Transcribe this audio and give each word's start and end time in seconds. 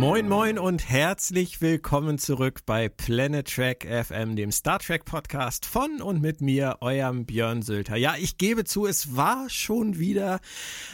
Moin 0.00 0.30
moin 0.30 0.58
und 0.58 0.88
herzlich 0.88 1.60
willkommen 1.60 2.16
zurück 2.16 2.60
bei 2.64 2.88
Planet 2.88 3.46
Trek 3.46 3.86
FM, 3.86 4.34
dem 4.34 4.50
Star 4.50 4.78
Trek 4.78 5.04
Podcast 5.04 5.66
von 5.66 6.00
und 6.00 6.22
mit 6.22 6.40
mir, 6.40 6.78
eurem 6.80 7.26
Björn 7.26 7.60
Sülter. 7.60 7.96
Ja, 7.96 8.14
ich 8.18 8.38
gebe 8.38 8.64
zu, 8.64 8.86
es 8.86 9.14
war 9.14 9.50
schon 9.50 9.98
wieder 9.98 10.40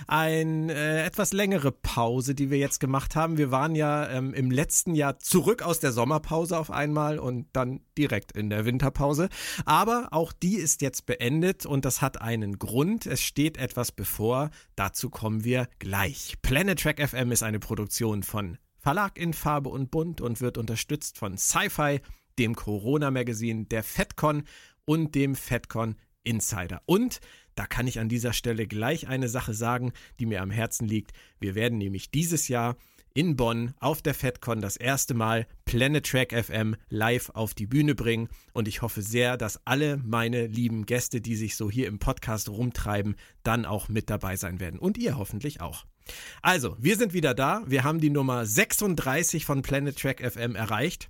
eine 0.09 0.75
äh, 0.75 1.05
etwas 1.07 1.33
längere 1.33 1.71
Pause, 1.71 2.35
die 2.35 2.51
wir 2.51 2.59
jetzt 2.59 2.81
gemacht 2.81 3.15
haben. 3.15 3.39
Wir 3.39 3.53
waren 3.53 3.77
ja 3.77 4.11
ähm, 4.11 4.35
im 4.35 4.51
letzten 4.51 4.97
Jahr 4.97 5.21
zurück 5.21 5.63
aus 5.63 5.79
der 5.79 5.93
Sommerpause 5.93 6.59
auf 6.59 6.73
einmal 6.73 7.21
und 7.21 7.47
dann 7.53 7.83
direkt 7.97 8.33
in 8.33 8.51
der 8.51 8.65
Winterpause. 8.65 9.29
Aber 9.67 10.09
auch 10.11 10.33
die 10.33 10.57
ist 10.57 10.83
jetzt 10.83 11.07
beendet 11.07 11.65
und 11.65 11.85
das 11.85 12.03
hat 12.03 12.21
einen 12.21 12.59
Grund. 12.59 13.07
Es 13.07 13.23
steht 13.23 13.57
etwas 13.57 13.93
bevor. 13.93 14.51
Dazu 14.75 15.11
kommen 15.11 15.45
wir 15.45 15.69
gleich. 15.79 16.35
Planet 16.43 16.81
Trek 16.81 17.09
FM 17.09 17.31
ist 17.31 17.45
eine 17.45 17.61
Produktion 17.61 18.25
von 18.25 18.59
Verlag 18.87 19.19
in 19.19 19.33
Farbe 19.33 19.69
und 19.69 19.91
Bunt 19.91 20.21
und 20.21 20.41
wird 20.41 20.57
unterstützt 20.57 21.19
von 21.19 21.37
Sci-Fi, 21.37 22.01
dem 22.39 22.55
Corona-Magazin, 22.55 23.69
der 23.69 23.83
FedCon 23.83 24.45
und 24.85 25.17
dem 25.17 25.35
FedCon 25.35 25.97
Insider. 26.23 26.81
Und 26.87 27.21
da 27.57 27.67
kann 27.67 27.89
ich 27.89 27.99
an 27.99 28.09
dieser 28.09 28.33
Stelle 28.33 28.69
gleich 28.69 29.09
eine 29.09 29.29
Sache 29.29 29.55
sagen, 29.55 29.93
die 30.21 30.27
mir 30.27 30.41
am 30.41 30.53
Herzen 30.53 30.87
liegt. 30.87 31.15
Wir 31.41 31.57
werden 31.57 31.79
nämlich 31.79 32.13
dieses 32.13 32.47
Jahr 32.47 32.77
in 33.13 33.35
Bonn 33.35 33.75
auf 33.81 34.03
der 34.03 34.15
FedCon 34.15 34.61
das 34.61 34.77
erste 34.77 35.15
Mal 35.15 35.49
Planet 35.65 36.07
Track 36.07 36.33
FM 36.33 36.77
live 36.89 37.31
auf 37.31 37.55
die 37.55 37.67
Bühne 37.67 37.97
bringen 37.97 38.29
und 38.53 38.69
ich 38.69 38.83
hoffe 38.83 39.03
sehr, 39.03 39.37
dass 39.37 39.67
alle 39.67 39.97
meine 39.97 40.47
lieben 40.47 40.87
Gäste, 40.87 41.21
die 41.21 41.35
sich 41.35 41.57
so 41.57 41.69
hier 41.69 41.89
im 41.89 41.99
Podcast 41.99 42.49
rumtreiben, 42.49 43.17
dann 43.43 43.65
auch 43.65 43.89
mit 43.89 44.11
dabei 44.11 44.37
sein 44.37 44.61
werden 44.61 44.79
und 44.79 44.97
ihr 44.97 45.19
hoffentlich 45.19 45.61
auch. 45.61 45.87
Also, 46.43 46.77
wir 46.79 46.97
sind 46.97 47.13
wieder 47.13 47.35
da. 47.35 47.63
Wir 47.67 47.85
haben 47.85 48.01
die 48.01 48.11
Nummer 48.11 48.47
36 48.47 49.45
von 49.45 49.63
Planet 49.63 49.99
Track 49.99 50.21
FM 50.21 50.55
erreicht. 50.55 51.09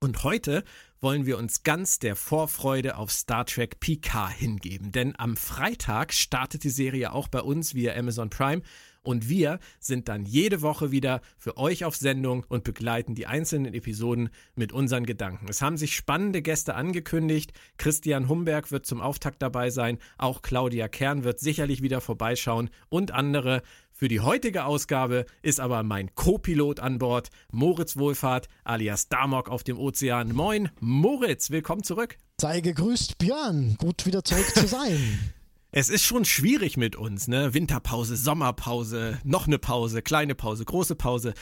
Und 0.00 0.24
heute 0.24 0.64
wollen 1.00 1.26
wir 1.26 1.38
uns 1.38 1.62
ganz 1.62 1.98
der 1.98 2.16
Vorfreude 2.16 2.96
auf 2.96 3.12
Star 3.12 3.46
Trek 3.46 3.80
Picard 3.80 4.32
hingeben. 4.32 4.92
Denn 4.92 5.14
am 5.18 5.36
Freitag 5.36 6.12
startet 6.12 6.64
die 6.64 6.70
Serie 6.70 7.12
auch 7.12 7.28
bei 7.28 7.40
uns 7.40 7.74
via 7.74 7.94
Amazon 7.94 8.30
Prime. 8.30 8.62
Und 9.02 9.28
wir 9.28 9.58
sind 9.80 10.08
dann 10.08 10.24
jede 10.24 10.62
Woche 10.62 10.92
wieder 10.92 11.20
für 11.36 11.56
euch 11.56 11.84
auf 11.84 11.96
Sendung 11.96 12.46
und 12.48 12.64
begleiten 12.64 13.14
die 13.14 13.26
einzelnen 13.26 13.74
Episoden 13.74 14.30
mit 14.54 14.72
unseren 14.72 15.06
Gedanken. 15.06 15.46
Es 15.48 15.60
haben 15.60 15.76
sich 15.76 15.96
spannende 15.96 16.40
Gäste 16.40 16.74
angekündigt. 16.74 17.52
Christian 17.78 18.28
Humberg 18.28 18.70
wird 18.70 18.86
zum 18.86 19.00
Auftakt 19.00 19.42
dabei 19.42 19.70
sein. 19.70 19.98
Auch 20.18 20.42
Claudia 20.42 20.88
Kern 20.88 21.24
wird 21.24 21.40
sicherlich 21.40 21.82
wieder 21.82 22.00
vorbeischauen 22.00 22.70
und 22.88 23.10
andere. 23.10 23.62
Für 23.90 24.08
die 24.08 24.20
heutige 24.20 24.64
Ausgabe 24.64 25.26
ist 25.42 25.60
aber 25.60 25.82
mein 25.82 26.14
Co-Pilot 26.14 26.80
an 26.80 26.98
Bord, 26.98 27.30
Moritz 27.52 27.96
Wohlfahrt 27.96 28.48
alias 28.64 29.08
Damok 29.08 29.48
auf 29.48 29.62
dem 29.62 29.78
Ozean. 29.78 30.32
Moin, 30.32 30.70
Moritz, 30.80 31.50
willkommen 31.50 31.82
zurück. 31.82 32.16
Sei 32.40 32.60
gegrüßt, 32.60 33.18
Björn. 33.18 33.76
Gut 33.78 34.06
wieder 34.06 34.24
zurück 34.24 34.52
zu 34.54 34.66
sein. 34.66 34.98
Es 35.74 35.88
ist 35.88 36.04
schon 36.04 36.26
schwierig 36.26 36.76
mit 36.76 36.96
uns, 36.96 37.28
ne? 37.28 37.54
Winterpause, 37.54 38.14
Sommerpause, 38.14 39.18
noch 39.24 39.46
eine 39.46 39.58
Pause, 39.58 40.02
kleine 40.02 40.34
Pause, 40.34 40.66
große 40.66 40.96
Pause. 40.96 41.32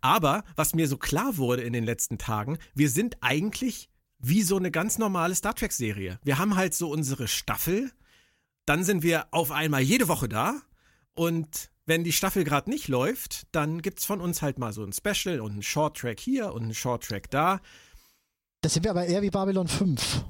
Aber 0.00 0.42
was 0.56 0.74
mir 0.74 0.88
so 0.88 0.96
klar 0.96 1.36
wurde 1.36 1.60
in 1.60 1.74
den 1.74 1.84
letzten 1.84 2.16
Tagen, 2.16 2.56
wir 2.74 2.88
sind 2.88 3.18
eigentlich 3.20 3.90
wie 4.18 4.42
so 4.42 4.56
eine 4.56 4.70
ganz 4.70 4.96
normale 4.96 5.34
Star 5.34 5.54
Trek 5.54 5.70
Serie. 5.72 6.18
Wir 6.24 6.38
haben 6.38 6.56
halt 6.56 6.72
so 6.72 6.88
unsere 6.90 7.28
Staffel, 7.28 7.92
dann 8.64 8.84
sind 8.84 9.02
wir 9.02 9.26
auf 9.32 9.50
einmal 9.50 9.82
jede 9.82 10.08
Woche 10.08 10.30
da 10.30 10.62
und 11.12 11.70
wenn 11.84 12.04
die 12.04 12.12
Staffel 12.12 12.44
gerade 12.44 12.70
nicht 12.70 12.88
läuft, 12.88 13.46
dann 13.52 13.82
gibt's 13.82 14.06
von 14.06 14.22
uns 14.22 14.40
halt 14.40 14.58
mal 14.58 14.72
so 14.72 14.82
ein 14.82 14.94
Special 14.94 15.40
und 15.40 15.58
ein 15.58 15.62
Short 15.62 15.98
Track 15.98 16.20
hier 16.20 16.54
und 16.54 16.68
ein 16.68 16.74
Short 16.74 17.04
Track 17.04 17.30
da. 17.30 17.60
Das 18.62 18.72
sind 18.72 18.84
wir 18.84 18.92
aber 18.92 19.04
eher 19.04 19.20
wie 19.20 19.28
Babylon 19.28 19.68
5. 19.68 20.24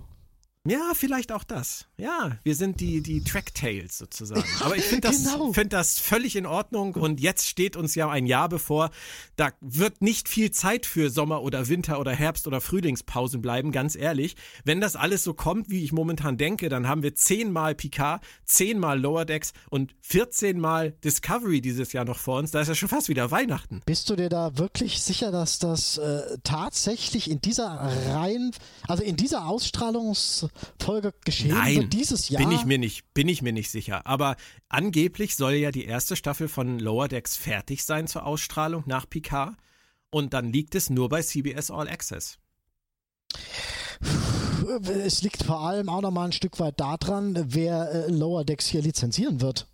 Ja, 0.66 0.92
vielleicht 0.94 1.30
auch 1.30 1.44
das. 1.44 1.84
Ja, 1.98 2.38
wir 2.42 2.54
sind 2.54 2.80
die, 2.80 3.02
die 3.02 3.22
Tracktails 3.22 3.98
sozusagen. 3.98 4.42
Aber 4.60 4.74
ich 4.76 4.84
finde 4.84 5.08
das, 5.08 5.22
genau. 5.22 5.52
find 5.52 5.74
das 5.74 5.98
völlig 5.98 6.36
in 6.36 6.46
Ordnung 6.46 6.94
und 6.94 7.20
jetzt 7.20 7.46
steht 7.46 7.76
uns 7.76 7.94
ja 7.94 8.08
ein 8.08 8.24
Jahr 8.24 8.48
bevor. 8.48 8.88
Da 9.36 9.50
wird 9.60 10.00
nicht 10.00 10.26
viel 10.26 10.52
Zeit 10.52 10.86
für 10.86 11.10
Sommer- 11.10 11.42
oder 11.42 11.68
Winter- 11.68 12.00
oder 12.00 12.12
Herbst- 12.12 12.46
oder 12.46 12.62
Frühlingspausen 12.62 13.42
bleiben, 13.42 13.72
ganz 13.72 13.94
ehrlich. 13.94 14.36
Wenn 14.64 14.80
das 14.80 14.96
alles 14.96 15.22
so 15.22 15.34
kommt, 15.34 15.68
wie 15.68 15.84
ich 15.84 15.92
momentan 15.92 16.38
denke, 16.38 16.70
dann 16.70 16.88
haben 16.88 17.02
wir 17.02 17.14
zehnmal 17.14 17.74
Picard, 17.74 18.24
zehnmal 18.46 18.98
Lower 18.98 19.26
Decks 19.26 19.52
und 19.68 19.94
14 20.00 20.58
Mal 20.58 20.92
Discovery 21.04 21.60
dieses 21.60 21.92
Jahr 21.92 22.06
noch 22.06 22.18
vor 22.18 22.38
uns. 22.38 22.52
Da 22.52 22.62
ist 22.62 22.68
ja 22.68 22.74
schon 22.74 22.88
fast 22.88 23.10
wieder 23.10 23.30
Weihnachten. 23.30 23.82
Bist 23.84 24.08
du 24.08 24.16
dir 24.16 24.30
da 24.30 24.56
wirklich 24.56 25.02
sicher, 25.02 25.30
dass 25.30 25.58
das 25.58 25.98
äh, 25.98 26.38
tatsächlich 26.42 27.30
in 27.30 27.42
dieser 27.42 27.66
Reihen, 27.66 28.52
also 28.88 29.02
in 29.02 29.16
dieser 29.16 29.46
Ausstrahlungs 29.46 30.46
Folge 30.80 31.12
geschehen 31.24 31.50
Nein, 31.50 31.76
wird 31.76 31.92
dieses 31.92 32.28
Jahr? 32.28 32.42
Bin 32.42 32.52
ich 32.52 32.64
mir 32.64 32.78
nicht, 32.78 33.12
bin 33.14 33.28
ich 33.28 33.42
mir 33.42 33.52
nicht 33.52 33.70
sicher. 33.70 34.06
Aber 34.06 34.36
angeblich 34.68 35.36
soll 35.36 35.54
ja 35.54 35.70
die 35.70 35.84
erste 35.84 36.16
Staffel 36.16 36.48
von 36.48 36.78
Lower 36.78 37.08
Decks 37.08 37.36
fertig 37.36 37.84
sein 37.84 38.06
zur 38.06 38.26
Ausstrahlung 38.26 38.84
nach 38.86 39.08
Picard. 39.08 39.56
Und 40.10 40.32
dann 40.32 40.52
liegt 40.52 40.74
es 40.74 40.90
nur 40.90 41.08
bei 41.08 41.22
CBS 41.22 41.70
All 41.70 41.88
Access. 41.88 42.38
Es 45.04 45.22
liegt 45.22 45.42
vor 45.42 45.60
allem 45.60 45.88
auch 45.88 46.00
noch 46.00 46.10
mal 46.10 46.26
ein 46.26 46.32
Stück 46.32 46.58
weit 46.60 46.80
daran, 46.80 47.36
wer 47.48 47.90
äh, 47.90 48.10
Lower 48.10 48.44
Decks 48.44 48.66
hier 48.66 48.82
lizenzieren 48.82 49.40
wird. 49.40 49.68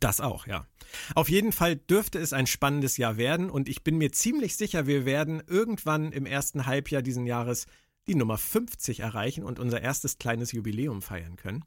Das 0.00 0.20
auch, 0.20 0.46
ja. 0.46 0.66
Auf 1.14 1.28
jeden 1.28 1.52
Fall 1.52 1.76
dürfte 1.76 2.18
es 2.18 2.32
ein 2.32 2.46
spannendes 2.46 2.96
Jahr 2.96 3.16
werden 3.16 3.50
und 3.50 3.68
ich 3.68 3.82
bin 3.82 3.96
mir 3.96 4.12
ziemlich 4.12 4.56
sicher, 4.56 4.86
wir 4.86 5.04
werden 5.04 5.42
irgendwann 5.46 6.12
im 6.12 6.26
ersten 6.26 6.66
Halbjahr 6.66 7.02
diesen 7.02 7.26
Jahres 7.26 7.66
die 8.08 8.14
Nummer 8.14 8.38
50 8.38 9.00
erreichen 9.00 9.44
und 9.44 9.58
unser 9.58 9.80
erstes 9.80 10.18
kleines 10.18 10.52
Jubiläum 10.52 11.02
feiern 11.02 11.36
können. 11.36 11.64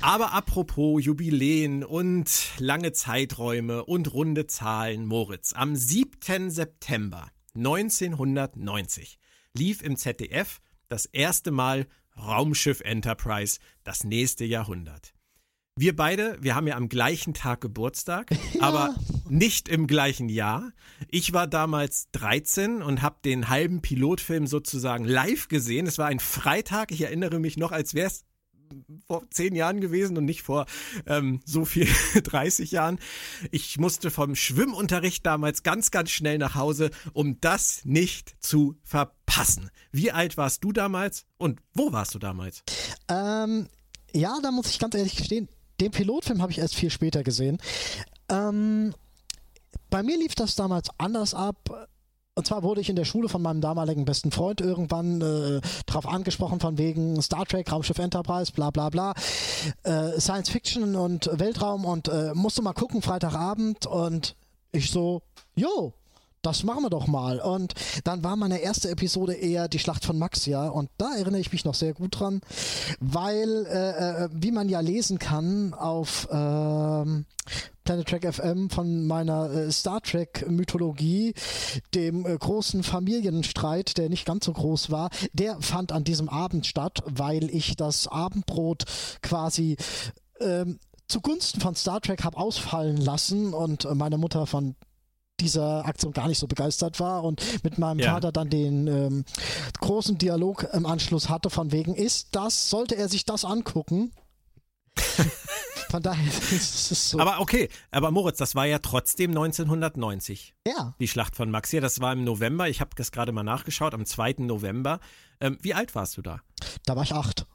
Aber 0.00 0.32
apropos 0.32 1.04
Jubiläen 1.04 1.84
und 1.84 2.50
lange 2.58 2.92
Zeiträume 2.92 3.84
und 3.84 4.12
runde 4.12 4.46
Zahlen, 4.46 5.06
Moritz, 5.06 5.52
am 5.52 5.76
7. 5.76 6.50
September 6.50 7.30
1990 7.54 9.18
lief 9.56 9.82
im 9.82 9.96
ZDF 9.96 10.60
das 10.88 11.06
erste 11.06 11.50
Mal 11.50 11.86
Raumschiff 12.16 12.80
Enterprise, 12.80 13.58
das 13.84 14.04
nächste 14.04 14.44
Jahrhundert. 14.44 15.14
Wir 15.76 15.96
beide, 15.96 16.36
wir 16.40 16.54
haben 16.54 16.66
ja 16.66 16.76
am 16.76 16.88
gleichen 16.88 17.32
Tag 17.32 17.60
Geburtstag, 17.62 18.30
ja. 18.54 18.62
aber 18.62 18.94
nicht 19.32 19.68
im 19.68 19.86
gleichen 19.86 20.28
Jahr. 20.28 20.72
Ich 21.08 21.32
war 21.32 21.46
damals 21.46 22.08
13 22.12 22.82
und 22.82 23.00
habe 23.00 23.16
den 23.24 23.48
halben 23.48 23.80
Pilotfilm 23.80 24.46
sozusagen 24.46 25.04
live 25.04 25.48
gesehen. 25.48 25.86
Es 25.86 25.98
war 25.98 26.06
ein 26.06 26.20
Freitag, 26.20 26.92
ich 26.92 27.00
erinnere 27.00 27.40
mich 27.40 27.56
noch, 27.56 27.72
als 27.72 27.94
wäre 27.94 28.08
es 28.08 28.24
vor 29.06 29.22
zehn 29.30 29.54
Jahren 29.54 29.80
gewesen 29.80 30.16
und 30.16 30.24
nicht 30.26 30.42
vor 30.42 30.66
ähm, 31.06 31.40
so 31.44 31.64
viel 31.64 31.88
30 32.22 32.72
Jahren. 32.72 32.98
Ich 33.50 33.78
musste 33.78 34.10
vom 34.10 34.34
Schwimmunterricht 34.34 35.24
damals 35.24 35.62
ganz, 35.62 35.90
ganz 35.90 36.10
schnell 36.10 36.38
nach 36.38 36.54
Hause, 36.54 36.90
um 37.14 37.40
das 37.40 37.84
nicht 37.84 38.34
zu 38.40 38.76
verpassen. 38.82 39.70
Wie 39.92 40.12
alt 40.12 40.36
warst 40.36 40.62
du 40.62 40.72
damals 40.72 41.24
und 41.38 41.60
wo 41.74 41.92
warst 41.92 42.14
du 42.14 42.18
damals? 42.18 42.62
Ähm, 43.08 43.68
ja, 44.14 44.38
da 44.42 44.50
muss 44.50 44.70
ich 44.70 44.78
ganz 44.78 44.94
ehrlich 44.94 45.16
gestehen, 45.16 45.48
den 45.80 45.90
Pilotfilm 45.90 46.42
habe 46.42 46.52
ich 46.52 46.58
erst 46.58 46.74
viel 46.74 46.90
später 46.90 47.22
gesehen. 47.22 47.58
Ähm, 48.28 48.94
bei 49.92 50.02
mir 50.02 50.18
lief 50.18 50.34
das 50.34 50.56
damals 50.56 50.88
anders 50.98 51.34
ab. 51.34 51.88
Und 52.34 52.46
zwar 52.46 52.62
wurde 52.62 52.80
ich 52.80 52.88
in 52.88 52.96
der 52.96 53.04
Schule 53.04 53.28
von 53.28 53.42
meinem 53.42 53.60
damaligen 53.60 54.06
besten 54.06 54.30
Freund 54.30 54.62
irgendwann 54.62 55.20
äh, 55.20 55.60
darauf 55.84 56.08
angesprochen, 56.08 56.60
von 56.60 56.78
wegen 56.78 57.20
Star 57.20 57.44
Trek, 57.44 57.70
Raumschiff 57.70 57.98
Enterprise, 57.98 58.52
bla 58.52 58.70
bla 58.70 58.88
bla, 58.88 59.12
äh, 59.82 60.18
Science 60.18 60.48
Fiction 60.48 60.96
und 60.96 61.28
Weltraum 61.30 61.84
und 61.84 62.08
äh, 62.08 62.32
musste 62.32 62.62
mal 62.62 62.72
gucken, 62.72 63.02
Freitagabend 63.02 63.84
und 63.84 64.34
ich 64.72 64.90
so, 64.90 65.20
jo, 65.54 65.92
das 66.42 66.64
machen 66.64 66.82
wir 66.82 66.90
doch 66.90 67.06
mal. 67.06 67.40
Und 67.40 67.74
dann 68.04 68.22
war 68.22 68.36
meine 68.36 68.58
erste 68.58 68.90
Episode 68.90 69.34
eher 69.34 69.68
die 69.68 69.78
Schlacht 69.78 70.04
von 70.04 70.18
Maxia. 70.18 70.68
Und 70.68 70.90
da 70.98 71.14
erinnere 71.14 71.40
ich 71.40 71.52
mich 71.52 71.64
noch 71.64 71.74
sehr 71.74 71.94
gut 71.94 72.18
dran, 72.18 72.40
weil, 73.00 73.66
äh, 73.66 74.24
äh 74.24 74.28
wie 74.32 74.50
man 74.52 74.68
ja 74.68 74.80
lesen 74.80 75.18
kann 75.18 75.74
auf 75.74 76.28
äh, 76.30 77.24
Planet 77.84 78.08
Trek 78.08 78.34
FM 78.34 78.70
von 78.70 79.06
meiner 79.06 79.50
äh, 79.50 79.72
Star 79.72 80.00
Trek 80.00 80.46
Mythologie, 80.48 81.34
dem 81.94 82.26
äh, 82.26 82.36
großen 82.36 82.82
Familienstreit, 82.82 83.98
der 83.98 84.08
nicht 84.08 84.24
ganz 84.24 84.44
so 84.44 84.52
groß 84.52 84.90
war, 84.90 85.10
der 85.32 85.60
fand 85.60 85.92
an 85.92 86.04
diesem 86.04 86.28
Abend 86.28 86.66
statt, 86.66 87.02
weil 87.06 87.50
ich 87.54 87.76
das 87.76 88.06
Abendbrot 88.06 88.84
quasi 89.22 89.76
ähm, 90.40 90.78
zugunsten 91.08 91.60
von 91.60 91.74
Star 91.74 92.00
Trek 92.00 92.24
habe 92.24 92.36
ausfallen 92.36 92.96
lassen 92.96 93.52
und 93.52 93.86
meine 93.94 94.18
Mutter 94.18 94.46
von 94.46 94.76
dieser 95.42 95.84
Aktion 95.86 96.12
gar 96.12 96.28
nicht 96.28 96.38
so 96.38 96.46
begeistert 96.46 97.00
war 97.00 97.24
und 97.24 97.42
mit 97.64 97.78
meinem 97.78 97.98
ja. 97.98 98.12
Vater 98.12 98.32
dann 98.32 98.48
den 98.48 98.86
ähm, 98.86 99.24
großen 99.80 100.18
Dialog 100.18 100.68
im 100.72 100.86
Anschluss 100.86 101.28
hatte 101.28 101.50
von 101.50 101.72
wegen, 101.72 101.94
ist 101.94 102.28
das, 102.32 102.70
sollte 102.70 102.96
er 102.96 103.08
sich 103.08 103.24
das 103.24 103.44
angucken? 103.44 104.12
Von 105.90 106.02
daher 106.02 106.26
ist 106.50 106.90
es 106.90 107.10
so. 107.10 107.18
Aber 107.18 107.40
okay, 107.40 107.68
aber 107.90 108.10
Moritz, 108.10 108.38
das 108.38 108.54
war 108.54 108.64
ja 108.64 108.78
trotzdem 108.78 109.32
1990. 109.32 110.54
ja, 110.66 110.94
Die 110.98 111.08
Schlacht 111.08 111.36
von 111.36 111.50
Maxia, 111.50 111.82
das 111.82 112.00
war 112.00 112.14
im 112.14 112.24
November. 112.24 112.68
Ich 112.68 112.80
habe 112.80 112.92
das 112.96 113.12
gerade 113.12 113.30
mal 113.30 113.42
nachgeschaut, 113.42 113.92
am 113.92 114.06
2. 114.06 114.36
November. 114.38 115.00
Ähm, 115.38 115.58
wie 115.60 115.74
alt 115.74 115.94
warst 115.94 116.16
du 116.16 116.22
da? 116.22 116.40
da 116.86 116.96
war 116.96 117.02
ich 117.02 117.12
acht. 117.12 117.46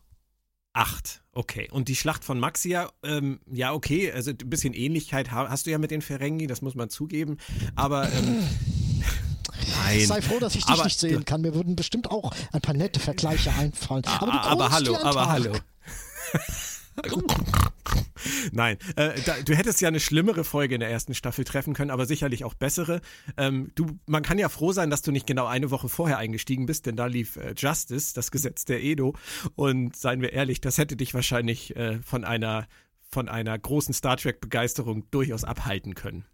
Acht, 0.78 1.24
okay. 1.32 1.68
Und 1.72 1.88
die 1.88 1.96
Schlacht 1.96 2.24
von 2.24 2.40
Maxia, 2.40 2.92
ähm, 3.04 3.40
ja, 3.52 3.74
okay, 3.74 4.12
also 4.12 4.30
ein 4.30 4.38
bisschen 4.38 4.76
Ähnlichkeit 4.76 5.32
ha- 5.32 5.50
hast 5.50 5.66
du 5.66 5.72
ja 5.72 5.80
mit 5.80 5.90
den 5.90 6.04
Ferengi, 6.04 6.46
das 6.46 6.62
muss 6.62 6.76
man 6.76 6.90
zugeben. 6.92 7.38
Aber 7.76 8.12
ähm, 8.14 8.44
nein. 9.86 10.06
Sei 10.06 10.22
froh, 10.22 10.38
dass 10.40 10.54
ich 10.54 10.64
dich 10.66 10.74
Aber 10.74 10.84
nicht 10.84 11.00
sehen 11.00 11.26
kann. 11.26 11.42
Mir 11.42 11.56
würden 11.56 11.76
bestimmt 11.76 12.12
auch 12.12 12.32
ein 12.52 12.62
paar 12.62 12.76
nette 12.76 13.00
Vergleiche 13.00 13.52
einfallen. 13.54 14.04
Aber, 14.06 14.32
Ah, 14.34 14.42
aber 14.52 14.70
grunzt 14.70 14.76
hallo, 14.76 14.98
aber 15.02 15.28
hallo. 15.30 15.54
Nein, 18.52 18.78
äh, 18.96 19.20
da, 19.26 19.36
du 19.44 19.56
hättest 19.56 19.82
ja 19.82 19.88
eine 19.88 20.00
schlimmere 20.00 20.44
Folge 20.44 20.76
in 20.76 20.80
der 20.80 20.90
ersten 20.90 21.14
Staffel 21.14 21.46
treffen 21.46 21.74
können, 21.74 21.92
aber 21.92 22.06
sicherlich 22.06 22.44
auch 22.44 22.54
bessere. 22.54 23.02
Ähm, 23.38 23.72
du, 23.76 23.88
man 24.06 24.24
kann 24.24 24.40
ja 24.40 24.50
froh 24.50 24.72
sein, 24.72 24.90
dass 24.90 25.02
du 25.02 25.12
nicht 25.12 25.28
genau 25.28 25.46
eine 25.46 25.72
Woche 25.72 25.90
vorher 25.90 26.18
eingestiegen 26.18 26.66
bist, 26.66 26.86
denn 26.86 26.96
da 26.96 27.06
lief 27.06 27.38
äh, 27.38 27.54
Justice, 27.56 28.14
das 28.14 28.32
Gesetz 28.32 28.66
der 28.66 28.84
Edo. 28.84 29.16
Und 29.56 29.96
seien 29.96 30.22
wir 30.22 30.34
ehrlich, 30.34 30.62
das 30.62 30.78
hätte 30.78 30.96
dich 30.96 31.14
wahrscheinlich 31.14 31.76
äh, 31.76 32.00
von 32.02 32.24
einer 32.24 32.68
von 33.10 33.30
einer 33.30 33.58
großen 33.58 33.94
Star 33.94 34.18
Trek 34.18 34.42
Begeisterung 34.42 35.10
durchaus 35.12 35.46
abhalten 35.46 35.96
können. 35.96 36.26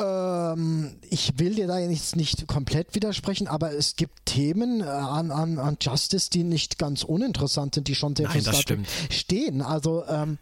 Ähm, 0.00 0.96
ich 1.10 1.38
will 1.38 1.54
dir 1.54 1.66
da 1.66 1.78
jetzt 1.78 2.14
nicht 2.14 2.46
komplett 2.46 2.94
widersprechen, 2.94 3.48
aber 3.48 3.72
es 3.72 3.96
gibt 3.96 4.26
Themen 4.26 4.80
äh, 4.80 4.84
an, 4.84 5.30
an, 5.30 5.58
an 5.58 5.76
Justice, 5.80 6.30
die 6.30 6.44
nicht 6.44 6.78
ganz 6.78 7.02
uninteressant 7.02 7.74
sind, 7.74 7.88
die 7.88 7.94
schon 7.94 8.14
sehr 8.14 8.28
Nein, 8.28 8.86
stehen. 9.10 9.62
Also 9.62 10.04
ähm, 10.06 10.38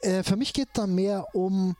äh, 0.00 0.22
für 0.22 0.36
mich 0.36 0.52
geht 0.52 0.68
da 0.74 0.86
mehr 0.86 1.34
um 1.34 1.76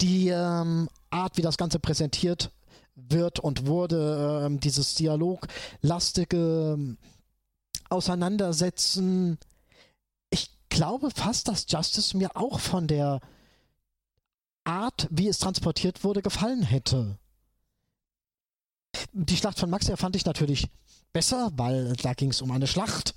die 0.00 0.28
ähm, 0.28 0.88
Art, 1.10 1.36
wie 1.36 1.42
das 1.42 1.56
Ganze 1.56 1.78
präsentiert 1.78 2.50
wird 2.94 3.40
und 3.40 3.66
wurde, 3.66 4.44
ähm, 4.46 4.60
dieses 4.60 4.94
dialoglastige 4.94 6.74
ähm, 6.76 6.98
Auseinandersetzen. 7.90 9.38
Ich 10.30 10.50
glaube 10.68 11.10
fast, 11.10 11.48
dass 11.48 11.66
Justice 11.68 12.16
mir 12.16 12.36
auch 12.36 12.60
von 12.60 12.86
der 12.86 13.20
Art, 14.64 15.08
wie 15.10 15.28
es 15.28 15.38
transportiert 15.38 16.02
wurde, 16.02 16.22
gefallen 16.22 16.62
hätte. 16.62 17.18
Die 19.12 19.36
Schlacht 19.36 19.58
von 19.58 19.70
Maxia 19.70 19.96
fand 19.96 20.16
ich 20.16 20.24
natürlich 20.24 20.68
besser, 21.12 21.50
weil 21.56 21.92
da 21.94 22.14
ging 22.14 22.30
es 22.30 22.42
um 22.42 22.50
eine 22.50 22.66
Schlacht. 22.66 23.14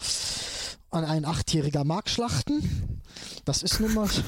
Und 0.89 1.03
ein 1.03 1.25
Achtjähriger 1.25 1.83
mag 1.83 2.09
Schlachten. 2.09 3.01
Das 3.45 3.63
ist 3.63 3.79
nun 3.79 3.93
mal. 3.93 4.09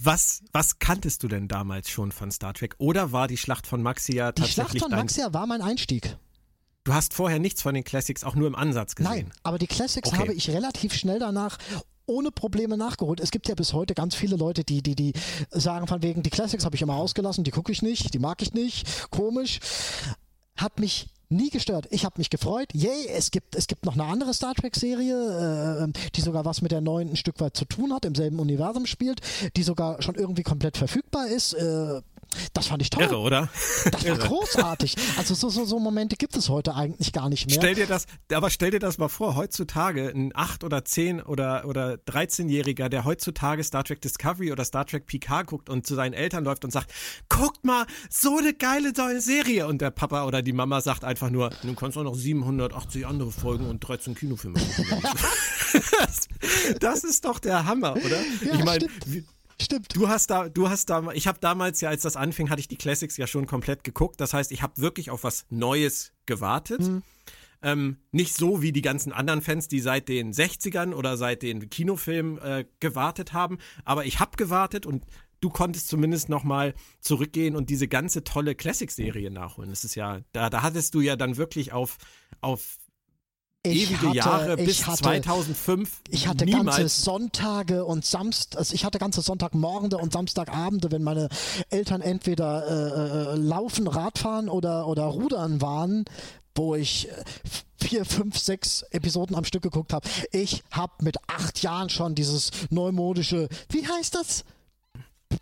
Was, 0.00 0.42
was 0.52 0.78
kanntest 0.80 1.22
du 1.22 1.28
denn 1.28 1.48
damals 1.48 1.88
schon 1.88 2.12
von 2.12 2.30
Star 2.30 2.52
Trek? 2.52 2.74
Oder 2.78 3.12
war 3.12 3.26
die 3.28 3.38
Schlacht 3.38 3.66
von 3.66 3.82
Maxia 3.82 4.32
Die 4.32 4.42
Schlacht 4.42 4.56
tatsächlich 4.56 4.82
von. 4.82 4.90
Maxia 4.90 5.32
war 5.32 5.46
mein 5.46 5.62
Einstieg. 5.62 6.16
Du 6.84 6.92
hast 6.92 7.14
vorher 7.14 7.38
nichts 7.38 7.62
von 7.62 7.74
den 7.74 7.84
Classics 7.84 8.24
auch 8.24 8.34
nur 8.34 8.46
im 8.48 8.54
Ansatz 8.54 8.94
gesehen. 8.94 9.10
Nein, 9.10 9.32
aber 9.42 9.58
die 9.58 9.66
Classics 9.66 10.08
Okay. 10.08 10.18
habe 10.18 10.34
ich 10.34 10.50
relativ 10.50 10.92
schnell 10.94 11.18
danach 11.18 11.58
ohne 12.06 12.30
Probleme 12.30 12.76
nachgeholt. 12.76 13.20
Es 13.20 13.30
gibt 13.30 13.48
ja 13.48 13.54
bis 13.54 13.72
heute 13.72 13.94
ganz 13.94 14.14
viele 14.14 14.36
Leute, 14.36 14.64
die, 14.64 14.82
die, 14.82 14.94
die 14.94 15.12
sagen 15.50 15.86
von 15.86 16.02
wegen, 16.02 16.22
die 16.22 16.30
Classics 16.30 16.64
habe 16.64 16.76
ich 16.76 16.82
immer 16.82 16.96
ausgelassen, 16.96 17.44
die 17.44 17.50
gucke 17.50 17.72
ich 17.72 17.82
nicht, 17.82 18.12
die 18.14 18.18
mag 18.18 18.42
ich 18.42 18.52
nicht, 18.54 19.10
komisch. 19.10 19.60
Hat 20.56 20.80
mich 20.80 21.08
nie 21.30 21.50
gestört. 21.50 21.86
Ich 21.90 22.04
habe 22.04 22.14
mich 22.18 22.30
gefreut. 22.30 22.68
Yay, 22.72 23.08
es 23.08 23.30
gibt, 23.30 23.54
es 23.54 23.66
gibt 23.66 23.84
noch 23.84 23.94
eine 23.94 24.04
andere 24.04 24.34
Star 24.34 24.54
Trek-Serie, 24.54 25.86
äh, 25.88 26.10
die 26.14 26.20
sogar 26.20 26.44
was 26.44 26.62
mit 26.62 26.72
der 26.72 26.80
neuen 26.80 27.10
ein 27.10 27.16
Stück 27.16 27.40
weit 27.40 27.56
zu 27.56 27.64
tun 27.64 27.92
hat, 27.92 28.04
im 28.04 28.14
selben 28.14 28.38
Universum 28.38 28.86
spielt, 28.86 29.20
die 29.56 29.62
sogar 29.62 30.02
schon 30.02 30.14
irgendwie 30.14 30.42
komplett 30.42 30.76
verfügbar 30.76 31.28
ist. 31.28 31.54
Äh, 31.54 32.00
das 32.52 32.66
fand 32.66 32.82
ich 32.82 32.90
toll. 32.90 33.04
Irre, 33.04 33.18
oder? 33.18 33.48
Das 33.90 34.06
war 34.06 34.18
großartig. 34.18 34.96
Also 35.16 35.34
so, 35.34 35.48
so, 35.48 35.64
so 35.64 35.78
Momente 35.78 36.16
gibt 36.16 36.36
es 36.36 36.48
heute 36.48 36.74
eigentlich 36.74 37.12
gar 37.12 37.28
nicht 37.28 37.46
mehr. 37.46 37.56
Stell 37.56 37.74
dir 37.74 37.86
das, 37.86 38.06
aber 38.32 38.50
stell 38.50 38.70
dir 38.70 38.80
das 38.80 38.98
mal 38.98 39.08
vor, 39.08 39.36
heutzutage 39.36 40.08
ein 40.08 40.32
8 40.34 40.64
oder 40.64 40.84
10 40.84 41.22
oder, 41.22 41.64
oder 41.66 41.94
13-Jähriger, 41.94 42.88
der 42.88 43.04
heutzutage 43.04 43.64
Star 43.64 43.84
Trek 43.84 44.00
Discovery 44.00 44.52
oder 44.52 44.64
Star 44.64 44.86
Trek 44.86 45.06
PK 45.06 45.42
guckt 45.42 45.68
und 45.68 45.86
zu 45.86 45.94
seinen 45.94 46.12
Eltern 46.12 46.44
läuft 46.44 46.64
und 46.64 46.70
sagt, 46.70 46.92
guckt 47.28 47.64
mal, 47.64 47.86
so 48.10 48.38
eine 48.38 48.54
geile 48.54 48.92
neue 48.92 49.20
Serie. 49.20 49.66
Und 49.66 49.80
der 49.80 49.90
Papa 49.90 50.24
oder 50.24 50.42
die 50.42 50.52
Mama 50.52 50.80
sagt 50.80 51.04
einfach 51.04 51.30
nur, 51.30 51.50
du 51.62 51.74
kannst 51.74 51.96
auch 51.96 52.04
noch 52.04 52.14
780 52.14 53.06
andere 53.06 53.32
Folgen 53.32 53.66
und 53.66 53.80
13 53.80 54.14
Kinofilme 54.14 54.58
das, 55.72 56.28
das 56.80 57.04
ist 57.04 57.24
doch 57.24 57.38
der 57.38 57.64
Hammer, 57.64 57.92
oder? 57.92 58.20
Ja, 58.44 58.54
ich 58.54 58.64
meine, 58.64 58.86
stimmt. 59.60 59.94
Du 59.94 60.08
hast 60.08 60.30
da, 60.30 60.48
du 60.48 60.68
hast 60.68 60.90
da, 60.90 61.10
ich 61.12 61.26
habe 61.26 61.38
damals 61.40 61.80
ja, 61.80 61.88
als 61.88 62.02
das 62.02 62.16
anfing, 62.16 62.50
hatte 62.50 62.60
ich 62.60 62.68
die 62.68 62.76
Classics 62.76 63.16
ja 63.16 63.26
schon 63.26 63.46
komplett 63.46 63.84
geguckt. 63.84 64.20
Das 64.20 64.34
heißt, 64.34 64.52
ich 64.52 64.62
habe 64.62 64.80
wirklich 64.80 65.10
auf 65.10 65.24
was 65.24 65.46
Neues 65.50 66.12
gewartet. 66.26 66.80
Ähm, 67.60 67.96
nicht 68.12 68.36
so 68.36 68.62
wie 68.62 68.70
die 68.70 68.82
ganzen 68.82 69.12
anderen 69.12 69.42
Fans, 69.42 69.66
die 69.66 69.80
seit 69.80 70.08
den 70.08 70.32
60ern 70.32 70.94
oder 70.94 71.16
seit 71.16 71.42
den 71.42 71.68
Kinofilmen 71.70 72.38
äh, 72.38 72.64
gewartet 72.78 73.32
haben. 73.32 73.58
Aber 73.84 74.04
ich 74.06 74.20
habe 74.20 74.36
gewartet 74.36 74.86
und 74.86 75.04
du 75.40 75.50
konntest 75.50 75.88
zumindest 75.88 76.28
nochmal 76.28 76.74
zurückgehen 77.00 77.56
und 77.56 77.70
diese 77.70 77.88
ganze 77.88 78.24
tolle 78.24 78.54
Classic-Serie 78.54 79.30
nachholen. 79.30 79.70
Das 79.70 79.84
ist 79.84 79.94
ja, 79.94 80.20
da, 80.32 80.50
da 80.50 80.62
hattest 80.62 80.94
du 80.94 81.00
ja 81.00 81.16
dann 81.16 81.36
wirklich 81.36 81.72
auf, 81.72 81.98
auf 82.40 82.78
Ich 83.64 83.90
ewige 83.90 84.06
hatte- 84.08 84.16
Jahre 84.16 84.56
bis 84.56 84.86
hatte- 84.86 85.02
2005 85.02 86.00
Ich 86.10 86.28
hatte 86.28 86.46
ganze 86.46 86.58
niemals 86.58 87.02
Sonntage 87.02 87.84
und 87.84 88.04
Samst, 88.06 88.56
also 88.56 88.72
ich 88.74 88.84
hatte 88.84 88.98
ganze 88.98 89.20
Sonntagmorgende 89.20 89.98
und 89.98 90.12
Samstagabende, 90.12 90.90
wenn 90.92 91.02
meine 91.02 91.28
Eltern 91.70 92.00
entweder 92.00 92.66
äh, 92.66 93.32
äh, 93.32 93.36
laufen, 93.36 93.88
Radfahren 93.88 94.48
oder, 94.48 94.86
oder 94.86 95.04
rudern 95.04 95.60
waren, 95.60 96.04
wo 96.54 96.76
ich 96.76 97.08
äh, 97.08 97.24
vier, 97.80 98.04
fünf, 98.04 98.38
sechs 98.38 98.82
Episoden 98.90 99.34
am 99.36 99.44
Stück 99.44 99.62
geguckt 99.62 99.92
habe. 99.92 100.08
Ich 100.32 100.62
habe 100.70 100.92
mit 101.02 101.16
acht 101.28 101.60
Jahren 101.62 101.90
schon 101.90 102.14
dieses 102.14 102.50
neumodische, 102.70 103.48
wie 103.70 103.86
heißt 103.86 104.14
das? 104.14 104.44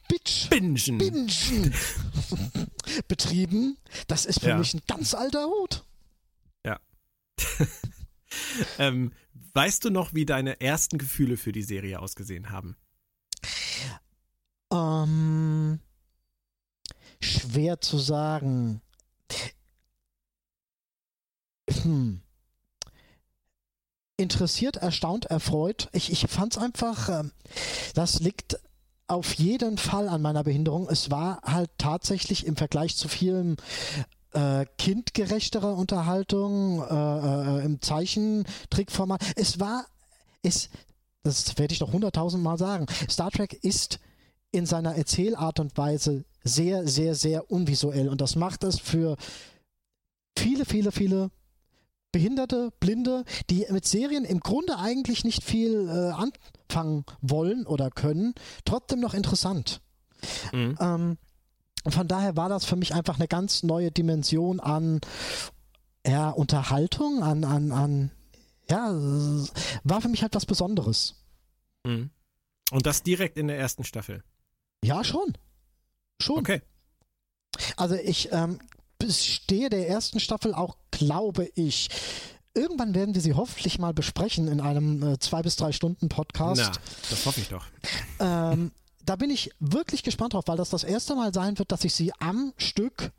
Bitch. 0.09 0.49
bingen. 0.51 0.75
Bingen 0.99 1.29
betrieben. 3.09 3.77
Das 4.09 4.25
ist 4.27 4.41
für 4.41 4.49
Ja. 4.51 4.59
mich 4.59 4.75
ein 4.75 4.83
ganz 4.87 5.15
alter 5.15 5.47
Hut. 5.47 5.85
Ähm, 8.79 9.13
weißt 9.55 9.85
du 9.85 9.91
noch, 9.91 10.15
wie 10.15 10.27
deine 10.27 10.61
ersten 10.61 10.99
Gefühle 10.99 11.37
für 11.37 11.53
die 11.53 11.63
Serie 11.63 12.01
ausgesehen 12.01 12.51
haben? 12.51 12.77
Ähm, 14.73 15.81
schwer 17.21 17.81
zu 17.81 17.99
sagen. 17.99 18.81
Hm. 21.83 22.23
Interessiert, 24.17 24.77
erstaunt, 24.77 25.27
erfreut. 25.27 25.89
Ich, 25.93 26.11
ich 26.11 26.27
fand 26.31 26.57
es 26.57 26.63
einfach, 26.63 27.09
ähm, 27.09 27.33
das 27.95 28.21
liegt 28.21 28.59
auf 29.09 29.35
jeden 29.35 29.79
Fall 29.79 30.09
an 30.09 30.23
meiner 30.23 30.43
Behinderung. 30.43 30.89
Es 30.89 31.11
war 31.11 31.41
halt 31.43 31.71
tatsächlich 31.79 32.47
im 32.47 32.57
Vergleich 32.57 32.97
zu 32.97 33.09
vielen 33.09 33.57
äh, 34.37 34.67
kindgerechtere 34.77 35.73
Unterhaltung 35.73 36.83
äh, 36.83 37.61
äh, 37.61 37.65
im 37.65 37.81
Zeichentrickformat. 37.81 39.23
Es 39.35 39.59
war, 39.59 39.87
es, 40.43 40.69
das 41.23 41.57
werde 41.59 41.73
ich 41.73 41.81
noch 41.81 41.93
hunderttausend 41.93 42.43
Mal 42.43 42.59
sagen. 42.59 42.87
Star 43.11 43.31
Trek 43.31 43.55
ist 43.65 43.99
in 44.51 44.67
seiner 44.67 44.95
Erzählart 44.95 45.59
und 45.59 45.77
Weise 45.79 46.25
sehr, 46.45 46.87
sehr, 46.87 47.15
sehr 47.15 47.51
unvisuell 47.51 48.09
und 48.09 48.21
das 48.21 48.37
macht 48.37 48.63
es 48.63 48.79
für 48.79 49.17
viele, 50.37 50.67
viele, 50.67 50.93
viele 50.93 51.31
Behinderte, 52.13 52.73
Blinde, 52.79 53.25
die 53.51 53.67
mit 53.71 53.87
Serien 53.87 54.25
im 54.25 54.41
Grunde 54.41 54.79
eigentlich 54.79 55.25
nicht 55.25 55.43
viel 55.43 55.89
äh, 55.89 56.13
anfangen 56.13 57.05
wollen 57.21 57.67
oder 57.67 57.91
können, 57.91 58.35
trotzdem 58.65 59.01
noch 59.01 59.15
interessant. 59.15 59.81
Mhm. 60.53 60.79
Ähm, 60.81 61.19
von 61.93 62.09
daher 62.09 62.37
war 62.37 62.49
das 62.49 62.65
für 62.65 62.77
mich 62.77 62.95
einfach 62.95 63.17
eine 63.17 63.29
ganz 63.29 63.63
neue 63.63 63.91
Dimension 63.91 64.61
an 64.61 65.01
ja, 66.07 66.31
Unterhaltung, 66.31 67.23
an, 67.23 67.45
an, 67.45 67.73
an 67.73 68.11
ja, 68.69 68.91
war 69.85 70.01
für 70.01 70.09
mich 70.09 70.23
halt 70.23 70.35
was 70.35 70.47
Besonderes. 70.47 71.15
Mhm. 71.85 72.11
Und 72.71 72.87
das 72.87 73.03
direkt 73.03 73.39
in 73.39 73.49
der 73.49 73.59
ersten 73.59 73.85
Staffel. 73.85 74.23
Ja, 74.83 75.05
schon. 75.05 75.37
Schon. 76.21 76.39
Okay. 76.39 76.63
Also 77.77 77.95
ich 77.95 78.33
ähm, 78.33 78.59
bestehe 78.99 79.71
der 79.71 79.89
ersten 79.89 80.21
Staffel 80.21 80.55
auch, 80.55 80.77
glaube 80.91 81.49
ich. 81.55 81.89
Irgendwann 82.55 82.95
werden 82.95 83.15
wir 83.15 83.21
sie 83.21 83.35
hoffentlich 83.35 83.79
mal 83.79 83.93
besprechen 83.93 84.49
in 84.49 84.61
einem 84.61 85.03
äh, 85.03 85.19
zwei 85.19 85.43
bis 85.43 85.57
drei 85.57 85.73
Stunden 85.73 86.09
Podcast. 86.09 86.63
Na, 86.65 86.73
das 87.11 87.27
hoffe 87.27 87.41
ich 87.41 87.49
doch. 87.49 87.67
Ähm, 88.19 88.73
da 89.07 89.17
bin 89.17 89.31
ich 89.31 89.51
wirklich 89.61 90.03
gespannt 90.03 90.35
drauf, 90.35 90.45
weil 90.47 90.57
das 90.57 90.71
das 90.71 90.85
erste 90.85 91.15
Mal 91.15 91.33
sein 91.33 91.59
wird, 91.59 91.73
dass 91.73 91.85
ich 91.85 91.95
sie 91.95 92.13
am 92.19 92.53
Stück, 92.57 93.13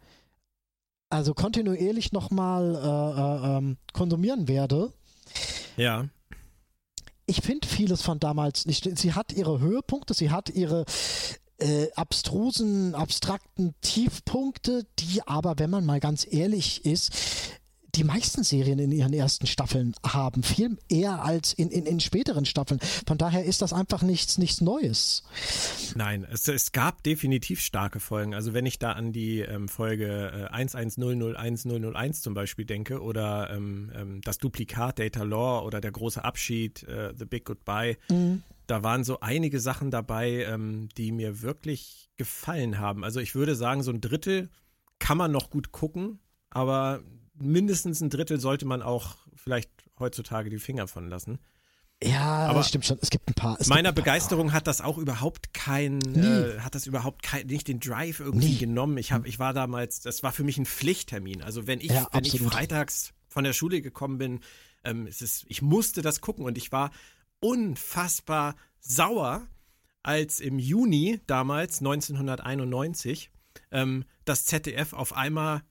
also 1.09 1.33
kontinuierlich 1.33 2.11
nochmal 2.11 2.75
äh, 2.75 3.19
äh, 3.19 3.57
ähm, 3.57 3.77
konsumieren 3.93 4.47
werde. 4.47 4.93
Ja. 5.77 6.07
ich 7.27 7.41
finde 7.41 7.67
vieles 7.67 8.01
von 8.01 8.19
damals 8.19 8.65
nicht. 8.65 8.97
Sie 8.97 9.13
hat 9.13 9.33
ihre 9.33 9.59
Höhepunkte, 9.59 10.13
sie 10.13 10.31
hat 10.31 10.49
ihre 10.49 10.85
äh, 11.59 11.91
abstrusen, 11.93 12.95
abstrakten 12.95 13.75
Tiefpunkte, 13.81 14.85
die 14.99 15.21
aber, 15.27 15.59
wenn 15.59 15.69
man 15.69 15.85
mal 15.85 15.99
ganz 15.99 16.25
ehrlich 16.29 16.85
ist, 16.85 17.11
die 17.97 18.03
meisten 18.03 18.43
Serien 18.43 18.79
in 18.79 18.91
ihren 18.91 19.13
ersten 19.13 19.47
Staffeln 19.47 19.95
haben, 20.05 20.43
viel 20.43 20.77
eher 20.87 21.23
als 21.23 21.53
in, 21.53 21.69
in, 21.69 21.85
in 21.85 21.99
späteren 21.99 22.45
Staffeln. 22.45 22.79
Von 23.07 23.17
daher 23.17 23.43
ist 23.43 23.61
das 23.61 23.73
einfach 23.73 24.03
nichts, 24.03 24.37
nichts 24.37 24.61
Neues. 24.61 25.23
Nein, 25.95 26.25
es, 26.31 26.47
es 26.47 26.71
gab 26.71 27.03
definitiv 27.03 27.59
starke 27.59 27.99
Folgen. 27.99 28.35
Also 28.35 28.53
wenn 28.53 28.65
ich 28.65 28.77
da 28.77 28.91
an 28.91 29.11
die 29.13 29.39
ähm, 29.39 29.67
Folge 29.67 30.49
äh, 30.51 30.55
11001001 30.55 32.21
zum 32.21 32.33
Beispiel 32.33 32.65
denke 32.65 33.01
oder 33.01 33.49
ähm, 33.49 33.91
ähm, 33.95 34.21
das 34.21 34.37
Duplikat 34.37 34.99
Data 34.99 35.23
Law 35.23 35.65
oder 35.65 35.81
der 35.81 35.91
große 35.91 36.23
Abschied, 36.23 36.83
äh, 36.83 37.13
The 37.17 37.25
Big 37.25 37.45
Goodbye, 37.45 37.97
mhm. 38.09 38.43
da 38.67 38.83
waren 38.83 39.03
so 39.03 39.19
einige 39.21 39.59
Sachen 39.59 39.89
dabei, 39.89 40.43
ähm, 40.43 40.89
die 40.97 41.11
mir 41.11 41.41
wirklich 41.41 42.09
gefallen 42.17 42.77
haben. 42.77 43.03
Also 43.03 43.19
ich 43.19 43.33
würde 43.33 43.55
sagen, 43.55 43.81
so 43.81 43.91
ein 43.91 44.01
Drittel 44.01 44.49
kann 44.99 45.17
man 45.17 45.31
noch 45.31 45.49
gut 45.49 45.71
gucken, 45.71 46.19
aber 46.49 47.01
mindestens 47.39 48.01
ein 48.01 48.09
Drittel 48.09 48.39
sollte 48.39 48.65
man 48.65 48.81
auch 48.81 49.15
vielleicht 49.35 49.69
heutzutage 49.99 50.49
die 50.49 50.59
Finger 50.59 50.87
von 50.87 51.09
lassen. 51.09 51.39
Ja, 52.03 52.47
aber 52.47 52.59
das 52.59 52.69
stimmt 52.69 52.85
schon. 52.85 52.99
Es 53.01 53.09
gibt 53.09 53.27
ein 53.27 53.33
paar. 53.33 53.57
meiner 53.67 53.91
Begeisterung 53.91 54.53
hat 54.53 54.67
das 54.67 54.81
auch 54.81 54.99
überhaupt 54.99 55.53
kein, 55.53 55.99
äh, 56.15 56.59
hat 56.59 56.75
das 56.75 56.85
überhaupt 56.85 57.23
kein, 57.23 57.47
nicht 57.47 57.67
den 57.67 57.79
Drive 57.79 58.19
irgendwie 58.19 58.49
Nie. 58.49 58.57
genommen. 58.57 58.97
Ich 58.99 59.11
habe, 59.11 59.27
ich 59.27 59.39
war 59.39 59.53
damals, 59.53 60.01
das 60.01 60.21
war 60.21 60.31
für 60.31 60.43
mich 60.43 60.59
ein 60.59 60.67
Pflichttermin. 60.67 61.41
Also 61.41 61.65
wenn 61.65 61.79
ich, 61.79 61.91
ja, 61.91 62.07
wenn 62.11 62.23
ich 62.23 62.39
freitags 62.39 63.13
von 63.27 63.43
der 63.43 63.53
Schule 63.53 63.81
gekommen 63.81 64.19
bin, 64.19 64.41
ähm, 64.83 65.07
es 65.07 65.23
ist, 65.23 65.45
ich 65.47 65.63
musste 65.63 66.03
das 66.03 66.21
gucken 66.21 66.45
und 66.45 66.57
ich 66.57 66.71
war 66.71 66.91
unfassbar 67.39 68.55
sauer, 68.79 69.47
als 70.03 70.39
im 70.39 70.59
Juni 70.59 71.19
damals 71.25 71.79
1991 71.79 73.31
ähm, 73.71 74.05
das 74.23 74.45
ZDF 74.45 74.93
auf 74.93 75.13
einmal 75.13 75.63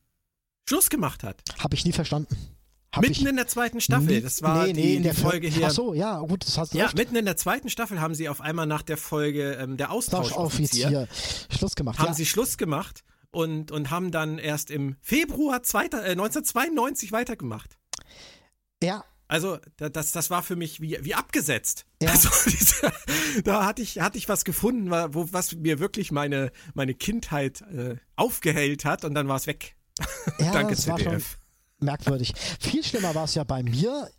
Schluss 0.68 0.90
gemacht 0.90 1.22
hat. 1.22 1.42
Habe 1.58 1.74
ich 1.74 1.84
nie 1.84 1.92
verstanden. 1.92 2.36
Hab 2.92 3.02
mitten 3.02 3.26
in 3.26 3.36
der 3.36 3.46
zweiten 3.46 3.80
Staffel. 3.80 4.22
Das 4.22 4.40
war 4.42 4.66
nee, 4.66 4.72
nee, 4.72 4.82
die, 4.82 4.96
in 4.96 5.02
der 5.02 5.14
Folge 5.14 5.48
hier. 5.48 5.66
Ach 5.66 5.70
so, 5.70 5.92
ja, 5.92 6.18
gut, 6.20 6.46
das 6.46 6.56
hast 6.56 6.72
du 6.72 6.78
Ja, 6.78 6.86
recht. 6.86 6.96
mitten 6.96 7.14
in 7.16 7.26
der 7.26 7.36
zweiten 7.36 7.68
Staffel 7.68 8.00
haben 8.00 8.14
sie 8.14 8.28
auf 8.28 8.40
einmal 8.40 8.66
nach 8.66 8.82
der 8.82 8.96
Folge 8.96 9.52
ähm, 9.54 9.76
der 9.76 9.90
Austauschoffizier 9.90 11.06
Schluss 11.50 11.74
gemacht. 11.74 11.98
Haben 11.98 12.08
ja. 12.08 12.14
sie 12.14 12.24
Schluss 12.24 12.56
gemacht 12.56 13.04
und, 13.30 13.70
und 13.70 13.90
haben 13.90 14.10
dann 14.10 14.38
erst 14.38 14.70
im 14.70 14.96
Februar 15.02 15.62
zweiter, 15.62 15.98
äh, 16.06 16.12
1992 16.12 17.12
weitergemacht. 17.12 17.76
Ja, 18.82 19.04
also 19.28 19.58
das, 19.76 20.12
das 20.12 20.30
war 20.30 20.42
für 20.42 20.56
mich 20.56 20.80
wie, 20.80 20.98
wie 21.02 21.14
abgesetzt. 21.14 21.86
Ja. 22.00 22.10
Also, 22.16 22.30
diese, 22.48 22.92
da 23.44 23.66
hatte 23.66 23.82
ich, 23.82 24.00
hatte 24.00 24.16
ich 24.16 24.28
was 24.28 24.44
gefunden, 24.44 24.90
wo, 24.90 25.28
was 25.32 25.54
mir 25.54 25.80
wirklich 25.80 26.12
meine, 26.12 26.52
meine 26.74 26.94
Kindheit 26.94 27.62
äh, 27.62 27.96
aufgehellt 28.14 28.84
hat 28.84 29.04
und 29.04 29.14
dann 29.14 29.28
war 29.28 29.36
es 29.36 29.46
weg. 29.46 29.76
Ja, 30.38 30.52
Danke, 30.52 30.74
das 30.74 30.84
ZDF. 30.84 31.06
war 31.06 31.12
schon 31.12 31.22
merkwürdig. 31.80 32.32
Viel 32.60 32.84
schlimmer 32.84 33.14
war 33.14 33.24
es 33.24 33.34
ja 33.34 33.44
bei 33.44 33.62
mir, 33.62 34.10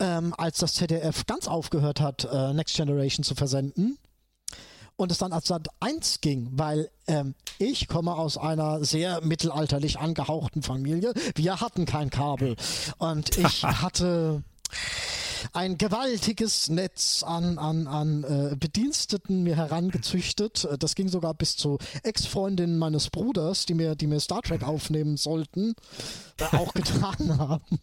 ähm, 0.00 0.34
als 0.36 0.58
das 0.58 0.74
ZDF 0.74 1.26
ganz 1.26 1.48
aufgehört 1.48 2.00
hat, 2.00 2.24
äh, 2.30 2.52
Next 2.52 2.76
Generation 2.76 3.24
zu 3.24 3.34
versenden. 3.34 3.98
Und 4.96 5.12
es 5.12 5.18
dann 5.18 5.32
als 5.32 5.46
Sat 5.46 5.68
1 5.78 6.20
ging, 6.20 6.48
weil 6.52 6.90
ähm, 7.06 7.34
ich 7.58 7.86
komme 7.86 8.14
aus 8.14 8.36
einer 8.36 8.84
sehr 8.84 9.20
mittelalterlich 9.20 10.00
angehauchten 10.00 10.62
Familie. 10.62 11.14
Wir 11.36 11.60
hatten 11.60 11.86
kein 11.86 12.10
Kabel. 12.10 12.56
Und 12.98 13.38
ich 13.38 13.62
hatte 13.64 14.42
ein 15.52 15.78
gewaltiges 15.78 16.68
Netz 16.68 17.22
an, 17.22 17.58
an, 17.58 17.86
an 17.86 18.24
äh, 18.24 18.56
Bediensteten 18.56 19.42
mir 19.42 19.56
herangezüchtet. 19.56 20.64
Äh, 20.64 20.78
das 20.78 20.94
ging 20.94 21.08
sogar 21.08 21.34
bis 21.34 21.56
zu 21.56 21.78
Ex-Freundinnen 22.02 22.78
meines 22.78 23.10
Bruders, 23.10 23.66
die 23.66 23.74
mir, 23.74 23.94
die 23.94 24.06
mir 24.06 24.20
Star 24.20 24.42
Trek 24.42 24.62
aufnehmen 24.62 25.16
sollten, 25.16 25.74
äh, 26.38 26.56
auch 26.56 26.72
getan 26.74 27.38
haben. 27.38 27.78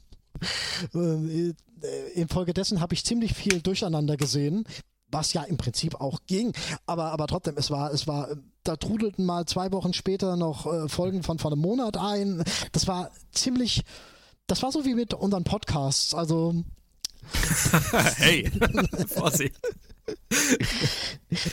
Äh, 0.94 1.54
infolgedessen 2.14 2.82
habe 2.82 2.94
ich 2.94 3.06
ziemlich 3.06 3.34
viel 3.34 3.62
durcheinander 3.62 4.18
gesehen, 4.18 4.66
was 5.12 5.34
ja 5.34 5.44
im 5.44 5.58
Prinzip 5.58 5.96
auch 6.02 6.20
ging. 6.28 6.54
Aber, 6.86 7.12
aber 7.12 7.28
trotzdem, 7.28 7.56
es 7.58 7.70
war, 7.70 7.92
es 7.94 8.08
war, 8.08 8.30
da 8.64 8.76
trudelten 8.76 9.26
mal 9.26 9.46
zwei 9.46 9.72
Wochen 9.72 9.94
später 9.94 10.36
noch 10.36 10.90
Folgen 10.90 11.22
von 11.22 11.38
vor 11.38 11.52
einem 11.52 11.62
Monat 11.62 11.98
ein. 11.98 12.44
Das 12.72 12.88
war 12.88 13.12
ziemlich, 13.32 13.84
das 14.48 14.64
war 14.64 14.72
so 14.72 14.84
wie 14.84 14.96
mit 14.96 15.14
unseren 15.14 15.44
Podcasts. 15.44 16.14
Also 16.16 16.64
hey, 18.17 18.50
Vorsicht. 19.08 19.55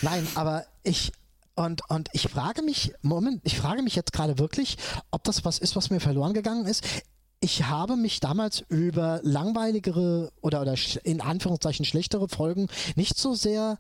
Nein, 0.03 0.27
aber 0.35 0.67
ich 0.83 1.13
und 1.55 1.83
und 1.89 2.09
ich 2.13 2.29
frage 2.29 2.63
mich, 2.63 2.93
Moment, 3.03 3.41
ich 3.45 3.57
frage 3.57 3.83
mich 3.83 3.95
jetzt 3.95 4.13
gerade 4.13 4.39
wirklich, 4.39 4.77
ob 5.11 5.25
das 5.25 5.45
was 5.45 5.59
ist, 5.59 5.77
was 5.77 5.91
mir 5.91 6.01
verloren 6.01 6.35
gegangen 6.35 6.67
ist. 6.67 6.85
Ich 7.41 7.65
habe 7.65 7.97
mich 7.97 8.21
damals 8.21 8.65
über 8.69 9.21
langweiligere 9.23 10.33
oder, 10.41 10.63
oder 10.63 10.77
in 11.03 11.21
Anführungszeichen 11.21 11.85
schlechtere 11.85 12.29
Folgen 12.29 12.69
nicht 12.95 13.19
so 13.19 13.35
sehr, 13.35 13.79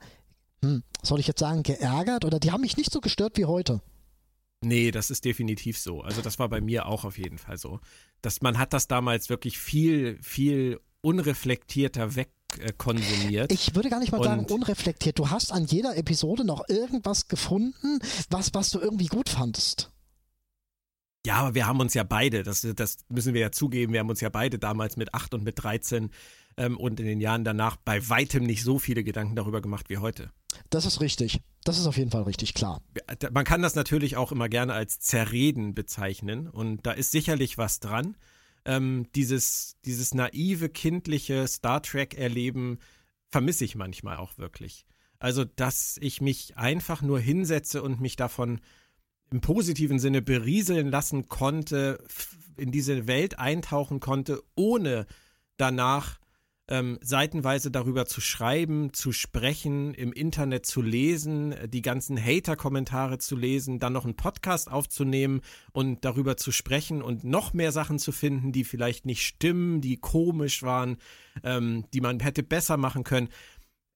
hm, 0.62 0.82
soll 1.02 1.20
ich 1.20 1.28
jetzt 1.28 1.40
sagen, 1.40 1.62
geärgert 1.62 2.24
oder 2.24 2.40
die 2.40 2.50
haben 2.50 2.62
mich 2.62 2.76
nicht 2.76 2.92
so 2.92 3.00
gestört 3.00 3.36
wie 3.36 3.44
heute. 3.44 3.80
Nee, 4.64 4.92
das 4.92 5.10
ist 5.10 5.24
definitiv 5.24 5.76
so. 5.76 6.02
Also 6.02 6.22
das 6.22 6.38
war 6.38 6.48
bei 6.48 6.60
mir 6.60 6.86
auch 6.86 7.04
auf 7.04 7.18
jeden 7.18 7.38
Fall 7.38 7.58
so. 7.58 7.80
Dass 8.20 8.42
man 8.42 8.58
hat 8.58 8.72
das 8.72 8.86
damals 8.86 9.28
wirklich 9.28 9.58
viel, 9.58 10.18
viel 10.22 10.80
unreflektierter 11.02 12.16
wegkonsumiert. 12.16 13.52
Ich 13.52 13.74
würde 13.74 13.90
gar 13.90 14.00
nicht 14.00 14.12
mal 14.12 14.18
und 14.18 14.24
sagen 14.24 14.44
unreflektiert. 14.46 15.18
Du 15.18 15.30
hast 15.30 15.52
an 15.52 15.66
jeder 15.66 15.96
Episode 15.96 16.44
noch 16.44 16.68
irgendwas 16.68 17.28
gefunden, 17.28 17.98
was, 18.30 18.54
was 18.54 18.70
du 18.70 18.80
irgendwie 18.80 19.06
gut 19.06 19.28
fandest. 19.28 19.90
Ja, 21.24 21.36
aber 21.36 21.54
wir 21.54 21.66
haben 21.66 21.78
uns 21.78 21.94
ja 21.94 22.02
beide, 22.02 22.42
das, 22.42 22.66
das 22.74 22.96
müssen 23.08 23.32
wir 23.32 23.40
ja 23.40 23.52
zugeben, 23.52 23.92
wir 23.92 24.00
haben 24.00 24.10
uns 24.10 24.20
ja 24.20 24.28
beide 24.28 24.58
damals 24.58 24.96
mit 24.96 25.14
8 25.14 25.34
und 25.34 25.44
mit 25.44 25.62
13 25.62 26.10
ähm, 26.56 26.76
und 26.76 26.98
in 26.98 27.06
den 27.06 27.20
Jahren 27.20 27.44
danach 27.44 27.76
bei 27.76 28.08
weitem 28.08 28.44
nicht 28.44 28.64
so 28.64 28.80
viele 28.80 29.04
Gedanken 29.04 29.36
darüber 29.36 29.62
gemacht 29.62 29.88
wie 29.88 29.98
heute. 29.98 30.32
Das 30.68 30.84
ist 30.84 31.00
richtig. 31.00 31.40
Das 31.64 31.78
ist 31.78 31.86
auf 31.86 31.96
jeden 31.96 32.10
Fall 32.10 32.22
richtig 32.22 32.54
klar. 32.54 32.82
Man 33.32 33.44
kann 33.44 33.62
das 33.62 33.76
natürlich 33.76 34.16
auch 34.16 34.32
immer 34.32 34.48
gerne 34.48 34.72
als 34.72 34.98
Zerreden 34.98 35.74
bezeichnen 35.74 36.48
und 36.48 36.84
da 36.86 36.90
ist 36.90 37.12
sicherlich 37.12 37.56
was 37.56 37.78
dran 37.78 38.16
ähm, 38.64 39.06
dieses, 39.14 39.76
dieses 39.84 40.14
naive, 40.14 40.68
kindliche 40.68 41.46
Star 41.48 41.82
Trek-Erleben 41.82 42.78
vermisse 43.28 43.64
ich 43.64 43.74
manchmal 43.74 44.16
auch 44.16 44.38
wirklich. 44.38 44.86
Also, 45.18 45.44
dass 45.44 45.98
ich 46.00 46.20
mich 46.20 46.56
einfach 46.56 47.02
nur 47.02 47.20
hinsetze 47.20 47.82
und 47.82 48.00
mich 48.00 48.16
davon 48.16 48.60
im 49.30 49.40
positiven 49.40 49.98
Sinne 49.98 50.20
berieseln 50.20 50.88
lassen 50.90 51.28
konnte, 51.28 52.04
in 52.56 52.70
diese 52.70 53.06
Welt 53.06 53.38
eintauchen 53.38 54.00
konnte, 54.00 54.42
ohne 54.54 55.06
danach 55.56 56.18
ähm, 56.72 56.98
seitenweise 57.02 57.70
darüber 57.70 58.06
zu 58.06 58.22
schreiben, 58.22 58.94
zu 58.94 59.12
sprechen, 59.12 59.92
im 59.92 60.10
Internet 60.10 60.64
zu 60.64 60.80
lesen, 60.80 61.54
die 61.68 61.82
ganzen 61.82 62.18
Hater-Kommentare 62.18 63.18
zu 63.18 63.36
lesen, 63.36 63.78
dann 63.78 63.92
noch 63.92 64.06
einen 64.06 64.16
Podcast 64.16 64.72
aufzunehmen 64.72 65.42
und 65.72 66.02
darüber 66.06 66.38
zu 66.38 66.50
sprechen 66.50 67.02
und 67.02 67.24
noch 67.24 67.52
mehr 67.52 67.72
Sachen 67.72 67.98
zu 67.98 68.10
finden, 68.10 68.52
die 68.52 68.64
vielleicht 68.64 69.04
nicht 69.04 69.22
stimmen, 69.22 69.82
die 69.82 69.98
komisch 69.98 70.62
waren, 70.62 70.96
ähm, 71.44 71.84
die 71.92 72.00
man 72.00 72.20
hätte 72.20 72.42
besser 72.42 72.78
machen 72.78 73.04
können. 73.04 73.28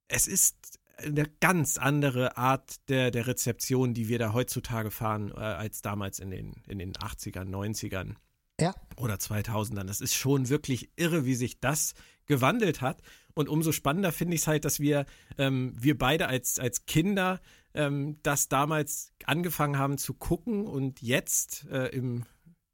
Es 0.08 0.26
ist 0.26 0.78
eine 0.98 1.24
ganz 1.40 1.78
andere 1.78 2.36
Art 2.36 2.76
der, 2.90 3.10
der 3.10 3.26
Rezeption, 3.26 3.94
die 3.94 4.08
wir 4.08 4.18
da 4.18 4.34
heutzutage 4.34 4.90
fahren, 4.90 5.32
äh, 5.34 5.40
als 5.40 5.80
damals 5.80 6.18
in 6.18 6.30
den, 6.30 6.52
in 6.68 6.78
den 6.78 6.92
80ern, 6.92 7.48
90ern. 7.48 8.16
Ja. 8.60 8.74
Oder 8.96 9.14
2000ern. 9.14 9.84
Das 9.84 10.00
ist 10.00 10.14
schon 10.14 10.48
wirklich 10.50 10.90
irre, 10.96 11.24
wie 11.24 11.34
sich 11.34 11.60
das 11.60 11.94
gewandelt 12.26 12.80
hat. 12.80 13.02
Und 13.34 13.48
umso 13.48 13.72
spannender 13.72 14.12
finde 14.12 14.34
ich 14.34 14.42
es 14.42 14.46
halt, 14.46 14.64
dass 14.64 14.80
wir, 14.80 15.06
ähm, 15.38 15.74
wir 15.78 15.96
beide 15.98 16.28
als, 16.28 16.58
als 16.58 16.86
Kinder 16.86 17.40
ähm, 17.74 18.18
das 18.22 18.48
damals 18.48 19.12
angefangen 19.24 19.78
haben 19.78 19.98
zu 19.98 20.14
gucken 20.14 20.66
und 20.66 21.02
jetzt 21.02 21.66
äh, 21.70 21.88
im 21.88 22.24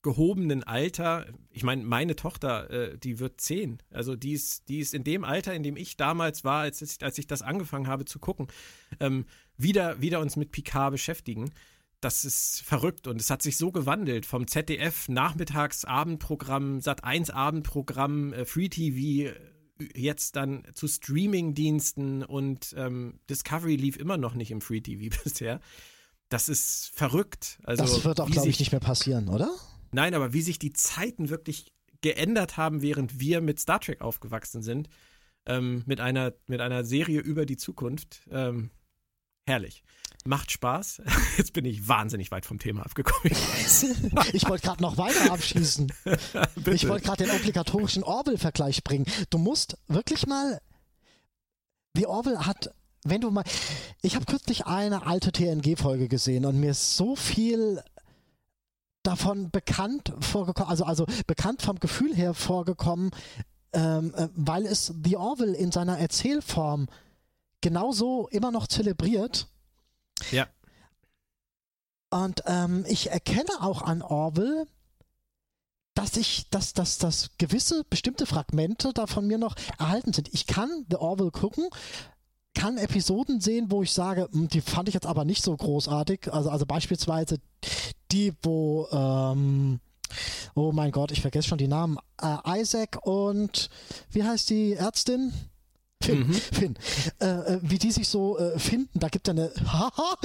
gehobenen 0.03 0.65
Alter, 0.65 1.27
ich 1.51 1.63
meine, 1.63 1.85
meine 1.85 2.17
Tochter, 2.17 2.71
äh, 2.71 2.99
die 2.99 3.21
wird 3.21 3.41
zehn. 3.41 3.79
Also 3.91 4.17
die 4.17 4.33
ist, 4.33 4.69
die 4.69 4.81
ist 4.81 4.95
in 4.95 5.05
dem 5.05 5.25
Alter, 5.25 5.55
in 5.55 5.63
dem 5.63 5.77
ich 5.77 5.97
damals 5.97 6.43
war, 6.45 6.63
als 6.63 6.83
ich, 6.83 7.03
als 7.03 7.19
ich 7.19 7.29
das 7.29 7.43
angefangen 7.43 7.87
habe 7.87 8.05
zu 8.05 8.19
gucken, 8.19 8.49
ähm, 8.99 9.27
wieder, 9.57 10.01
wieder 10.01 10.21
uns 10.21 10.37
mit 10.37 10.51
Picard 10.51 10.93
beschäftigen 10.93 11.53
das 12.03 12.25
ist 12.25 12.63
verrückt 12.63 13.07
und 13.07 13.21
es 13.21 13.31
hat 13.31 13.43
sich 13.43 13.57
so 13.57 13.71
gewandelt 13.71 14.27
vom 14.27 14.47
ZDF 14.47 15.09
Nachmittags 15.09 15.85
Abendprogramm, 15.85 16.81
Sat 16.81 17.05
1 17.05 17.31
Abendprogramm, 17.31 18.33
äh, 18.33 18.45
Free 18.45 18.69
TV 18.69 19.31
äh, 19.31 19.35
jetzt 19.95 20.37
dann 20.37 20.65
zu 20.75 20.89
Streamingdiensten 20.89 22.25
und 22.25 22.75
ähm, 22.77 23.21
Discovery 23.31 23.77
lief 23.77 23.97
immer 23.97 24.17
noch 24.17 24.35
nicht 24.35 24.51
im 24.51 24.61
Free 24.61 24.81
TV 24.81 25.17
bisher. 25.25 25.61
Das 26.29 26.49
ist 26.49 26.91
verrückt. 26.95 27.61
Also, 27.65 27.85
das 27.85 28.05
wird 28.05 28.21
auch, 28.21 28.31
glaube 28.31 28.49
ich, 28.49 28.59
nicht 28.59 28.73
mehr 28.73 28.81
passieren, 28.81 29.29
oder? 29.29 29.51
Nein, 29.93 30.15
aber 30.15 30.33
wie 30.33 30.43
sich 30.43 30.59
die 30.59 30.73
Zeiten 30.73 31.29
wirklich 31.29 31.73
geändert 32.01 32.57
haben, 32.57 32.83
während 32.83 33.21
wir 33.21 33.41
mit 33.41 33.61
Star 33.61 33.81
Trek 33.81 34.01
aufgewachsen 34.01 34.63
sind, 34.63 34.89
ähm, 35.47 35.83
mit, 35.87 36.01
einer, 36.01 36.33
mit 36.47 36.61
einer 36.61 36.85
Serie 36.85 37.21
über 37.21 37.47
die 37.47 37.57
Zukunft. 37.57 38.23
Ähm, 38.31 38.71
herrlich. 39.47 39.83
Macht 40.25 40.53
Spaß. 40.53 41.03
Jetzt 41.37 41.53
bin 41.53 41.65
ich 41.65 41.89
wahnsinnig 41.89 42.31
weit 42.31 42.47
vom 42.47 42.59
Thema 42.59 42.83
abgekommen. 42.83 43.35
Ich, 44.33 44.49
wollte 44.49 44.67
gerade 44.67 44.83
noch 44.83 44.97
weiter 44.97 45.33
abschließen. 45.33 45.93
ich 46.67 46.89
wollte 46.89 47.07
gerade 47.07 47.25
den 47.25 47.35
obligatorischen 47.35 48.03
Orwell-Vergleich 48.05 48.85
bringen. 48.85 49.07
Du 49.31 49.39
musst 49.39 49.77
wirklich 49.89 50.27
mal. 50.27 50.61
Wie 51.95 52.07
Orwell 52.07 52.39
hat, 52.39 52.73
wenn 53.05 53.21
du 53.21 53.31
mal. 53.31 53.45
Ich 54.01 54.15
habe 54.15 54.25
kürzlich 54.27 54.67
eine 54.67 55.07
alte 55.07 55.33
TNG-Folge 55.33 56.09
gesehen 56.09 56.47
und 56.47 56.61
mir 56.61 56.71
ist 56.71 56.97
so 56.97 57.17
viel 57.17 57.83
davon 59.03 59.51
bekannt 59.51 60.13
vorgekommen, 60.21 60.71
also, 60.71 60.85
also 60.85 61.07
bekannt 61.27 61.63
vom 61.63 61.81
Gefühl 61.81 62.15
her 62.15 62.35
vorgekommen, 62.35 63.11
ähm, 63.73 64.15
äh, 64.17 64.29
weil 64.35 64.67
es 64.67 64.95
The 65.05 65.17
Orville 65.17 65.57
in 65.57 65.73
seiner 65.73 65.99
Erzählform 65.99 66.89
genauso 67.63 68.29
immer 68.29 68.51
noch 68.51 68.67
zelebriert. 68.67 69.49
Ja. 70.31 70.47
Und 72.11 72.43
ähm, 72.47 72.85
ich 72.87 73.11
erkenne 73.11 73.51
auch 73.61 73.81
an 73.81 74.03
Orville, 74.03 74.67
dass 75.95 76.17
ich, 76.17 76.49
dass, 76.51 76.75
dass, 76.75 76.99
dass 76.99 77.31
gewisse 77.39 77.85
bestimmte 77.89 78.27
Fragmente 78.27 78.93
da 78.93 79.07
von 79.07 79.27
mir 79.27 79.39
noch 79.39 79.57
erhalten 79.79 80.13
sind. 80.13 80.29
Ich 80.33 80.47
kann 80.47 80.87
The 80.91 80.97
Orville 80.97 81.31
gucken, 81.31 81.69
kann 82.55 82.77
Episoden 82.77 83.41
sehen, 83.41 83.71
wo 83.71 83.83
ich 83.83 83.93
sage, 83.93 84.29
hm, 84.31 84.49
die 84.49 84.61
fand 84.61 84.89
ich 84.89 84.95
jetzt 84.95 85.07
aber 85.07 85.25
nicht 85.25 85.43
so 85.43 85.57
großartig. 85.57 86.33
Also, 86.33 86.51
also 86.51 86.67
beispielsweise 86.67 87.39
die, 88.11 88.35
wo, 88.43 88.89
ähm, 88.93 89.81
oh 90.55 90.73
mein 90.73 90.93
Gott, 90.93 91.13
ich 91.13 91.23
vergesse 91.23 91.49
schon 91.49 91.59
die 91.59 91.69
Namen, 91.69 91.99
äh, 92.21 92.61
Isaac 92.61 92.99
und 93.07 93.71
wie 94.11 94.25
heißt 94.25 94.51
die 94.51 94.75
Ärztin? 94.75 95.33
Finn, 96.03 96.27
mhm. 96.27 96.35
Finn. 96.35 96.75
Äh, 97.21 97.27
äh 97.27 97.59
wie 97.63 97.79
die 97.79 97.93
sich 97.93 98.09
so 98.09 98.39
äh, 98.39 98.59
finden, 98.59 98.99
da 98.99 99.09
gibt 99.09 99.29
es 99.29 99.33
eine 99.33 99.53
Haha, 99.67 100.17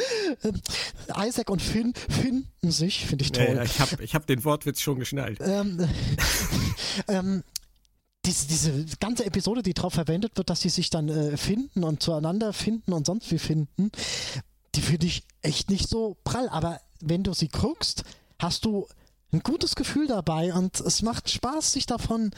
äh, 0.44 1.28
Isaac 1.28 1.50
und 1.50 1.62
Finn 1.62 1.94
finden 2.10 2.72
sich, 2.72 3.06
finde 3.06 3.24
ich 3.24 3.32
toll. 3.32 3.46
Ja, 3.46 3.54
ja, 3.56 3.64
ich 3.64 3.80
habe 3.80 4.04
ich 4.04 4.16
hab 4.16 4.28
den 4.28 4.44
Wortwitz 4.44 4.82
schon 4.82 5.00
geschnallt. 5.00 5.40
Ähm, 5.42 5.88
ähm, 7.08 7.44
diese, 8.26 8.48
diese 8.48 8.98
ganze 9.00 9.26
Episode, 9.26 9.64
die 9.64 9.74
darauf 9.74 9.94
verwendet 9.94 10.38
wird, 10.38 10.50
dass 10.50 10.62
sie 10.62 10.70
sich 10.70 10.90
dann 10.90 11.10
äh, 11.10 11.38
finden 11.38 11.84
und 11.84 12.04
zueinander 12.04 12.54
finden 12.54 12.94
und 12.94 13.06
sonst 13.06 13.32
wie 13.32 13.40
finden, 13.40 13.92
die 14.76 14.82
finde 14.82 15.08
ich 15.08 15.24
echt 15.42 15.70
nicht 15.70 15.90
so 15.90 16.18
prall. 16.24 16.50
Aber 16.50 16.80
wenn 17.00 17.24
du 17.24 17.34
sie 17.34 17.48
guckst, 17.48 18.04
hast 18.40 18.66
du 18.66 18.88
ein 19.32 19.42
gutes 19.42 19.76
Gefühl 19.76 20.08
dabei 20.08 20.54
und 20.54 20.80
es 20.80 21.02
macht 21.02 21.30
Spaß, 21.30 21.74
sich 21.74 21.86
davon 21.86 22.32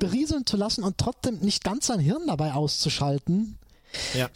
berieseln 0.00 0.44
zu 0.46 0.56
lassen 0.56 0.82
und 0.82 0.98
trotzdem 0.98 1.38
nicht 1.38 1.62
ganz 1.62 1.86
sein 1.86 2.00
Hirn 2.00 2.26
dabei 2.26 2.54
auszuschalten. 2.54 3.58
Ja. 4.14 4.28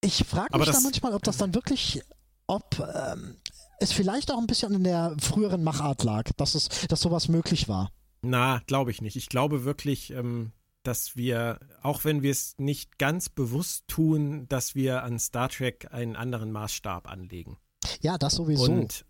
Ich 0.00 0.24
frage 0.24 0.56
mich 0.58 0.70
da 0.70 0.80
manchmal, 0.80 1.12
ob 1.12 1.22
das 1.22 1.36
dann 1.36 1.54
wirklich, 1.54 2.02
ob 2.46 2.78
ähm, 2.78 3.36
es 3.78 3.92
vielleicht 3.92 4.30
auch 4.30 4.38
ein 4.38 4.46
bisschen 4.46 4.72
in 4.74 4.84
der 4.84 5.14
früheren 5.20 5.62
Machart 5.62 6.02
lag, 6.04 6.30
dass 6.36 6.54
es, 6.54 6.68
dass 6.88 7.00
sowas 7.00 7.28
möglich 7.28 7.68
war. 7.68 7.90
Na, 8.22 8.62
glaube 8.66 8.90
ich 8.90 9.02
nicht. 9.02 9.16
Ich 9.16 9.28
glaube 9.28 9.64
wirklich, 9.64 10.10
ähm, 10.10 10.52
dass 10.82 11.16
wir, 11.16 11.58
auch 11.82 12.04
wenn 12.04 12.22
wir 12.22 12.30
es 12.30 12.54
nicht 12.58 12.98
ganz 12.98 13.28
bewusst 13.28 13.88
tun, 13.88 14.46
dass 14.48 14.74
wir 14.74 15.02
an 15.02 15.18
Star 15.18 15.48
Trek 15.48 15.88
einen 15.90 16.16
anderen 16.16 16.52
Maßstab 16.52 17.08
anlegen. 17.08 17.58
Ja, 18.00 18.18
das 18.18 18.34
sowieso. 18.34 18.70
Und 18.70 19.04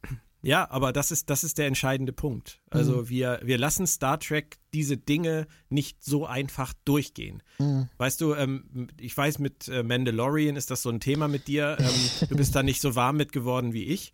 ja, 0.45 0.71
aber 0.71 0.93
das 0.93 1.11
ist, 1.11 1.31
das 1.31 1.45
ist 1.45 1.59
der 1.59 1.67
entscheidende 1.67 2.13
Punkt. 2.13 2.61
Also 2.71 3.03
mhm. 3.03 3.09
wir, 3.09 3.41
wir 3.43 3.59
lassen 3.59 3.87
Star 3.87 4.19
Trek 4.21 4.59
diese 4.73 4.97
Dinge 4.97 5.47
nicht 5.69 6.03
so 6.03 6.27
einfach 6.27 6.73
durchgehen. 6.85 7.43
Mhm. 7.59 7.89
Weißt 7.97 8.21
du, 8.21 8.35
ähm, 8.35 8.89
ich 9.01 9.17
weiß, 9.17 9.39
mit 9.39 9.69
äh, 9.69 9.83
Mandalorian 9.83 10.57
ist 10.57 10.71
das 10.71 10.83
so 10.83 10.91
ein 10.91 11.01
Thema 11.01 11.29
mit 11.29 11.49
dir. 11.49 11.77
Ähm, 11.79 12.29
du 12.29 12.37
bist 12.37 12.55
da 12.55 12.63
nicht 12.63 12.81
so 12.81 12.95
warm 12.95 13.17
mit 13.17 13.33
geworden 13.33 13.73
wie 13.73 13.85
ich. 13.85 14.13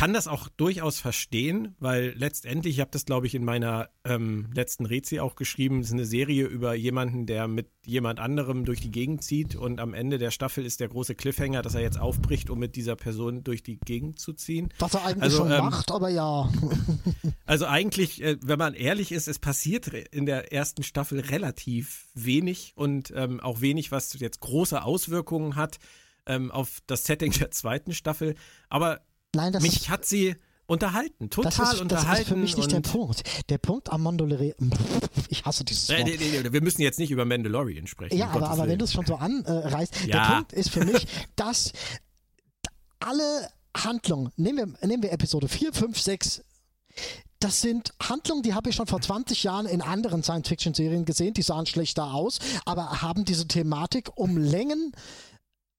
Ich 0.00 0.02
kann 0.02 0.14
das 0.14 0.28
auch 0.28 0.48
durchaus 0.48 0.98
verstehen, 0.98 1.76
weil 1.78 2.14
letztendlich, 2.16 2.76
ich 2.76 2.80
habe 2.80 2.90
das, 2.90 3.04
glaube 3.04 3.26
ich, 3.26 3.34
in 3.34 3.44
meiner 3.44 3.90
ähm, 4.02 4.48
letzten 4.54 4.86
Rezi 4.86 5.20
auch 5.20 5.34
geschrieben, 5.36 5.80
es 5.80 5.88
ist 5.88 5.92
eine 5.92 6.06
Serie 6.06 6.46
über 6.46 6.72
jemanden, 6.72 7.26
der 7.26 7.48
mit 7.48 7.68
jemand 7.84 8.18
anderem 8.18 8.64
durch 8.64 8.80
die 8.80 8.90
Gegend 8.90 9.22
zieht 9.22 9.56
und 9.56 9.78
am 9.78 9.92
Ende 9.92 10.16
der 10.16 10.30
Staffel 10.30 10.64
ist 10.64 10.80
der 10.80 10.88
große 10.88 11.14
Cliffhanger, 11.14 11.60
dass 11.60 11.74
er 11.74 11.82
jetzt 11.82 12.00
aufbricht, 12.00 12.48
um 12.48 12.58
mit 12.58 12.76
dieser 12.76 12.96
Person 12.96 13.44
durch 13.44 13.62
die 13.62 13.78
Gegend 13.78 14.18
zu 14.18 14.32
ziehen. 14.32 14.70
Was 14.78 14.94
er 14.94 15.04
eigentlich 15.04 15.22
also, 15.22 15.36
schon 15.36 15.52
ähm, 15.52 15.64
macht, 15.66 15.90
aber 15.90 16.08
ja. 16.08 16.50
also 17.44 17.66
eigentlich, 17.66 18.22
äh, 18.22 18.38
wenn 18.42 18.58
man 18.58 18.72
ehrlich 18.72 19.12
ist, 19.12 19.28
es 19.28 19.38
passiert 19.38 19.88
in 19.88 20.24
der 20.24 20.50
ersten 20.50 20.82
Staffel 20.82 21.20
relativ 21.20 22.08
wenig 22.14 22.72
und 22.74 23.12
ähm, 23.14 23.38
auch 23.40 23.60
wenig, 23.60 23.92
was 23.92 24.18
jetzt 24.18 24.40
große 24.40 24.82
Auswirkungen 24.82 25.56
hat 25.56 25.78
ähm, 26.24 26.50
auf 26.50 26.78
das 26.86 27.04
Setting 27.04 27.32
der 27.32 27.50
zweiten 27.50 27.92
Staffel. 27.92 28.34
Aber 28.68 29.02
Nein, 29.34 29.52
das 29.52 29.62
Mich 29.62 29.76
ist, 29.76 29.88
hat 29.88 30.04
sie 30.04 30.36
unterhalten, 30.66 31.30
total 31.30 31.52
das 31.52 31.74
ist, 31.74 31.80
unterhalten. 31.80 32.10
Das 32.10 32.20
ist 32.20 32.28
für 32.28 32.36
mich 32.36 32.56
nicht 32.56 32.72
der 32.72 32.80
Punkt. 32.80 33.22
Der 33.48 33.58
Punkt 33.58 33.90
am 33.90 34.02
Mandalorian, 34.02 34.54
ich 35.28 35.44
hasse 35.44 35.64
dieses 35.64 35.88
Wort. 35.88 36.04
Nee, 36.04 36.16
nee, 36.18 36.40
nee, 36.42 36.52
wir 36.52 36.62
müssen 36.62 36.82
jetzt 36.82 36.98
nicht 36.98 37.10
über 37.10 37.24
Mandalorian 37.24 37.86
sprechen. 37.86 38.16
Ja, 38.16 38.28
aber, 38.30 38.48
aber 38.48 38.68
wenn 38.68 38.78
du 38.78 38.84
es 38.84 38.92
schon 38.92 39.06
so 39.06 39.16
anreißt, 39.16 40.06
ja. 40.06 40.28
der 40.28 40.34
Punkt 40.34 40.52
ist 40.52 40.70
für 40.70 40.84
mich, 40.84 41.06
dass 41.36 41.72
alle 43.00 43.48
Handlungen, 43.76 44.32
nehmen 44.36 44.76
wir, 44.80 44.88
nehmen 44.88 45.02
wir 45.02 45.12
Episode 45.12 45.48
4, 45.48 45.72
5, 45.72 46.00
6, 46.00 46.44
das 47.40 47.62
sind 47.62 47.94
Handlungen, 48.00 48.42
die 48.42 48.54
habe 48.54 48.70
ich 48.70 48.76
schon 48.76 48.86
vor 48.86 49.00
20 49.00 49.42
Jahren 49.44 49.66
in 49.66 49.80
anderen 49.80 50.22
Science-Fiction-Serien 50.22 51.04
gesehen, 51.04 51.34
die 51.34 51.42
sahen 51.42 51.66
schlechter 51.66 52.12
aus, 52.12 52.38
aber 52.64 53.00
haben 53.00 53.24
diese 53.24 53.48
Thematik 53.48 54.10
um 54.14 54.36
Längen 54.36 54.92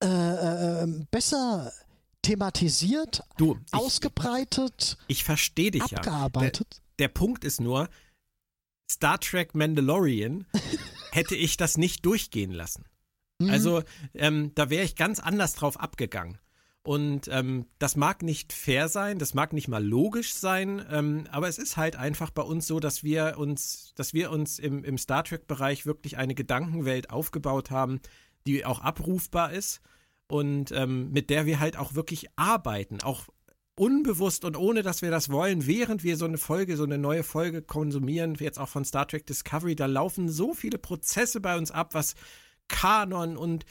äh, 0.03 0.07
äh, 0.07 0.87
besser 1.11 1.71
thematisiert, 2.21 3.23
du, 3.37 3.57
ich, 3.65 3.73
ausgebreitet, 3.73 4.97
ich 5.07 5.23
verstehe 5.23 5.71
dich 5.71 5.81
abgearbeitet. 5.81 6.67
Ja. 6.71 6.79
Der, 6.99 7.07
der 7.07 7.13
Punkt 7.13 7.43
ist 7.43 7.61
nur, 7.61 7.89
Star 8.89 9.19
Trek 9.19 9.55
Mandalorian 9.55 10.45
hätte 11.11 11.35
ich 11.35 11.57
das 11.57 11.77
nicht 11.77 12.05
durchgehen 12.05 12.51
lassen. 12.51 12.85
Mhm. 13.39 13.49
Also 13.49 13.83
ähm, 14.13 14.51
da 14.55 14.69
wäre 14.69 14.83
ich 14.83 14.95
ganz 14.95 15.19
anders 15.19 15.53
drauf 15.53 15.79
abgegangen. 15.79 16.37
Und 16.83 17.27
ähm, 17.27 17.67
das 17.77 17.95
mag 17.95 18.23
nicht 18.23 18.53
fair 18.53 18.89
sein, 18.89 19.19
das 19.19 19.35
mag 19.35 19.53
nicht 19.53 19.67
mal 19.67 19.85
logisch 19.85 20.33
sein, 20.33 20.83
ähm, 20.89 21.27
aber 21.29 21.47
es 21.47 21.59
ist 21.59 21.77
halt 21.77 21.95
einfach 21.95 22.31
bei 22.31 22.41
uns 22.41 22.65
so, 22.65 22.79
dass 22.79 23.03
wir 23.03 23.37
uns, 23.37 23.93
dass 23.95 24.15
wir 24.15 24.31
uns 24.31 24.57
im, 24.57 24.83
im 24.83 24.97
Star 24.97 25.23
Trek-Bereich 25.23 25.85
wirklich 25.85 26.17
eine 26.17 26.33
Gedankenwelt 26.33 27.11
aufgebaut 27.11 27.69
haben, 27.69 28.01
die 28.47 28.65
auch 28.65 28.79
abrufbar 28.79 29.51
ist 29.51 29.81
und 30.31 30.71
ähm, 30.71 31.11
mit 31.11 31.29
der 31.29 31.45
wir 31.45 31.59
halt 31.59 31.77
auch 31.77 31.93
wirklich 31.93 32.27
arbeiten, 32.37 33.01
auch 33.01 33.25
unbewusst 33.75 34.45
und 34.45 34.57
ohne 34.57 34.81
dass 34.81 35.01
wir 35.01 35.11
das 35.11 35.29
wollen, 35.29 35.65
während 35.65 36.03
wir 36.03 36.17
so 36.17 36.25
eine 36.25 36.37
Folge, 36.37 36.77
so 36.77 36.83
eine 36.83 36.97
neue 36.97 37.23
Folge 37.23 37.61
konsumieren, 37.61 38.35
jetzt 38.39 38.59
auch 38.59 38.69
von 38.69 38.85
Star 38.85 39.07
Trek 39.07 39.25
Discovery, 39.25 39.75
da 39.75 39.85
laufen 39.85 40.29
so 40.29 40.53
viele 40.53 40.77
Prozesse 40.77 41.41
bei 41.41 41.57
uns 41.57 41.71
ab, 41.71 41.93
was 41.93 42.15
Kanon 42.67 43.37
und 43.37 43.65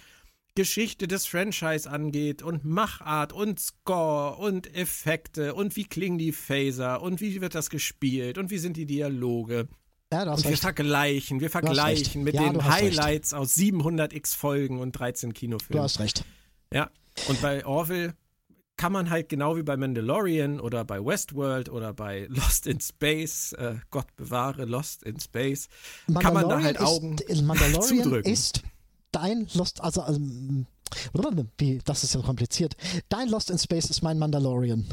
Geschichte 0.55 1.07
des 1.07 1.27
Franchise 1.27 1.89
angeht 1.89 2.43
und 2.43 2.65
Machart 2.65 3.33
und 3.33 3.61
Score 3.61 4.37
und 4.37 4.75
Effekte 4.75 5.55
und 5.55 5.77
wie 5.77 5.85
klingen 5.85 6.19
die 6.19 6.33
Phaser 6.33 7.03
und 7.03 7.21
wie 7.21 7.41
wird 7.41 7.55
das 7.55 7.71
gespielt 7.71 8.37
und 8.37 8.51
wie 8.51 8.59
sind 8.59 8.77
die 8.77 8.87
Dialoge. 8.87 9.69
Ja, 10.13 10.31
und 10.33 10.45
wir 10.45 10.57
vergleichen, 10.57 11.41
wir 11.41 11.51
vergleichen 11.51 12.25
mit 12.25 12.35
ja, 12.35 12.43
den 12.43 12.65
Highlights 12.65 13.33
recht. 13.33 13.41
aus 13.41 13.55
700 13.55 14.13
x 14.13 14.35
Folgen 14.35 14.81
und 14.81 14.93
13 14.93 15.35
Kinofilmen. 15.35 15.79
Du 15.79 15.85
hast 15.85 16.01
recht. 16.01 16.25
Ja, 16.73 16.91
und 17.29 17.41
bei 17.43 17.67
Orville 17.67 18.15
kann 18.77 18.93
man 18.93 19.11
halt 19.11 19.29
genau 19.29 19.57
wie 19.57 19.63
bei 19.63 19.77
Mandalorian 19.77 20.59
oder 20.59 20.85
bei 20.85 21.05
Westworld 21.05 21.69
oder 21.69 21.93
bei 21.93 22.27
Lost 22.31 22.67
in 22.67 22.81
Space, 22.81 23.53
äh, 23.53 23.75
Gott 23.91 24.07
bewahre 24.17 24.65
Lost 24.65 25.03
in 25.03 25.21
Space, 25.21 25.69
kann 26.19 26.33
man 26.33 26.49
da 26.49 26.63
halt 26.63 26.81
Augen 26.81 27.17
ist, 27.19 27.43
Mandalorian 27.43 28.03
zudrücken. 28.03 28.33
ist 28.33 28.63
dein 29.13 29.49
Lost, 29.55 29.83
also, 29.83 30.03
also 30.03 30.21
wie, 31.59 31.79
das 31.85 32.05
ist 32.05 32.15
ja 32.15 32.23
kompliziert. 32.23 32.77
Dein 33.09 33.29
Lost 33.29 33.51
in 33.51 33.59
Space 33.59 33.91
ist 33.91 34.03
mein 34.03 34.19
Mandalorian. 34.19 34.87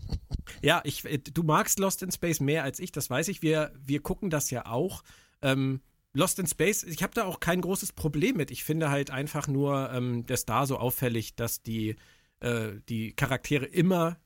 ja, 0.62 0.80
ich, 0.84 1.04
äh, 1.04 1.18
du 1.18 1.42
magst 1.42 1.78
Lost 1.78 2.02
in 2.02 2.10
Space 2.10 2.40
mehr 2.40 2.64
als 2.64 2.80
ich, 2.80 2.92
das 2.92 3.10
weiß 3.10 3.28
ich. 3.28 3.42
Wir, 3.42 3.72
wir 3.84 4.00
gucken 4.00 4.30
das 4.30 4.50
ja 4.50 4.66
auch. 4.66 5.02
Ähm, 5.42 5.80
Lost 6.18 6.40
in 6.40 6.48
Space, 6.48 6.82
ich 6.82 7.04
habe 7.04 7.14
da 7.14 7.24
auch 7.24 7.38
kein 7.38 7.60
großes 7.60 7.92
Problem 7.92 8.36
mit. 8.36 8.50
Ich 8.50 8.64
finde 8.64 8.90
halt 8.90 9.12
einfach 9.12 9.46
nur 9.46 9.92
ähm, 9.92 10.26
der 10.26 10.36
Star 10.36 10.66
so 10.66 10.76
auffällig, 10.76 11.36
dass 11.36 11.62
die, 11.62 11.94
äh, 12.40 12.72
die 12.88 13.12
Charaktere 13.14 13.66
immer 13.66 14.18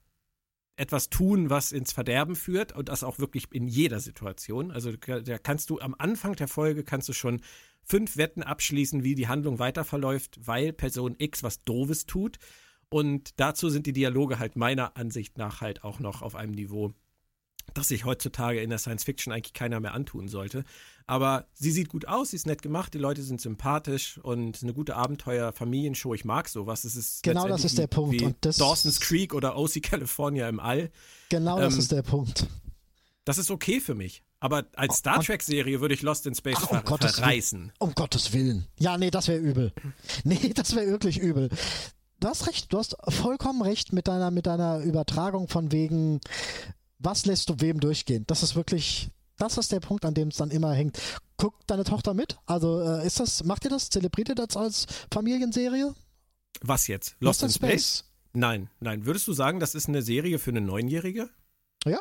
etwas 0.77 1.11
tun, 1.11 1.51
was 1.51 1.71
ins 1.71 1.93
Verderben 1.93 2.35
führt 2.35 2.73
und 2.73 2.89
das 2.89 3.05
auch 3.05 3.19
wirklich 3.19 3.53
in 3.53 3.69
jeder 3.69 4.01
Situation. 4.01 4.71
Also 4.71 4.93
da 4.93 5.37
kannst 5.37 5.69
du 5.69 5.81
am 5.81 5.95
Anfang 5.99 6.35
der 6.35 6.49
Folge 6.49 6.83
kannst 6.83 7.11
du 7.11 7.13
schon 7.13 7.43
fünf 7.85 8.17
Wetten 8.17 8.43
abschließen, 8.43 9.05
wie 9.05 9.15
die 9.15 9.29
Handlung 9.29 9.59
weiter 9.59 9.85
verläuft, 9.85 10.39
weil 10.47 10.73
Person 10.73 11.15
X 11.19 11.43
was 11.43 11.63
Doofes 11.65 12.07
tut. 12.07 12.39
Und 12.89 13.39
dazu 13.39 13.69
sind 13.69 13.87
die 13.87 13.93
Dialoge 13.93 14.39
halt 14.39 14.57
meiner 14.57 14.97
Ansicht 14.97 15.37
nach 15.37 15.61
halt 15.61 15.85
auch 15.85 16.01
noch 16.01 16.23
auf 16.23 16.37
einem 16.37 16.53
Niveau, 16.53 16.95
das 17.75 17.89
sich 17.89 18.07
heutzutage 18.07 18.63
in 18.63 18.71
der 18.71 18.79
Science 18.79 19.05
Fiction 19.05 19.31
eigentlich 19.33 19.53
keiner 19.53 19.79
mehr 19.79 19.93
antun 19.93 20.29
sollte. 20.29 20.65
Aber 21.07 21.47
sie 21.53 21.71
sieht 21.71 21.89
gut 21.89 22.07
aus, 22.07 22.31
sie 22.31 22.37
ist 22.37 22.47
nett 22.47 22.63
gemacht, 22.63 22.95
die 22.95 22.99
Leute 22.99 23.23
sind 23.23 23.41
sympathisch 23.41 24.19
und 24.19 24.63
eine 24.63 24.73
gute 24.73 24.97
Abenteuer-Familienshow. 24.97 26.15
Ich 26.15 26.25
mag 26.25 26.49
sowas. 26.49 26.85
Es 26.85 26.97
ist 26.97 27.23
genau 27.23 27.49
das 27.49 27.65
ist 27.65 27.79
der 27.79 27.87
Punkt. 27.87 28.23
und 28.23 28.37
das 28.41 28.57
Dawson's 28.57 29.01
Creek 29.01 29.35
oder 29.35 29.57
OC 29.57 29.75
California 29.83 30.49
im 30.49 30.61
All. 30.61 30.91
Genau 31.29 31.59
das 31.59 31.75
ähm, 31.75 31.81
ist 31.81 31.93
der 31.93 32.03
Punkt. 32.03 32.47
Das 33.25 33.39
ist 33.39 33.51
okay 33.51 33.81
für 33.81 33.95
mich. 33.95 34.23
Aber 34.41 34.65
als 34.75 34.97
Star 34.97 35.23
Trek-Serie 35.23 35.81
würde 35.81 35.95
ich 35.95 36.03
Lost 36.03 36.27
in 36.27 36.35
Space 36.35 36.57
Ach, 36.59 36.71
um 36.71 36.79
ver 36.79 36.83
Gottes 36.83 37.15
verreißen. 37.17 37.61
Willen. 37.61 37.73
Um 37.79 37.95
Gottes 37.95 38.33
Willen. 38.33 38.67
Ja, 38.77 38.99
nee, 38.99 39.13
das 39.13 39.29
wäre 39.29 39.39
übel. 39.39 39.73
Nee, 40.25 40.53
das 40.53 40.75
wäre 40.75 40.89
wirklich 40.89 41.19
übel. 41.19 41.49
Du 42.19 42.29
hast 42.29 42.49
recht, 42.49 42.73
du 42.73 42.79
hast 42.79 42.97
vollkommen 43.09 43.63
recht 43.63 43.93
mit 43.93 44.09
deiner, 44.09 44.33
mit 44.33 44.47
deiner 44.47 44.81
Übertragung 44.81 45.47
von 45.49 45.71
wegen, 45.71 46.21
was 46.99 47.25
lässt 47.27 47.51
du 47.51 47.61
wem 47.61 47.79
durchgehen? 47.79 48.25
Das 48.27 48.43
ist 48.43 48.57
wirklich, 48.57 49.11
das 49.43 49.59
ist 49.59 49.73
der 49.73 49.81
Punkt, 49.81 50.05
an 50.05 50.15
dem 50.15 50.29
es 50.29 50.37
dann 50.37 50.51
immer 50.51 50.73
hängt. 50.73 50.99
Guckt 51.37 51.63
deine 51.67 51.85
Tochter 51.85 52.15
mit? 52.15 52.39
Also 52.47 52.81
äh, 52.81 53.07
ist 53.07 53.21
das, 53.21 53.45
macht 53.45 53.65
ihr 53.65 53.71
das? 53.71 53.91
Zelebriert 53.91 54.29
ihr 54.29 54.35
das 54.35 54.57
als 54.57 54.87
Familienserie? 55.13 55.95
Was 56.61 56.87
jetzt? 56.87 57.17
Lost, 57.21 57.43
Lost 57.43 57.43
in, 57.43 57.51
Space? 57.51 57.71
Space? 57.71 58.05
Nein, 58.33 58.71
nein. 58.81 59.05
Würdest 59.05 59.29
du 59.29 59.33
sagen, 59.33 59.61
das 59.61 59.75
ist 59.75 59.89
eine 59.89 60.03
Serie 60.03 60.39
für 60.39 60.51
eine 60.51 60.61
Neunjährige? 60.61 61.29
Ja, 61.85 61.99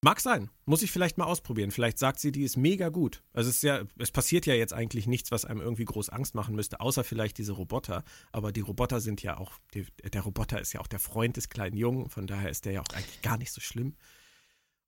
Mag 0.00 0.20
sein. 0.20 0.48
Muss 0.64 0.82
ich 0.82 0.92
vielleicht 0.92 1.18
mal 1.18 1.24
ausprobieren. 1.24 1.72
Vielleicht 1.72 1.98
sagt 1.98 2.20
sie, 2.20 2.30
die 2.30 2.44
ist 2.44 2.56
mega 2.56 2.88
gut. 2.88 3.24
Also 3.32 3.50
es 3.50 3.56
ist 3.56 3.62
ja, 3.62 3.82
es 3.98 4.12
passiert 4.12 4.46
ja 4.46 4.54
jetzt 4.54 4.72
eigentlich 4.72 5.08
nichts, 5.08 5.32
was 5.32 5.44
einem 5.44 5.60
irgendwie 5.60 5.86
groß 5.86 6.10
Angst 6.10 6.36
machen 6.36 6.54
müsste, 6.54 6.78
außer 6.78 7.02
vielleicht 7.02 7.36
diese 7.36 7.52
Roboter. 7.52 8.04
Aber 8.30 8.52
die 8.52 8.60
Roboter 8.60 9.00
sind 9.00 9.22
ja 9.24 9.38
auch, 9.38 9.54
die, 9.74 9.86
der 10.12 10.22
Roboter 10.22 10.60
ist 10.60 10.72
ja 10.72 10.80
auch 10.80 10.86
der 10.86 11.00
Freund 11.00 11.36
des 11.36 11.48
kleinen 11.48 11.76
Jungen, 11.76 12.10
von 12.10 12.28
daher 12.28 12.48
ist 12.48 12.64
der 12.64 12.74
ja 12.74 12.80
auch 12.80 12.94
eigentlich 12.94 13.22
gar 13.22 13.38
nicht 13.38 13.50
so 13.50 13.60
schlimm. 13.60 13.96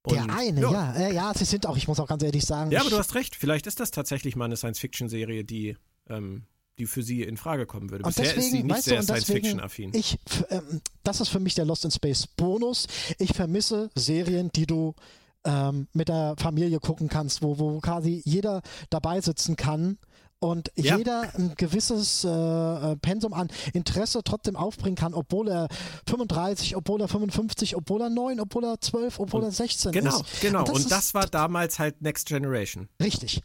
Und, 0.02 0.14
der 0.14 0.34
eine, 0.34 0.60
ja. 0.62 0.70
ja. 0.70 0.92
Äh, 0.94 1.14
ja, 1.14 1.32
sie 1.34 1.44
sind 1.44 1.66
auch, 1.66 1.76
ich 1.76 1.86
muss 1.86 2.00
auch 2.00 2.08
ganz 2.08 2.22
ehrlich 2.22 2.44
sagen. 2.44 2.70
Ja, 2.70 2.80
aber 2.80 2.90
du 2.90 2.98
hast 2.98 3.14
recht. 3.14 3.36
Vielleicht 3.36 3.66
ist 3.66 3.80
das 3.80 3.90
tatsächlich 3.90 4.34
mal 4.34 4.46
eine 4.46 4.56
Science-Fiction-Serie, 4.56 5.44
die 5.44 5.76
ähm, 6.08 6.44
die 6.78 6.86
für 6.86 7.02
sie 7.02 7.22
in 7.22 7.36
Frage 7.36 7.66
kommen 7.66 7.90
würde. 7.90 8.04
Bisher 8.04 8.24
deswegen, 8.24 8.42
ist 8.42 8.50
sie 8.50 8.62
nicht 8.62 8.82
sehr 8.82 9.02
Science-Fiction-affin. 9.02 9.90
Ich, 9.94 10.18
ähm, 10.48 10.80
das 11.02 11.20
ist 11.20 11.28
für 11.28 11.38
mich 11.38 11.54
der 11.54 11.66
Lost 11.66 11.84
in 11.84 11.90
Space 11.90 12.26
Bonus. 12.26 12.86
Ich 13.18 13.34
vermisse 13.34 13.90
Serien, 13.94 14.50
die 14.54 14.66
du 14.66 14.94
ähm, 15.44 15.88
mit 15.92 16.08
der 16.08 16.34
Familie 16.38 16.80
gucken 16.80 17.08
kannst, 17.08 17.42
wo, 17.42 17.58
wo 17.58 17.80
quasi 17.80 18.22
jeder 18.24 18.62
dabei 18.88 19.20
sitzen 19.20 19.56
kann 19.56 19.98
und 20.40 20.72
ja. 20.74 20.96
jeder 20.96 21.34
ein 21.34 21.54
gewisses 21.56 22.24
äh, 22.24 22.28
äh 22.28 22.96
Pensum 22.96 23.34
an 23.34 23.48
Interesse 23.74 24.22
trotzdem 24.24 24.56
aufbringen 24.56 24.96
kann, 24.96 25.14
obwohl 25.14 25.48
er 25.48 25.68
35, 26.08 26.76
obwohl 26.76 27.00
er 27.00 27.08
55, 27.08 27.76
obwohl 27.76 28.00
er 28.00 28.10
9, 28.10 28.40
obwohl 28.40 28.64
er 28.64 28.80
12, 28.80 29.20
obwohl 29.20 29.42
und 29.42 29.48
er 29.48 29.52
16 29.52 29.92
genau, 29.92 30.20
ist. 30.20 30.40
Genau, 30.40 30.40
genau. 30.40 30.58
Und, 30.60 30.68
das, 30.68 30.84
und 30.84 30.90
das 30.90 31.14
war 31.14 31.26
damals 31.26 31.78
halt 31.78 32.00
Next 32.00 32.26
Generation. 32.26 32.88
Richtig. 33.00 33.42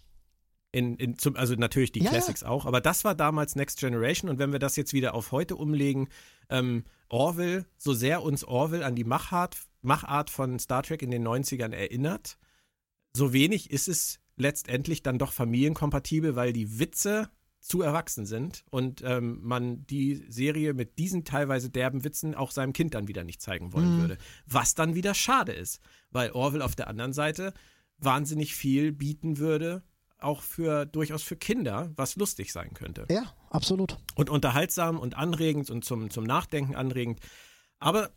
In, 0.71 0.95
in 0.95 1.17
zum, 1.17 1.35
also 1.35 1.55
natürlich 1.55 1.91
die 1.91 2.01
ja, 2.01 2.09
Classics 2.09 2.41
ja. 2.41 2.47
auch, 2.47 2.65
aber 2.65 2.81
das 2.81 3.03
war 3.03 3.13
damals 3.13 3.55
Next 3.55 3.79
Generation 3.79 4.29
und 4.29 4.39
wenn 4.39 4.51
wir 4.51 4.59
das 4.59 4.75
jetzt 4.75 4.93
wieder 4.93 5.13
auf 5.13 5.31
heute 5.31 5.55
umlegen, 5.57 6.07
ähm, 6.49 6.83
Orville, 7.09 7.65
so 7.77 7.93
sehr 7.93 8.23
uns 8.23 8.43
Orville 8.43 8.85
an 8.85 8.95
die 8.95 9.03
Machart, 9.03 9.57
Machart 9.81 10.29
von 10.29 10.59
Star 10.59 10.83
Trek 10.83 11.01
in 11.01 11.11
den 11.11 11.25
90ern 11.25 11.71
erinnert, 11.71 12.37
so 13.13 13.31
wenig 13.31 13.71
ist 13.71 13.87
es 13.87 14.19
letztendlich 14.35 15.03
dann 15.03 15.17
doch 15.17 15.31
familienkompatibel, 15.31 16.35
weil 16.35 16.53
die 16.53 16.79
Witze 16.79 17.29
zu 17.59 17.81
erwachsen 17.81 18.25
sind 18.25 18.63
und 18.69 19.01
ähm, 19.03 19.39
man 19.41 19.87
die 19.87 20.23
Serie 20.29 20.73
mit 20.73 20.99
diesen 20.99 21.25
teilweise 21.25 21.69
derben 21.69 22.03
Witzen 22.03 22.35
auch 22.35 22.51
seinem 22.51 22.73
Kind 22.73 22.93
dann 22.93 23.07
wieder 23.07 23.23
nicht 23.23 23.41
zeigen 23.41 23.73
wollen 23.73 23.97
mhm. 23.97 24.01
würde. 24.01 24.17
Was 24.45 24.75
dann 24.75 24.93
wieder 24.93 25.15
schade 25.15 25.51
ist, 25.51 25.79
weil 26.11 26.31
Orville 26.31 26.63
auf 26.63 26.75
der 26.75 26.87
anderen 26.87 27.13
Seite 27.13 27.53
wahnsinnig 27.97 28.53
viel 28.53 28.91
bieten 28.91 29.39
würde 29.39 29.83
auch 30.19 30.41
für 30.41 30.85
durchaus 30.85 31.23
für 31.23 31.35
Kinder 31.35 31.91
was 31.95 32.15
lustig 32.15 32.51
sein 32.51 32.73
könnte. 32.73 33.05
Ja, 33.09 33.33
absolut. 33.49 33.97
Und 34.15 34.29
unterhaltsam 34.29 34.99
und 34.99 35.15
anregend 35.15 35.69
und 35.69 35.85
zum, 35.85 36.09
zum 36.09 36.23
Nachdenken 36.23 36.75
anregend. 36.75 37.19
Aber 37.79 38.11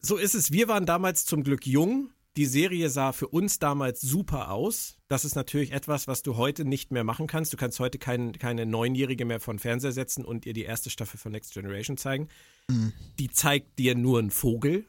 so 0.00 0.16
ist 0.16 0.34
es. 0.34 0.50
Wir 0.50 0.68
waren 0.68 0.86
damals 0.86 1.24
zum 1.24 1.44
Glück 1.44 1.66
jung. 1.66 2.10
Die 2.38 2.46
Serie 2.46 2.88
sah 2.88 3.12
für 3.12 3.28
uns 3.28 3.58
damals 3.58 4.00
super 4.00 4.50
aus. 4.50 4.96
Das 5.08 5.26
ist 5.26 5.34
natürlich 5.34 5.72
etwas, 5.72 6.08
was 6.08 6.22
du 6.22 6.36
heute 6.36 6.64
nicht 6.64 6.90
mehr 6.90 7.04
machen 7.04 7.26
kannst. 7.26 7.52
Du 7.52 7.58
kannst 7.58 7.78
heute 7.78 7.98
kein, 7.98 8.32
keine 8.32 8.64
Neunjährige 8.64 9.26
mehr 9.26 9.38
von 9.38 9.58
Fernseher 9.58 9.92
setzen 9.92 10.24
und 10.24 10.46
ihr 10.46 10.54
die 10.54 10.62
erste 10.62 10.88
Staffel 10.88 11.18
von 11.18 11.32
Next 11.32 11.52
Generation 11.52 11.98
zeigen. 11.98 12.28
Mhm. 12.68 12.94
Die 13.18 13.28
zeigt 13.28 13.78
dir 13.78 13.94
nur 13.94 14.18
einen 14.18 14.30
Vogel. 14.30 14.86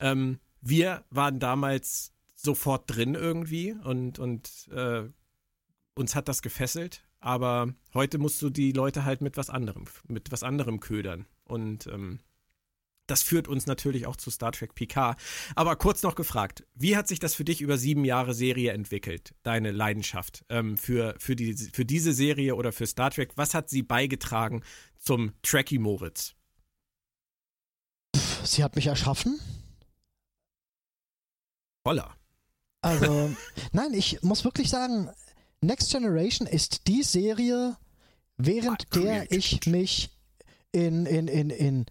Ähm, 0.00 0.38
wir 0.62 1.04
waren 1.10 1.40
damals 1.40 2.12
sofort 2.34 2.84
drin 2.86 3.14
irgendwie 3.14 3.72
und, 3.84 4.18
und 4.18 4.68
äh, 4.72 5.02
uns 5.94 6.14
hat 6.14 6.28
das 6.28 6.40
gefesselt, 6.40 7.04
aber 7.20 7.74
heute 7.92 8.18
musst 8.18 8.40
du 8.40 8.48
die 8.48 8.72
Leute 8.72 9.04
halt 9.04 9.20
mit 9.20 9.36
was 9.36 9.50
anderem, 9.50 9.84
mit 10.08 10.32
was 10.32 10.42
anderem 10.42 10.80
ködern. 10.80 11.26
Und 11.44 11.86
ähm, 11.86 12.20
das 13.12 13.22
führt 13.22 13.46
uns 13.46 13.66
natürlich 13.66 14.06
auch 14.06 14.16
zu 14.16 14.30
Star 14.30 14.52
Trek 14.52 14.74
PK. 14.74 15.16
Aber 15.54 15.76
kurz 15.76 16.02
noch 16.02 16.14
gefragt, 16.14 16.64
wie 16.74 16.96
hat 16.96 17.06
sich 17.06 17.18
das 17.18 17.34
für 17.34 17.44
dich 17.44 17.60
über 17.60 17.76
sieben 17.76 18.06
Jahre 18.06 18.32
Serie 18.32 18.72
entwickelt, 18.72 19.34
deine 19.42 19.70
Leidenschaft 19.70 20.46
ähm, 20.48 20.78
für, 20.78 21.14
für, 21.18 21.36
die, 21.36 21.52
für 21.52 21.84
diese 21.84 22.14
Serie 22.14 22.56
oder 22.56 22.72
für 22.72 22.86
Star 22.86 23.10
Trek? 23.10 23.32
Was 23.36 23.52
hat 23.52 23.68
sie 23.68 23.82
beigetragen 23.82 24.62
zum 24.98 25.32
Trekkie 25.42 25.78
Moritz? 25.78 26.34
Sie 28.44 28.64
hat 28.64 28.76
mich 28.76 28.86
erschaffen. 28.86 29.38
Voller. 31.86 32.16
Also, 32.80 33.30
nein, 33.72 33.92
ich 33.92 34.22
muss 34.22 34.42
wirklich 34.42 34.70
sagen, 34.70 35.10
Next 35.60 35.92
Generation 35.92 36.48
ist 36.48 36.88
die 36.88 37.02
Serie, 37.02 37.76
während 38.38 38.94
der 38.94 39.30
ich 39.30 39.66
mich 39.66 40.08
in, 40.72 41.04
in, 41.04 41.28
in, 41.28 41.50
in 41.50 41.86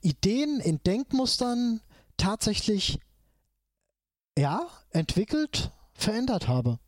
Ideen, 0.00 0.60
in 0.60 0.82
Denkmustern 0.82 1.80
tatsächlich 2.16 2.98
ja, 4.38 4.66
entwickelt, 4.90 5.70
verändert 5.92 6.48
habe. 6.48 6.78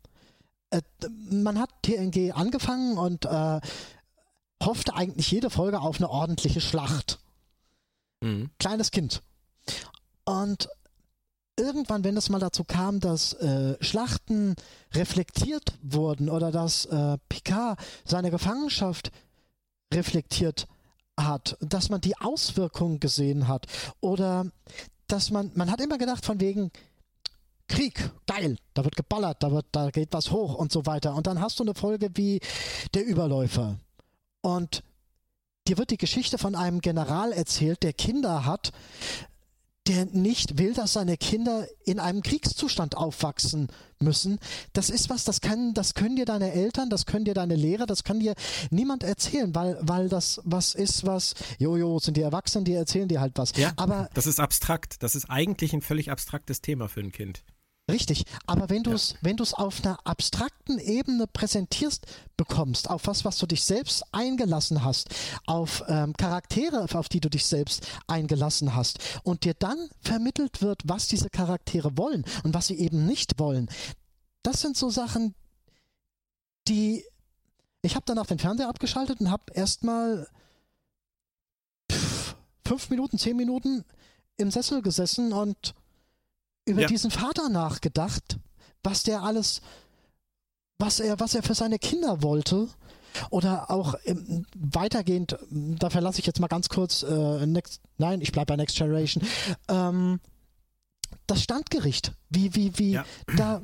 Äh, 0.69 0.81
man 1.29 1.59
hat 1.59 1.69
TNG 1.83 2.31
angefangen 2.33 2.97
und 2.97 3.25
äh, 3.25 3.61
hoffte 4.61 4.95
eigentlich 4.95 5.29
jede 5.31 5.49
Folge 5.49 5.79
auf 5.79 5.97
eine 5.97 6.09
ordentliche 6.09 6.61
Schlacht. 6.61 7.19
Mhm. 8.21 8.49
Kleines 8.57 8.91
Kind. 8.91 9.21
Und 10.25 10.69
irgendwann, 11.57 12.03
wenn 12.03 12.17
es 12.17 12.29
mal 12.29 12.39
dazu 12.39 12.63
kam, 12.63 12.99
dass 12.99 13.33
äh, 13.33 13.77
Schlachten 13.83 14.55
reflektiert 14.93 15.77
wurden 15.81 16.29
oder 16.29 16.51
dass 16.51 16.85
äh, 16.85 17.17
Picard 17.29 17.79
seine 18.05 18.31
Gefangenschaft 18.31 19.11
reflektiert 19.93 20.67
hat, 21.19 21.57
dass 21.61 21.89
man 21.89 22.01
die 22.01 22.17
Auswirkungen 22.17 22.99
gesehen 22.99 23.47
hat 23.47 23.67
oder 23.99 24.47
dass 25.07 25.31
man, 25.31 25.51
man 25.55 25.71
hat 25.71 25.81
immer 25.81 25.97
gedacht 25.97 26.25
von 26.25 26.39
wegen 26.39 26.71
Krieg, 27.67 28.11
geil, 28.27 28.57
da 28.73 28.83
wird 28.83 28.95
geballert, 28.95 29.41
da 29.41 29.51
wird, 29.51 29.65
da 29.71 29.89
geht 29.89 30.11
was 30.11 30.31
hoch 30.31 30.55
und 30.55 30.71
so 30.71 30.85
weiter. 30.85 31.15
Und 31.15 31.27
dann 31.27 31.39
hast 31.39 31.59
du 31.59 31.63
eine 31.63 31.73
Folge 31.73 32.09
wie 32.15 32.39
der 32.93 33.05
Überläufer 33.05 33.77
und 34.41 34.83
dir 35.67 35.77
wird 35.77 35.91
die 35.91 35.97
Geschichte 35.97 36.37
von 36.37 36.55
einem 36.55 36.81
General 36.81 37.31
erzählt, 37.31 37.83
der 37.83 37.93
Kinder 37.93 38.45
hat, 38.45 38.71
der 39.87 40.05
nicht 40.05 40.57
will, 40.57 40.73
dass 40.73 40.93
seine 40.93 41.17
Kinder 41.17 41.67
in 41.83 41.99
einem 41.99 42.21
Kriegszustand 42.21 42.95
aufwachsen 42.95 43.67
müssen. 43.99 44.39
Das 44.71 44.89
ist 44.89 45.09
was, 45.09 45.25
das 45.25 45.41
kann, 45.41 45.73
das 45.73 45.93
können 45.93 46.15
dir 46.15 46.25
deine 46.25 46.51
Eltern, 46.51 46.89
das 46.89 47.05
können 47.05 47.25
dir 47.25 47.33
deine 47.33 47.55
Lehrer, 47.55 47.85
das 47.85 48.03
kann 48.03 48.19
dir 48.19 48.33
niemand 48.69 49.03
erzählen, 49.03 49.53
weil, 49.53 49.77
weil 49.81 50.09
das 50.09 50.41
was 50.45 50.73
ist, 50.73 51.05
was, 51.05 51.35
jojo, 51.59 51.99
sind 51.99 52.15
die 52.15 52.21
Erwachsenen, 52.21 52.65
die 52.65 52.73
erzählen 52.73 53.07
dir 53.07 53.19
halt 53.19 53.33
was. 53.35 53.51
Ja, 53.57 53.73
aber. 53.75 54.09
Das 54.13 54.27
ist 54.27 54.39
abstrakt. 54.39 55.03
Das 55.03 55.15
ist 55.15 55.29
eigentlich 55.29 55.73
ein 55.73 55.81
völlig 55.81 56.11
abstraktes 56.11 56.61
Thema 56.61 56.87
für 56.87 57.01
ein 57.01 57.11
Kind. 57.11 57.43
Richtig, 57.91 58.23
aber 58.47 58.69
wenn 58.69 58.83
du 58.83 58.93
es, 58.93 59.11
ja. 59.11 59.17
wenn 59.21 59.35
du 59.35 59.43
es 59.43 59.53
auf 59.53 59.83
einer 59.83 59.99
abstrakten 60.07 60.79
Ebene 60.79 61.27
präsentierst 61.27 62.05
bekommst, 62.37 62.89
auf 62.89 63.07
was, 63.07 63.25
was 63.25 63.37
du 63.37 63.45
dich 63.45 63.65
selbst 63.65 64.03
eingelassen 64.13 64.85
hast, 64.85 65.09
auf 65.47 65.83
ähm, 65.89 66.13
Charaktere, 66.13 66.87
auf 66.93 67.09
die 67.09 67.19
du 67.19 67.29
dich 67.29 67.45
selbst 67.45 67.85
eingelassen 68.07 68.73
hast, 68.73 68.99
und 69.23 69.43
dir 69.43 69.53
dann 69.53 69.89
vermittelt 69.99 70.61
wird, 70.61 70.81
was 70.85 71.09
diese 71.09 71.29
Charaktere 71.29 71.97
wollen 71.97 72.23
und 72.43 72.53
was 72.53 72.67
sie 72.67 72.79
eben 72.79 73.05
nicht 73.05 73.37
wollen, 73.37 73.69
das 74.43 74.61
sind 74.61 74.77
so 74.77 74.89
Sachen, 74.89 75.35
die 76.69 77.03
ich 77.81 77.95
habe 77.95 78.05
danach 78.05 78.27
den 78.27 78.39
Fernseher 78.39 78.69
abgeschaltet 78.69 79.19
und 79.19 79.29
habe 79.29 79.51
erstmal 79.53 80.27
fünf 82.65 82.89
Minuten, 82.89 83.17
zehn 83.17 83.35
Minuten 83.35 83.83
im 84.37 84.51
Sessel 84.51 84.81
gesessen 84.81 85.33
und 85.33 85.75
über 86.65 86.81
ja. 86.81 86.87
diesen 86.87 87.11
Vater 87.11 87.49
nachgedacht, 87.49 88.37
was 88.83 89.03
der 89.03 89.23
alles, 89.23 89.61
was 90.79 90.99
er, 90.99 91.19
was 91.19 91.35
er 91.35 91.43
für 91.43 91.55
seine 91.55 91.79
Kinder 91.79 92.21
wollte. 92.21 92.67
Oder 93.29 93.69
auch 93.69 93.93
ähm, 94.05 94.47
weitergehend, 94.57 95.37
da 95.51 95.91
verlasse 95.91 96.19
ich 96.19 96.25
jetzt 96.25 96.39
mal 96.39 96.47
ganz 96.47 96.67
kurz 96.67 97.03
äh, 97.03 97.45
Next, 97.45 97.79
nein, 97.97 98.21
ich 98.21 98.31
bleibe 98.31 98.47
bei 98.47 98.55
Next 98.55 98.75
Generation. 98.75 99.23
Ähm, 99.67 100.19
das 101.27 101.43
Standgericht, 101.43 102.13
wie, 102.29 102.55
wie, 102.55 102.77
wie, 102.79 102.91
ja. 102.93 103.05
da, 103.37 103.61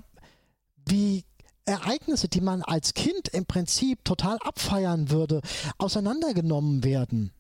wie 0.86 1.26
Ereignisse, 1.66 2.28
die 2.28 2.42
man 2.42 2.62
als 2.62 2.94
Kind 2.94 3.30
im 3.30 3.46
Prinzip 3.46 4.04
total 4.04 4.38
abfeiern 4.44 5.10
würde, 5.10 5.42
auseinandergenommen 5.78 6.84
werden. 6.84 7.32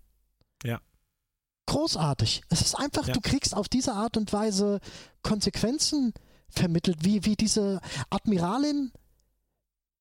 Großartig. 1.69 2.41
Es 2.49 2.61
ist 2.61 2.73
einfach, 2.73 3.07
ja. 3.07 3.13
du 3.13 3.21
kriegst 3.21 3.55
auf 3.55 3.69
diese 3.69 3.93
Art 3.93 4.17
und 4.17 4.33
Weise 4.33 4.79
Konsequenzen 5.21 6.15
vermittelt, 6.49 7.05
wie, 7.05 7.25
wie 7.25 7.35
diese 7.35 7.79
Admiralin 8.09 8.91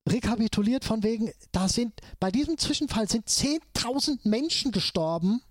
rekapituliert 0.08 0.86
von 0.86 1.02
wegen, 1.02 1.30
da 1.52 1.68
sind, 1.68 1.92
bei 2.20 2.30
diesem 2.30 2.56
Zwischenfall 2.56 3.06
sind 3.06 3.28
10.000 3.28 4.26
Menschen 4.26 4.72
gestorben. 4.72 5.42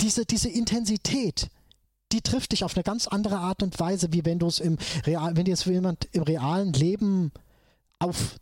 Diese, 0.00 0.26
diese 0.26 0.48
Intensität, 0.48 1.48
die 2.10 2.20
trifft 2.20 2.50
dich 2.50 2.64
auf 2.64 2.74
eine 2.74 2.82
ganz 2.82 3.06
andere 3.06 3.38
Art 3.38 3.62
und 3.62 3.78
Weise, 3.78 4.12
wie 4.12 4.24
wenn 4.24 4.40
du 4.40 4.48
es 4.48 4.58
im 4.58 4.78
real, 5.06 5.36
wenn 5.36 5.44
dir 5.44 5.54
es 5.54 5.64
jemand 5.64 6.08
im 6.10 6.24
realen 6.24 6.72
Leben 6.72 7.30
auf, 8.00 8.34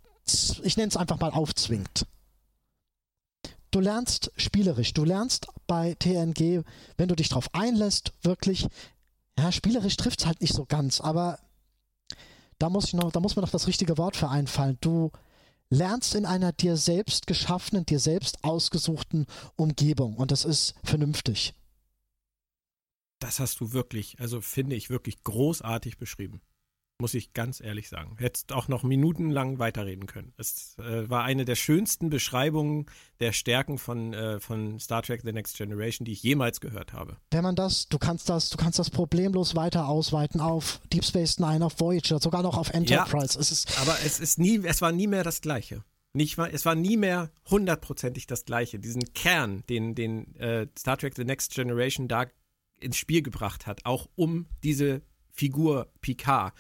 ich 0.62 0.78
nenne 0.78 0.88
es 0.88 0.96
einfach 0.96 1.20
mal 1.20 1.32
aufzwingt. 1.32 2.06
Du 3.76 3.82
lernst 3.82 4.32
spielerisch, 4.38 4.94
du 4.94 5.04
lernst 5.04 5.48
bei 5.66 5.92
TNG, 5.98 6.64
wenn 6.96 7.08
du 7.08 7.14
dich 7.14 7.28
darauf 7.28 7.54
einlässt, 7.54 8.14
wirklich, 8.22 8.68
ja, 9.38 9.52
spielerisch 9.52 9.98
trifft 9.98 10.20
es 10.20 10.26
halt 10.26 10.40
nicht 10.40 10.54
so 10.54 10.64
ganz, 10.64 11.02
aber 11.02 11.38
da 12.58 12.70
muss 12.70 12.86
ich 12.86 12.94
noch, 12.94 13.12
da 13.12 13.20
muss 13.20 13.36
mir 13.36 13.42
noch 13.42 13.50
das 13.50 13.66
richtige 13.66 13.98
Wort 13.98 14.16
für 14.16 14.30
einfallen. 14.30 14.78
Du 14.80 15.12
lernst 15.68 16.14
in 16.14 16.24
einer 16.24 16.52
dir 16.52 16.78
selbst 16.78 17.26
geschaffenen, 17.26 17.84
dir 17.84 17.98
selbst 17.98 18.42
ausgesuchten 18.44 19.26
Umgebung 19.56 20.16
und 20.16 20.30
das 20.30 20.46
ist 20.46 20.74
vernünftig. 20.82 21.52
Das 23.18 23.40
hast 23.40 23.60
du 23.60 23.74
wirklich, 23.74 24.18
also 24.20 24.40
finde 24.40 24.74
ich 24.74 24.88
wirklich 24.88 25.22
großartig 25.22 25.98
beschrieben. 25.98 26.40
Muss 26.98 27.12
ich 27.12 27.34
ganz 27.34 27.60
ehrlich 27.60 27.90
sagen. 27.90 28.16
Hättest 28.18 28.52
auch 28.52 28.68
noch 28.68 28.82
minutenlang 28.82 29.58
weiterreden 29.58 30.06
können. 30.06 30.32
Es 30.38 30.78
äh, 30.78 31.08
war 31.10 31.24
eine 31.24 31.44
der 31.44 31.54
schönsten 31.54 32.08
Beschreibungen 32.08 32.86
der 33.20 33.32
Stärken 33.32 33.76
von, 33.76 34.14
äh, 34.14 34.40
von 34.40 34.80
Star 34.80 35.02
Trek 35.02 35.20
The 35.22 35.32
Next 35.32 35.58
Generation, 35.58 36.06
die 36.06 36.12
ich 36.12 36.22
jemals 36.22 36.60
gehört 36.60 36.94
habe. 36.94 37.18
Wenn 37.30 37.42
man 37.42 37.54
das, 37.54 37.88
du 37.88 37.98
kannst 37.98 38.30
das, 38.30 38.48
du 38.48 38.56
kannst 38.56 38.78
das 38.78 38.88
problemlos 38.88 39.54
weiter 39.54 39.88
ausweiten 39.88 40.40
auf 40.40 40.80
Deep 40.90 41.04
Space 41.04 41.38
Nine, 41.38 41.66
auf 41.66 41.78
Voyager, 41.78 42.18
sogar 42.18 42.42
noch 42.42 42.56
auf 42.56 42.70
Enterprise. 42.70 43.34
Ja, 43.34 43.40
es 43.40 43.52
ist, 43.52 43.78
aber 43.78 43.98
es 44.06 44.18
ist 44.18 44.38
nie, 44.38 44.64
es 44.64 44.80
war 44.80 44.92
nie 44.92 45.06
mehr 45.06 45.22
das 45.22 45.42
Gleiche. 45.42 45.84
Nicht, 46.14 46.38
es 46.38 46.64
war 46.64 46.74
nie 46.74 46.96
mehr 46.96 47.30
hundertprozentig 47.50 48.26
das 48.26 48.46
Gleiche. 48.46 48.78
Diesen 48.78 49.12
Kern, 49.12 49.64
den, 49.68 49.94
den 49.94 50.34
äh, 50.36 50.66
Star 50.78 50.96
Trek 50.96 51.14
The 51.14 51.24
Next 51.24 51.54
Generation 51.54 52.08
da 52.08 52.24
ins 52.80 52.96
Spiel 52.96 53.20
gebracht 53.20 53.66
hat, 53.66 53.84
auch 53.84 54.08
um 54.16 54.46
diese 54.64 55.02
Figur 55.30 55.92
Picard. 56.00 56.54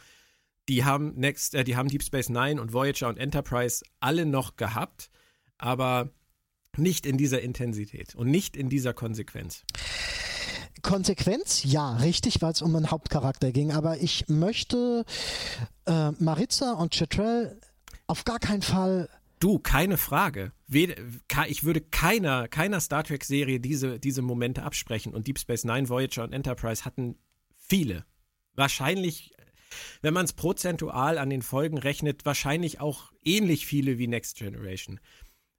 Die 0.68 0.84
haben 0.84 1.14
Next, 1.16 1.54
äh, 1.54 1.64
die 1.64 1.76
haben 1.76 1.88
Deep 1.88 2.02
Space 2.02 2.28
Nine 2.28 2.60
und 2.60 2.72
Voyager 2.72 3.08
und 3.08 3.18
Enterprise 3.18 3.84
alle 4.00 4.26
noch 4.26 4.56
gehabt, 4.56 5.10
aber 5.58 6.10
nicht 6.76 7.06
in 7.06 7.16
dieser 7.16 7.40
Intensität 7.40 8.14
und 8.14 8.30
nicht 8.30 8.56
in 8.56 8.68
dieser 8.68 8.92
Konsequenz. 8.92 9.64
Konsequenz, 10.82 11.64
ja, 11.64 11.96
richtig, 11.96 12.42
weil 12.42 12.52
es 12.52 12.62
um 12.62 12.76
einen 12.76 12.90
Hauptcharakter 12.90 13.50
ging. 13.50 13.72
Aber 13.72 13.98
ich 14.00 14.28
möchte 14.28 15.04
äh, 15.86 16.10
Maritza 16.12 16.72
und 16.72 16.94
Chetrell 16.94 17.58
auf 18.06 18.24
gar 18.24 18.38
keinen 18.38 18.62
Fall 18.62 19.08
Du, 19.38 19.58
keine 19.58 19.98
Frage. 19.98 20.52
Ich 20.68 21.64
würde 21.64 21.82
keiner, 21.82 22.48
keiner 22.48 22.80
Star 22.80 23.04
Trek-Serie 23.04 23.60
diese, 23.60 24.00
diese 24.00 24.22
Momente 24.22 24.62
absprechen. 24.62 25.12
Und 25.12 25.26
Deep 25.26 25.38
Space 25.38 25.64
Nine, 25.64 25.88
Voyager 25.88 26.24
und 26.24 26.32
Enterprise 26.32 26.84
hatten 26.84 27.18
viele. 27.58 28.06
Wahrscheinlich, 28.54 29.34
wenn 30.02 30.14
man 30.14 30.24
es 30.24 30.32
prozentual 30.32 31.18
an 31.18 31.30
den 31.30 31.42
Folgen 31.42 31.78
rechnet, 31.78 32.24
wahrscheinlich 32.24 32.80
auch 32.80 33.12
ähnlich 33.24 33.66
viele 33.66 33.98
wie 33.98 34.06
Next 34.06 34.38
Generation. 34.38 35.00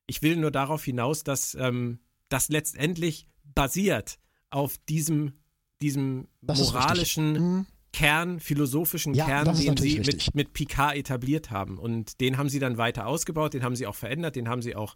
Ich 0.08 0.22
will 0.22 0.38
nur 0.38 0.52
darauf 0.52 0.84
hinaus, 0.84 1.24
dass 1.24 1.56
ähm, 1.56 2.00
das 2.30 2.50
letztendlich 2.50 3.28
basiert 3.44 4.20
auf 4.50 4.78
diesem, 4.90 5.34
diesem 5.82 6.28
moralischen, 6.42 7.34
mhm. 7.34 7.66
Kern, 7.94 8.40
philosophischen 8.40 9.16
ja, 9.16 9.26
Kern, 9.26 9.58
den 9.58 9.76
sie 9.76 10.00
mit, 10.00 10.36
mit 10.36 10.54
Picard 10.54 10.96
etabliert 10.96 11.50
haben. 11.50 11.80
Und 11.80 12.22
den 12.22 12.38
haben 12.38 12.50
sie 12.50 12.60
dann 12.60 12.78
weiter 12.78 13.08
ausgebaut, 13.08 13.56
den 13.56 13.64
haben 13.64 13.76
sie 13.76 13.88
auch 13.88 13.96
verändert, 13.96 14.36
den 14.36 14.50
haben 14.50 14.62
sie 14.62 14.76
auch 14.76 14.94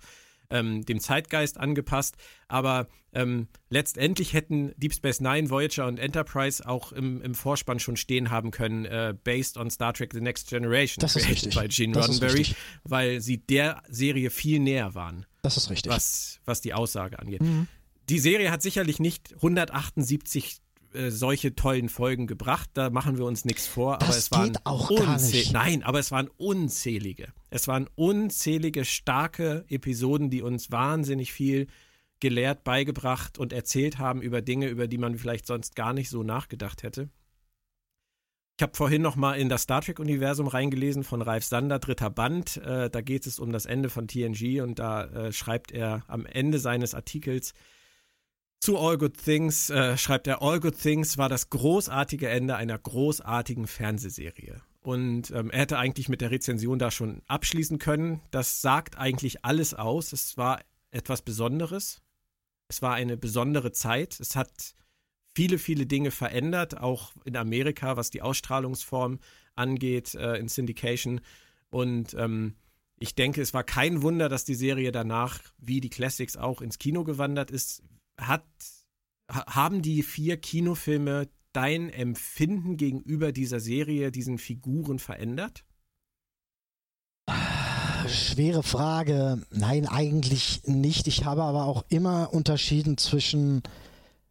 ähm, 0.51 0.85
dem 0.85 0.99
Zeitgeist 0.99 1.57
angepasst. 1.57 2.15
Aber 2.47 2.87
ähm, 3.13 3.47
letztendlich 3.69 4.33
hätten 4.33 4.73
Deep 4.77 4.93
Space 4.93 5.19
Nine, 5.19 5.49
Voyager 5.49 5.87
und 5.87 5.99
Enterprise 5.99 6.67
auch 6.67 6.91
im, 6.91 7.21
im 7.21 7.35
Vorspann 7.35 7.79
schon 7.79 7.97
stehen 7.97 8.29
haben 8.29 8.51
können, 8.51 8.85
äh, 8.85 9.13
based 9.23 9.57
on 9.57 9.69
Star 9.69 9.93
Trek 9.93 10.13
The 10.13 10.21
Next 10.21 10.49
Generation. 10.49 11.01
Das 11.01 11.15
ist 11.15 11.27
richtig. 11.27 11.55
Bei 11.55 11.67
Gene 11.67 11.93
das 11.93 12.07
Roddenberry, 12.07 12.47
weil 12.83 13.21
sie 13.21 13.37
der 13.37 13.81
Serie 13.89 14.29
viel 14.29 14.59
näher 14.59 14.95
waren. 14.95 15.25
Das 15.41 15.57
ist 15.57 15.69
richtig. 15.69 15.91
Was, 15.91 16.39
was 16.45 16.61
die 16.61 16.73
Aussage 16.73 17.19
angeht. 17.19 17.41
Mhm. 17.41 17.67
Die 18.09 18.19
Serie 18.19 18.51
hat 18.51 18.61
sicherlich 18.61 18.99
nicht 18.99 19.33
178 19.35 20.61
äh, 20.93 21.09
solche 21.09 21.55
tollen 21.55 21.89
Folgen 21.89 22.27
gebracht, 22.27 22.69
da 22.73 22.89
machen 22.89 23.17
wir 23.17 23.25
uns 23.25 23.45
nichts 23.45 23.67
vor. 23.67 23.97
Das 23.97 24.09
aber 24.09 24.17
es 24.17 24.31
waren 24.31 24.57
auch 24.63 24.95
gar 24.95 25.19
nicht. 25.19 25.53
Nein, 25.53 25.83
aber 25.83 25.99
es 25.99 26.11
waren 26.11 26.29
unzählige. 26.37 27.33
Es 27.49 27.67
waren 27.67 27.87
unzählige 27.95 28.85
starke 28.85 29.65
Episoden, 29.69 30.29
die 30.29 30.41
uns 30.41 30.71
wahnsinnig 30.71 31.33
viel 31.33 31.67
gelehrt, 32.19 32.63
beigebracht 32.63 33.37
und 33.37 33.51
erzählt 33.51 33.97
haben 33.97 34.21
über 34.21 34.41
Dinge, 34.41 34.67
über 34.67 34.87
die 34.87 34.97
man 34.97 35.17
vielleicht 35.17 35.47
sonst 35.47 35.75
gar 35.75 35.93
nicht 35.93 36.09
so 36.09 36.23
nachgedacht 36.23 36.83
hätte. 36.83 37.09
Ich 38.57 38.63
habe 38.63 38.77
vorhin 38.77 39.01
noch 39.01 39.15
mal 39.15 39.33
in 39.33 39.49
das 39.49 39.63
Star 39.63 39.81
Trek 39.81 39.99
Universum 39.99 40.47
reingelesen 40.47 41.03
von 41.03 41.23
Ralf 41.23 41.43
Sander, 41.43 41.79
dritter 41.79 42.11
Band. 42.11 42.57
Äh, 42.57 42.91
da 42.91 43.01
geht 43.01 43.25
es 43.25 43.39
um 43.39 43.51
das 43.51 43.65
Ende 43.65 43.89
von 43.89 44.07
TNG 44.07 44.61
und 44.61 44.77
da 44.77 45.05
äh, 45.05 45.33
schreibt 45.33 45.71
er 45.71 46.03
am 46.07 46.27
Ende 46.27 46.59
seines 46.59 46.93
Artikels, 46.93 47.53
zu 48.61 48.77
All 48.77 48.97
Good 48.99 49.17
Things 49.17 49.71
äh, 49.71 49.97
schreibt 49.97 50.27
er, 50.27 50.41
All 50.43 50.59
Good 50.59 50.79
Things 50.79 51.17
war 51.17 51.29
das 51.29 51.49
großartige 51.49 52.29
Ende 52.29 52.55
einer 52.55 52.77
großartigen 52.77 53.65
Fernsehserie. 53.65 54.61
Und 54.81 55.31
ähm, 55.31 55.49
er 55.49 55.61
hätte 55.61 55.79
eigentlich 55.79 56.09
mit 56.09 56.21
der 56.21 56.31
Rezension 56.31 56.77
da 56.77 56.91
schon 56.91 57.23
abschließen 57.27 57.79
können. 57.79 58.21
Das 58.29 58.61
sagt 58.61 58.97
eigentlich 58.97 59.43
alles 59.43 59.73
aus. 59.73 60.13
Es 60.13 60.37
war 60.37 60.61
etwas 60.91 61.23
Besonderes. 61.23 62.01
Es 62.67 62.83
war 62.83 62.93
eine 62.93 63.17
besondere 63.17 63.71
Zeit. 63.71 64.19
Es 64.19 64.35
hat 64.35 64.75
viele, 65.35 65.57
viele 65.57 65.87
Dinge 65.87 66.11
verändert, 66.11 66.77
auch 66.77 67.13
in 67.25 67.35
Amerika, 67.37 67.97
was 67.97 68.11
die 68.11 68.21
Ausstrahlungsform 68.21 69.19
angeht, 69.55 70.13
äh, 70.13 70.35
in 70.35 70.47
Syndication. 70.47 71.21
Und 71.71 72.13
ähm, 72.13 72.55
ich 72.99 73.15
denke, 73.15 73.41
es 73.41 73.55
war 73.55 73.63
kein 73.63 74.03
Wunder, 74.03 74.29
dass 74.29 74.45
die 74.45 74.55
Serie 74.55 74.91
danach, 74.91 75.39
wie 75.57 75.81
die 75.81 75.89
Classics 75.89 76.37
auch, 76.37 76.61
ins 76.61 76.77
Kino 76.77 77.03
gewandert 77.03 77.49
ist 77.49 77.83
hat, 78.21 78.45
haben 79.29 79.81
die 79.81 80.03
vier 80.03 80.37
Kinofilme 80.37 81.29
dein 81.53 81.89
Empfinden 81.89 82.77
gegenüber 82.77 83.31
dieser 83.31 83.59
Serie, 83.59 84.11
diesen 84.11 84.37
Figuren 84.37 84.99
verändert? 84.99 85.65
Schwere 88.07 88.63
Frage. 88.63 89.41
Nein, 89.51 89.87
eigentlich 89.87 90.63
nicht. 90.65 91.07
Ich 91.07 91.25
habe 91.25 91.43
aber 91.43 91.65
auch 91.65 91.85
immer 91.89 92.33
unterschieden 92.33 92.97
zwischen 92.97 93.61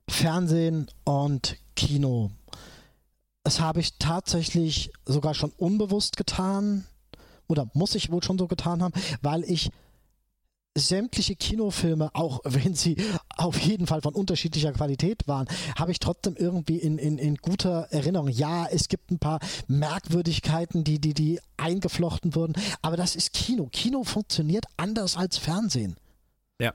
Fernsehen 0.08 0.90
und 1.04 1.56
Kino. 1.76 2.30
Das 3.44 3.60
habe 3.60 3.80
ich 3.80 3.98
tatsächlich 3.98 4.92
sogar 5.06 5.34
schon 5.34 5.50
unbewusst 5.50 6.16
getan. 6.16 6.84
Oder 7.46 7.70
muss 7.74 7.94
ich 7.94 8.10
wohl 8.10 8.22
schon 8.22 8.38
so 8.38 8.46
getan 8.46 8.82
haben, 8.82 8.94
weil 9.22 9.44
ich 9.44 9.70
sämtliche 10.76 11.34
Kinofilme, 11.34 12.10
auch 12.14 12.40
wenn 12.44 12.74
sie 12.74 12.96
auf 13.36 13.58
jeden 13.58 13.86
Fall 13.86 14.02
von 14.02 14.14
unterschiedlicher 14.14 14.72
Qualität 14.72 15.26
waren, 15.26 15.48
habe 15.76 15.90
ich 15.90 15.98
trotzdem 15.98 16.36
irgendwie 16.36 16.76
in, 16.76 16.98
in, 16.98 17.18
in 17.18 17.36
guter 17.36 17.88
Erinnerung. 17.90 18.28
Ja, 18.28 18.66
es 18.66 18.88
gibt 18.88 19.10
ein 19.10 19.18
paar 19.18 19.40
Merkwürdigkeiten, 19.66 20.84
die, 20.84 21.00
die, 21.00 21.14
die 21.14 21.40
eingeflochten 21.56 22.34
wurden, 22.34 22.54
aber 22.82 22.96
das 22.96 23.16
ist 23.16 23.32
Kino. 23.32 23.68
Kino 23.72 24.04
funktioniert 24.04 24.64
anders 24.76 25.16
als 25.16 25.38
Fernsehen. 25.38 25.96
Ja. 26.60 26.74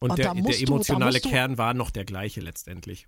Und, 0.00 0.10
Und 0.10 0.18
der, 0.18 0.34
der, 0.34 0.60
emotionale 0.60 1.20
du, 1.20 1.28
Kern 1.28 1.58
war 1.58 1.74
noch 1.74 1.90
der 1.90 2.04
gleiche 2.04 2.40
letztendlich. 2.40 3.06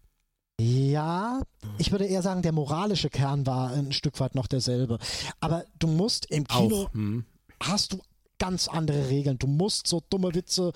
Ja, 0.61 1.43
ich 1.79 1.91
würde 1.91 2.05
eher 2.05 2.23
sagen, 2.23 2.43
der 2.43 2.53
moralische 2.53 3.11
Kern 3.11 3.47
war 3.47 3.73
ein 3.73 3.91
Stück 3.91 4.21
weit 4.21 4.35
noch 4.35 4.47
derselbe. 4.47 4.99
Aber 5.41 5.65
du 5.79 5.89
musst 5.89 6.27
im 6.27 6.47
Kino, 6.47 6.85
Auch, 6.85 6.95
hm. 6.95 7.25
hast 7.61 7.95
du 7.95 8.03
ganz 8.43 8.67
andere 8.67 9.09
Regeln. 9.09 9.39
Du 9.39 9.47
musst 9.47 9.87
so 9.87 10.03
dumme 10.11 10.35
Witze, 10.35 10.73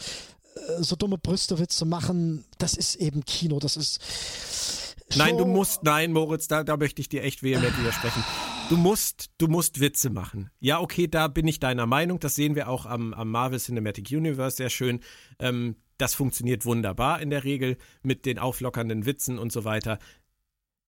äh, 0.54 0.82
so 0.82 0.94
dumme 0.94 1.18
Brüstewitze 1.18 1.84
machen. 1.84 2.44
Das 2.58 2.74
ist 2.74 2.94
eben 2.94 3.24
Kino. 3.24 3.58
Das 3.58 3.76
ist. 3.76 4.94
Nein, 5.16 5.36
du 5.36 5.44
musst, 5.44 5.82
nein, 5.82 6.12
Moritz, 6.12 6.46
da, 6.46 6.62
da 6.62 6.76
möchte 6.76 7.00
ich 7.00 7.08
dir 7.08 7.24
echt 7.24 7.42
vehement 7.42 7.76
widersprechen. 7.78 8.24
Du 8.68 8.76
musst, 8.76 9.30
du 9.38 9.48
musst 9.48 9.80
Witze 9.80 10.10
machen. 10.10 10.50
Ja, 10.60 10.80
okay, 10.80 11.08
da 11.08 11.26
bin 11.26 11.46
ich 11.48 11.58
deiner 11.58 11.86
Meinung. 11.86 12.20
Das 12.20 12.36
sehen 12.36 12.54
wir 12.54 12.68
auch 12.68 12.86
am, 12.86 13.14
am 13.14 13.30
Marvel 13.30 13.58
Cinematic 13.58 14.10
Universe 14.10 14.56
sehr 14.56 14.70
schön. 14.70 15.00
Ähm, 15.40 15.76
das 15.98 16.14
funktioniert 16.14 16.64
wunderbar 16.64 17.20
in 17.20 17.30
der 17.30 17.42
Regel 17.42 17.78
mit 18.02 18.26
den 18.26 18.38
auflockernden 18.38 19.06
Witzen 19.06 19.38
und 19.38 19.50
so 19.50 19.64
weiter. 19.64 19.98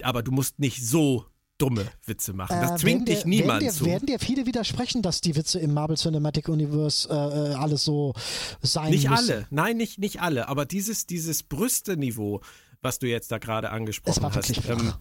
aber 0.02 0.22
du 0.22 0.30
musst 0.30 0.60
nicht 0.60 0.84
so 0.84 1.26
dumme 1.58 1.86
Witze 2.06 2.32
machen. 2.32 2.60
Das 2.60 2.70
Äh, 2.72 2.76
zwingt 2.76 3.08
dich 3.08 3.22
dir- 3.22 3.28
niemand 3.28 3.60
werden 3.62 3.64
dir, 3.64 3.72
zu. 3.72 3.84
Werden 3.84 4.06
dir 4.06 4.18
viele 4.18 4.46
widersprechen, 4.46 5.02
dass 5.02 5.20
die 5.20 5.34
Witze 5.36 5.58
im 5.58 5.74
Marvel 5.74 5.96
Cinematic 5.96 6.48
Universe 6.48 7.08
äh, 7.08 7.12
äh, 7.52 7.54
alles 7.54 7.84
so 7.84 8.14
sein 8.62 8.90
Nicht 8.90 9.08
müssen? 9.10 9.30
alle, 9.32 9.46
nein, 9.50 9.76
nicht, 9.76 9.98
nicht 9.98 10.20
alle, 10.22 10.48
aber 10.48 10.64
dieses, 10.66 11.06
dieses 11.06 11.42
Brüste-Niveau, 11.42 12.40
was 12.80 12.98
du 13.00 13.08
jetzt 13.08 13.30
da 13.32 13.38
gerade 13.38 13.66
Es 13.68 13.72
angesprochen 13.72 14.34
hast. 14.34 14.68
ähm, 14.68 14.94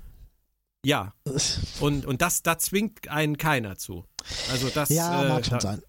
ja, 0.83 1.13
und, 1.79 2.05
und 2.05 2.21
das, 2.21 2.41
da 2.43 2.57
zwingt 2.57 3.07
einen 3.07 3.37
keiner 3.37 3.77
zu. 3.77 4.05
Also 4.51 4.69
das, 4.69 4.89
ja, 4.89 5.25
äh, 5.25 5.29
mag 5.29 5.45
schon 5.45 5.53
da, 5.59 5.61
sein. 5.61 5.81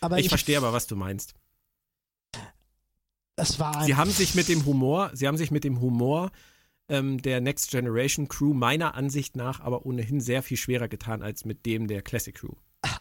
Aber 0.00 0.18
ich, 0.18 0.24
ich, 0.26 0.28
verstehe 0.30 0.56
aber, 0.58 0.72
was 0.72 0.86
du 0.86 0.96
meinst. 0.96 1.34
es 3.36 3.58
war 3.58 3.76
ein, 3.78 3.84
Sie 3.86 3.94
haben 3.96 4.10
sich 4.10 4.34
mit 4.34 4.48
dem 4.48 4.64
Humor, 4.64 5.10
sie 5.14 5.26
haben 5.28 5.36
sich 5.36 5.50
mit 5.50 5.64
dem 5.64 5.80
Humor 5.80 6.30
ähm, 6.88 7.20
der 7.20 7.40
Next 7.40 7.70
Generation 7.70 8.28
Crew 8.28 8.54
meiner 8.54 8.94
Ansicht 8.94 9.36
nach 9.36 9.60
aber 9.60 9.86
ohnehin 9.86 10.20
sehr 10.20 10.42
viel 10.42 10.56
schwerer 10.56 10.88
getan 10.88 11.22
als 11.22 11.44
mit 11.44 11.66
dem 11.66 11.86
der 11.86 12.02
Classic 12.02 12.34
Crew. 12.34 12.54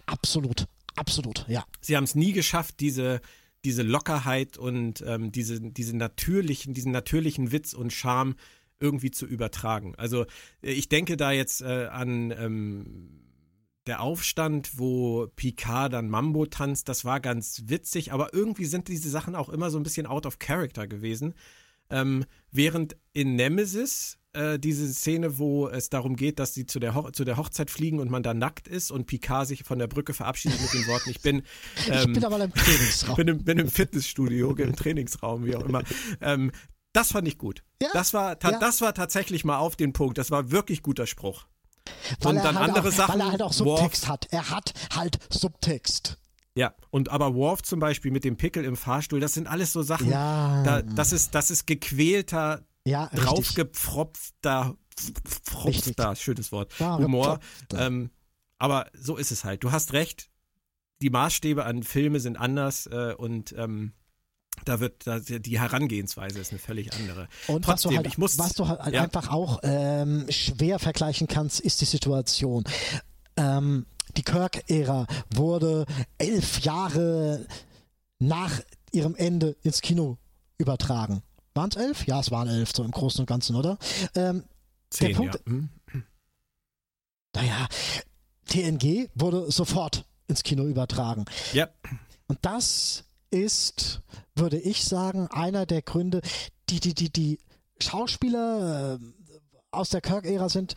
absolut, 0.06 0.68
absolut, 0.96 1.46
ja. 1.48 1.66
Sie 1.82 1.96
haben 1.96 2.06
es 2.06 2.16
nie 2.16 2.32
geschafft, 2.32 2.80
diese, 2.80 3.22
diese 3.64 3.84
Lockerheit 3.84 4.58
und 4.58 5.04
ähm, 5.06 5.32
diese, 5.32 5.62
diese 5.62 5.96
natürlichen, 5.96 6.74
diesen 6.74 6.92
natürlichen 6.92 7.52
Witz 7.52 7.74
und 7.74 7.94
Charme 7.94 8.36
irgendwie 8.80 9.12
zu 9.12 9.26
übertragen. 9.26 9.96
Also 9.96 10.24
äh, 10.62 10.72
ich 10.72 10.90
denke 10.90 11.18
da 11.18 11.32
jetzt 11.32 11.62
äh, 11.62 11.88
an 11.88 12.32
ähm, 12.32 13.22
der 13.88 14.02
Aufstand, 14.02 14.80
wo 14.80 15.28
Picard 15.36 15.94
dann 15.94 16.10
Mambo 16.10 16.46
tanzt, 16.48 16.90
das 16.90 17.06
war 17.06 17.20
ganz 17.20 17.64
witzig, 17.68 18.12
aber 18.14 18.34
irgendwie 18.34 18.66
sind 18.66 18.88
diese 18.88 19.10
Sachen 19.10 19.36
auch 19.36 19.50
immer 19.50 19.70
so 19.70 19.78
ein 19.78 19.84
bisschen 19.84 20.08
out 20.08 20.26
of 20.26 20.40
character 20.40 20.88
gewesen. 20.88 21.36
Ähm, 21.90 22.26
während 22.52 22.96
in 23.14 23.36
Nemesis 23.36 24.18
äh, 24.34 24.60
diese 24.60 24.92
Szene, 24.92 25.38
wo 25.38 25.68
es 25.68 25.90
darum 25.90 26.16
geht, 26.16 26.40
dass 26.40 26.54
sie 26.54 26.66
zu 26.66 26.80
der, 26.80 26.94
Ho 26.96 27.10
zu 27.12 27.24
der 27.24 27.38
Hochzeit 27.38 27.72
fliegen 27.72 28.00
und 28.00 28.12
man 28.12 28.24
da 28.24 28.34
nackt 28.34 28.68
ist 28.68 28.92
und 28.92 29.06
Picard 29.06 29.48
sich 29.48 29.64
von 29.64 29.80
der 29.80 29.88
Brücke 29.88 30.14
verabschiedet 30.14 30.62
mit 30.62 30.74
den 30.74 30.88
Worten, 30.88 31.10
ich 31.10 31.22
bin, 31.22 31.44
ich 31.78 31.90
ähm, 31.90 32.14
bin 32.14 32.26
aber 32.26 32.44
im 32.44 32.54
Trainingsraum. 32.54 33.16
bin, 33.16 33.28
im, 33.28 33.44
bin 33.44 33.60
im 33.60 33.70
Fitnessstudio, 33.70 34.54
im 34.56 34.76
Trainingsraum, 34.76 35.46
wie 35.46 35.56
auch 35.56 35.64
immer. 35.64 35.84
Ähm, 36.22 36.52
das 36.94 37.12
fand 37.12 37.28
ich 37.28 37.38
gut. 37.38 37.64
Ja, 37.82 37.90
das, 37.94 38.14
war 38.14 38.38
ja. 38.42 38.60
das 38.60 38.82
war 38.82 38.94
tatsächlich 38.94 39.44
mal 39.44 39.58
auf 39.58 39.76
den 39.76 39.92
Punkt. 39.94 40.18
Das 40.18 40.32
war 40.32 40.52
wirklich 40.52 40.82
guter 40.82 41.08
Spruch. 41.08 41.46
weil 42.22 42.32
und 42.32 42.38
er 42.38 42.44
dann 42.44 42.60
halt 42.60 42.70
andere 42.70 42.88
auch, 42.90 42.94
Sachen, 42.94 43.14
Weil 43.14 43.22
er 43.22 43.32
halt 43.32 43.42
auch 43.42 43.60
Worf- 43.60 43.80
Subtext 43.80 44.08
hat. 44.08 44.28
Er 44.32 44.50
hat 44.50 44.74
halt 44.96 45.20
Subtext. 45.30 46.18
Ja, 46.58 46.74
und 46.90 47.10
aber 47.10 47.36
Worf 47.36 47.64
zum 47.64 47.80
Beispiel 47.80 48.12
mit 48.12 48.24
dem 48.24 48.38
Pickel 48.38 48.64
im 48.64 48.78
Fahrstuhl, 48.78 49.20
das 49.20 49.34
sind 49.34 49.48
alles 49.48 49.74
so 49.74 49.84
Sachen, 49.84 50.10
Ja, 50.10 50.64
da, 50.64 50.82
das, 50.82 51.12
ist, 51.12 51.36
das 51.36 51.52
ist 51.52 51.68
gequälter, 51.68 52.66
ja, 52.86 53.08
draufgepfropfter, 53.14 54.78
pfropfter, 55.44 56.16
schönes 56.16 56.54
Wort, 56.54 56.72
Ja, 56.80 56.98
Humor. 56.98 57.40
Ähm, 57.74 58.10
aber 58.58 58.88
so 58.94 59.18
ist 59.18 59.32
es 59.32 59.44
halt. 59.44 59.66
Du 59.66 59.74
hast 59.74 59.92
recht, 59.92 60.30
die 61.02 61.10
Maßstäbe 61.10 61.66
an 61.66 61.84
Filme 61.84 62.22
sind 62.22 62.38
anders 62.38 62.88
äh, 62.88 63.14
und 63.18 63.54
ähm, 63.58 63.92
da 64.64 64.80
wird 64.80 65.06
da, 65.06 65.20
die 65.20 65.60
Herangehensweise 65.60 66.40
ist 66.40 66.52
eine 66.52 66.60
völlig 66.60 66.94
andere. 66.94 67.28
Und 67.48 67.68
was 67.68 67.82
du 67.82 67.90
Trotzdem, 67.90 67.98
halt, 67.98 68.08
ich 68.08 68.18
muss, 68.18 68.40
was 68.40 68.54
du 68.54 68.68
halt 68.68 68.94
ja. 68.94 69.04
einfach 69.04 69.30
auch 69.30 69.60
ähm, 69.64 70.26
schwer 70.30 70.80
vergleichen 70.80 71.28
kannst, 71.28 71.60
ist 71.60 71.82
die 71.82 71.86
Situation. 71.86 72.64
Ähm, 73.38 73.86
die 74.18 74.24
Kirk-Ära 74.24 75.08
wurde 75.34 75.86
elf 76.18 76.62
Jahre 76.62 77.46
nach 78.20 78.62
ihrem 78.92 79.16
Ende 79.16 79.56
ins 79.64 79.82
Kino 79.82 80.18
übertragen. 80.58 81.22
Waren 81.54 81.70
es 81.70 81.76
elf? 81.76 82.06
Ja, 82.08 82.20
es 82.20 82.32
waren 82.32 82.48
elf, 82.48 82.72
so 82.76 82.84
im 82.84 82.92
Großen 82.92 83.22
und 83.22 83.26
Ganzen, 83.26 83.56
oder? 83.56 83.78
Ähm, 84.16 84.44
zehn, 84.90 85.16
Punkt- 85.16 85.36
ja. 85.36 85.52
Hm? 85.52 85.70
naja, 87.36 87.68
TNG 88.48 89.10
wurde 89.16 89.52
sofort 89.52 90.06
ins 90.28 90.44
Kino 90.44 90.66
übertragen. 90.66 91.26
ja, 91.54 91.68
Und 92.28 92.40
das 92.42 93.04
ist, 93.32 94.02
würde 94.36 94.58
ich 94.58 94.86
sagen, 94.86 95.28
einer 95.28 95.66
der 95.66 95.82
Gründe, 95.82 96.22
die, 96.70 96.80
die, 96.80 96.94
die, 96.94 97.10
die 97.12 97.40
Schauspieler 97.82 98.96
äh, 98.96 99.00
aus 99.72 99.90
der 99.90 100.02
Kirk-Ära 100.02 100.48
sind 100.50 100.76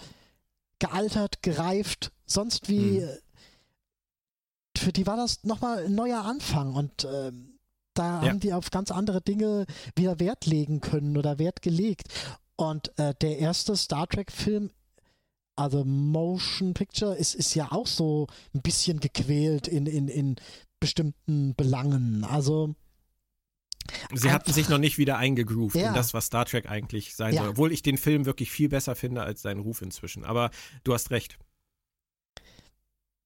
gealtert, 0.79 1.43
gereift, 1.43 2.13
sonst 2.27 2.69
wie. 2.69 3.01
Mhm. 3.01 3.09
äh, 3.09 3.19
Für 4.77 4.93
die 4.93 5.07
war 5.07 5.17
das 5.17 5.43
nochmal 5.45 5.85
ein 5.87 5.95
neuer 5.95 6.25
Anfang 6.25 6.75
und 6.75 7.05
ähm, 7.05 7.59
da 7.95 8.23
Ja. 8.23 8.29
haben 8.31 8.39
die 8.41 8.53
auf 8.53 8.71
ganz 8.71 8.91
andere 8.93 9.21
Dinge 9.21 9.67
wieder 9.97 10.21
Wert 10.21 10.47
legen 10.47 10.81
können 10.81 11.17
oder 11.17 11.39
Wert 11.41 11.63
gelegt. 11.63 12.09
Und 12.55 12.97
äh, 12.99 13.13
der 13.21 13.39
erste 13.39 13.77
Star 13.77 14.07
Trek-Film, 14.09 14.71
also 15.57 15.85
Motion 15.85 16.75
Picture, 16.75 17.17
ist, 17.17 17.35
ist 17.35 17.55
ja 17.57 17.73
auch 17.73 17.89
so 17.89 18.29
ein 18.55 18.63
bisschen 18.63 19.01
gequält 19.01 19.67
in, 19.67 19.87
in, 19.87 20.07
in 20.07 20.37
bestimmten 20.79 21.57
Belangen. 21.57 22.23
Also 22.25 22.75
sie 24.15 24.31
hatten 24.31 24.53
sich 24.53 24.69
noch 24.69 24.79
nicht 24.79 24.99
wieder 24.99 25.19
eingegroovt 25.19 25.77
Ja. 25.77 25.89
in 25.89 25.95
das, 25.95 26.13
was 26.15 26.27
Star 26.27 26.45
Trek 26.45 26.69
eigentlich 26.69 27.15
sein 27.15 27.35
Ja. 27.35 27.43
soll. 27.43 27.51
Obwohl 27.51 27.73
ich 27.73 27.83
den 27.83 27.97
Film 27.99 28.27
wirklich 28.27 28.51
viel 28.51 28.69
besser 28.69 28.95
finde 28.97 29.23
als 29.23 29.43
seinen 29.43 29.61
Ruf 29.61 29.83
inzwischen. 29.83 30.25
Aber 30.25 30.51
du 30.85 30.95
hast 30.95 31.11
recht. 31.11 31.39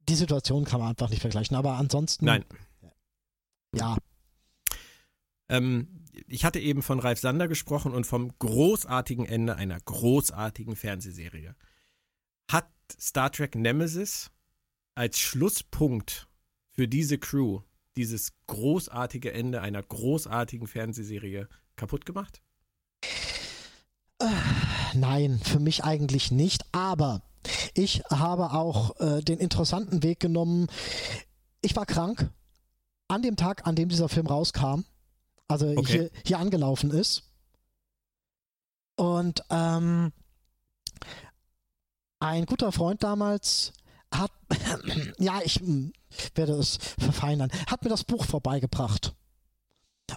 die 0.08 0.14
Situation 0.16 0.64
kann 0.64 0.80
man 0.80 0.90
einfach 0.90 1.10
nicht 1.10 1.20
vergleichen. 1.20 1.56
Aber 1.56 1.76
ansonsten, 1.76 2.24
Nein. 2.24 2.44
ja, 3.74 3.96
Ähm, 5.48 6.04
ich 6.26 6.44
hatte 6.44 6.58
eben 6.60 6.82
von 6.82 6.98
Ralf 6.98 7.20
Sander 7.20 7.46
gesprochen 7.48 7.92
und 7.92 8.06
vom 8.06 8.36
großartigen 8.38 9.26
Ende 9.26 9.56
einer 9.56 9.78
großartigen 9.80 10.76
Fernsehserie. 10.76 11.54
Hat 12.50 12.70
Star 13.00 13.30
Trek 13.30 13.54
Nemesis 13.54 14.30
als 14.94 15.18
Schlusspunkt 15.18 16.28
für 16.70 16.88
diese 16.88 17.18
Crew 17.18 17.60
dieses 17.96 18.32
großartige 18.46 19.32
Ende 19.32 19.60
einer 19.60 19.82
großartigen 19.82 20.66
Fernsehserie 20.66 21.48
kaputt 21.76 22.06
gemacht? 22.06 22.42
nein, 24.94 25.40
für 25.42 25.58
mich 25.58 25.84
eigentlich 25.84 26.30
nicht. 26.30 26.64
Aber 26.72 27.22
ich 27.74 28.02
habe 28.10 28.52
auch 28.52 28.98
äh, 29.00 29.20
den 29.20 29.38
interessanten 29.38 30.02
Weg 30.02 30.20
genommen. 30.20 30.68
Ich 31.60 31.74
war 31.76 31.86
krank 31.86 32.30
an 33.08 33.22
dem 33.22 33.36
Tag, 33.36 33.66
an 33.66 33.74
dem 33.74 33.88
dieser 33.88 34.08
Film 34.08 34.26
rauskam. 34.26 34.84
Also 35.48 35.66
Okay. 35.76 35.92
hier, 35.92 36.10
hier 36.24 36.38
angelaufen 36.38 36.90
ist. 36.90 37.24
Und 38.96 39.42
ähm, 39.50 40.12
ein 42.20 42.46
guter 42.46 42.72
Freund 42.72 43.02
damals 43.02 43.72
hat, 44.12 44.30
ja, 45.18 45.40
ich 45.44 45.56
hm, 45.56 45.92
werde 46.34 46.54
es 46.54 46.78
verfeinern, 46.98 47.50
hat 47.66 47.82
mir 47.82 47.90
das 47.90 48.04
Buch 48.04 48.24
vorbeigebracht. 48.24 49.14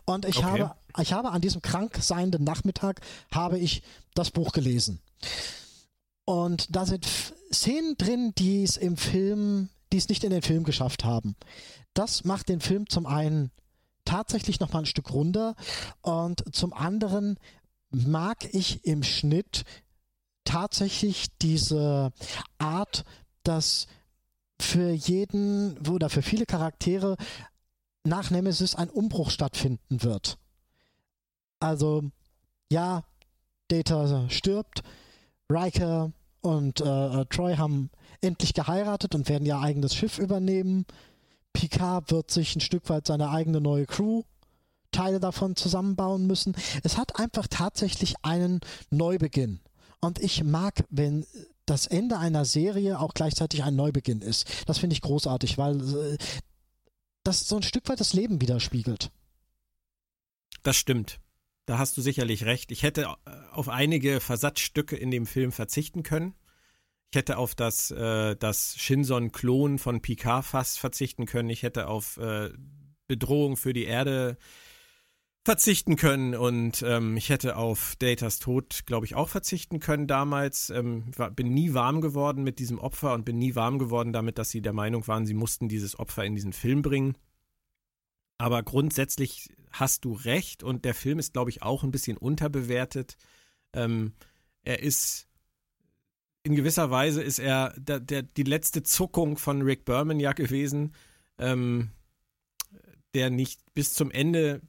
Und 0.06 0.26
ich, 0.26 0.38
Okay. 0.38 0.62
habe, 0.62 0.76
ich 1.00 1.14
habe 1.14 1.32
an 1.32 1.42
diesem 1.42 1.62
krank 1.62 1.98
seienden 2.02 2.44
Nachmittag 2.44 3.02
habe 3.32 3.58
ich 3.58 3.82
das 4.14 4.32
Buch 4.32 4.52
gelesen. 4.52 5.00
Und 6.26 6.76
da 6.76 6.86
sind 6.86 7.08
Szenen 7.54 7.96
drin, 7.98 8.34
die 8.38 8.64
es 8.64 8.78
im 8.78 8.98
Film, 8.98 9.70
die 9.94 9.98
es 9.98 10.10
nicht 10.10 10.24
in 10.24 10.32
den 10.32 10.42
Film 10.42 10.64
geschafft 10.64 11.06
haben. 11.06 11.36
Das 11.94 12.26
macht 12.26 12.50
den 12.50 12.60
Film 12.60 12.90
zum 12.90 13.06
einen 13.06 13.52
tatsächlich 14.04 14.60
noch 14.60 14.74
mal 14.74 14.80
ein 14.80 14.86
Stück 14.86 15.12
runder 15.14 15.56
und 16.02 16.44
zum 16.54 16.74
anderen 16.74 17.40
mag 17.90 18.54
ich 18.54 18.86
im 18.86 19.04
Schnitt 19.04 19.64
tatsächlich 20.44 21.28
diese 21.42 22.12
Art, 22.58 23.06
dass 23.48 23.88
für 24.60 24.92
jeden 24.92 25.78
oder 25.88 26.10
für 26.10 26.22
viele 26.22 26.46
Charaktere 26.46 27.18
nach 28.04 28.30
Nemesis 28.30 28.76
ein 28.76 28.90
Umbruch 28.90 29.30
stattfinden 29.30 30.04
wird. 30.04 30.38
Also, 31.60 32.04
ja, 32.72 33.04
Data 33.68 34.30
stirbt, 34.30 34.84
Riker 35.50 36.12
und 36.42 36.82
äh, 36.82 37.26
Troy 37.26 37.56
haben 37.58 37.90
endlich 38.22 38.54
geheiratet 38.54 39.16
und 39.16 39.28
werden 39.28 39.46
ihr 39.46 39.60
eigenes 39.60 39.96
Schiff 39.96 40.20
übernehmen. 40.20 40.86
Picard 41.54 42.12
wird 42.12 42.32
sich 42.32 42.56
ein 42.56 42.62
Stück 42.62 42.90
weit 42.90 43.08
seine 43.08 43.30
eigene 43.30 43.62
neue 43.62 43.86
Crew 43.86 44.24
Teile 44.92 45.20
davon 45.20 45.56
zusammenbauen 45.56 46.26
müssen. 46.26 46.56
Es 46.84 46.98
hat 46.98 47.20
einfach 47.20 47.48
tatsächlich 47.50 48.16
einen 48.22 48.62
Neubeginn. 48.92 49.60
Und 50.00 50.20
ich 50.20 50.44
mag, 50.44 50.86
wenn 50.90 51.26
das 51.66 51.88
Ende 51.88 52.18
einer 52.18 52.46
Serie 52.46 53.00
auch 53.00 53.14
gleichzeitig 53.14 53.64
ein 53.64 53.76
Neubeginn 53.76 54.22
ist. 54.22 54.48
Das 54.68 54.78
finde 54.78 54.94
ich 54.94 55.02
großartig, 55.02 55.58
weil 55.58 55.82
äh, 55.82 56.18
das 57.24 57.48
so 57.48 57.56
ein 57.56 57.64
Stück 57.64 57.90
weit 57.90 58.00
das 58.00 58.14
Leben 58.14 58.42
widerspiegelt. 58.42 59.12
Das 60.64 60.76
stimmt. 60.76 61.20
Da 61.66 61.80
hast 61.80 61.98
du 61.98 62.02
sicherlich 62.02 62.46
recht. 62.46 62.72
Ich 62.72 62.84
hätte 62.84 63.04
äh, 63.26 63.32
auf 63.52 63.70
einige 63.70 64.20
Versatzstücke 64.20 64.96
in 64.96 65.12
dem 65.12 65.26
Film 65.26 65.52
verzichten 65.52 66.04
können. 66.04 66.36
Ich 67.12 67.18
hätte 67.18 67.38
auf 67.38 67.56
das, 67.56 67.92
äh, 67.92 68.36
das 68.36 68.76
Shinson-Klon 68.78 69.80
von 69.80 70.02
Picard 70.02 70.46
fast 70.46 70.80
verzichten 70.80 71.26
können. 71.26 71.50
Ich 71.50 71.64
hätte 71.64 71.88
auf 71.88 72.18
äh, 72.18 72.52
Bedrohung 73.08 73.58
für 73.58 73.74
die 73.74 73.86
Erde 73.86 74.38
verzichten 75.46 75.96
können 75.96 76.34
und 76.34 76.84
ähm, 76.86 77.16
ich 77.18 77.30
hätte 77.30 77.56
auf 77.56 77.96
Datas 78.00 78.40
Tod, 78.40 78.82
glaube 78.88 79.06
ich, 79.06 79.14
auch 79.14 79.30
verzichten 79.30 79.80
können 79.80 80.08
damals. 80.08 80.72
Ähm, 80.72 81.06
war, 81.16 81.30
bin 81.30 81.54
nie 81.54 81.76
warm 81.76 82.02
geworden 82.02 82.44
mit 82.44 82.58
diesem 82.58 82.80
Opfer 82.80 83.14
und 83.14 83.26
bin 83.26 83.38
nie 83.38 83.54
warm 83.54 83.78
geworden 83.78 84.12
damit, 84.12 84.40
dass 84.40 84.50
sie 84.50 84.64
der 84.64 84.74
Meinung 84.74 85.08
waren, 85.08 85.28
sie 85.28 85.36
mussten 85.36 85.70
dieses 85.70 86.00
Opfer 86.00 86.26
in 86.26 86.34
diesen 86.34 86.52
Film 86.52 86.82
bringen. 86.82 87.16
Aber 88.40 88.64
grundsätzlich 88.64 89.50
hast 89.72 90.04
du 90.04 90.14
recht 90.14 90.64
und 90.64 90.84
der 90.84 90.96
Film 90.96 91.20
ist, 91.20 91.34
glaube 91.34 91.52
ich, 91.52 91.62
auch 91.62 91.84
ein 91.84 91.92
bisschen 91.92 92.18
unterbewertet. 92.18 93.16
Ähm, 93.74 94.14
er 94.64 94.82
ist 94.82 95.28
in 96.42 96.56
gewisser 96.56 96.90
Weise 96.90 97.22
ist 97.22 97.40
er 97.40 97.74
der, 97.78 98.00
der, 98.00 98.24
die 98.24 98.44
letzte 98.44 98.82
Zuckung 98.82 99.38
von 99.38 99.62
Rick 99.62 99.86
Berman 99.86 100.20
ja 100.20 100.34
gewesen, 100.34 100.94
ähm, 101.38 101.92
der 103.14 103.30
nicht 103.30 103.62
bis 103.76 103.94
zum 103.94 104.12
Ende 104.12 104.62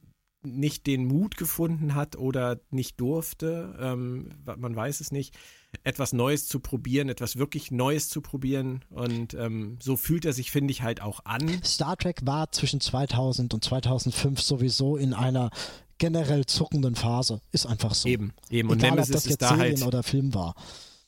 nicht 0.55 0.87
den 0.87 1.05
Mut 1.05 1.37
gefunden 1.37 1.95
hat 1.95 2.15
oder 2.15 2.59
nicht 2.69 2.99
durfte, 2.99 3.75
ähm, 3.79 4.29
man 4.45 4.75
weiß 4.75 4.99
es 4.99 5.11
nicht, 5.11 5.35
etwas 5.83 6.13
Neues 6.13 6.47
zu 6.47 6.59
probieren, 6.59 7.09
etwas 7.09 7.37
wirklich 7.37 7.71
Neues 7.71 8.09
zu 8.09 8.21
probieren. 8.21 8.83
Und 8.89 9.33
ähm, 9.33 9.77
so 9.81 9.95
fühlt 9.97 10.25
er 10.25 10.33
sich, 10.33 10.51
finde 10.51 10.71
ich, 10.71 10.81
halt 10.81 11.01
auch 11.01 11.25
an. 11.25 11.61
Star 11.63 11.97
Trek 11.97 12.21
war 12.23 12.51
zwischen 12.51 12.81
2000 12.81 13.53
und 13.53 13.63
2005 13.63 14.41
sowieso 14.41 14.97
in 14.97 15.13
einer 15.13 15.51
generell 15.97 16.45
zuckenden 16.45 16.95
Phase. 16.95 17.41
Ist 17.51 17.65
einfach 17.65 17.93
so. 17.93 18.07
Eben, 18.07 18.33
eben. 18.49 18.69
Und 18.69 18.79
Egal, 18.79 18.91
Nemesis 18.91 19.09
ob 19.09 19.13
das 19.15 19.25
jetzt 19.25 19.31
ist 19.31 19.41
da 19.41 19.55
Serien 19.55 19.77
halt, 19.77 19.87
oder 19.87 20.03
Film 20.03 20.33
war. 20.33 20.55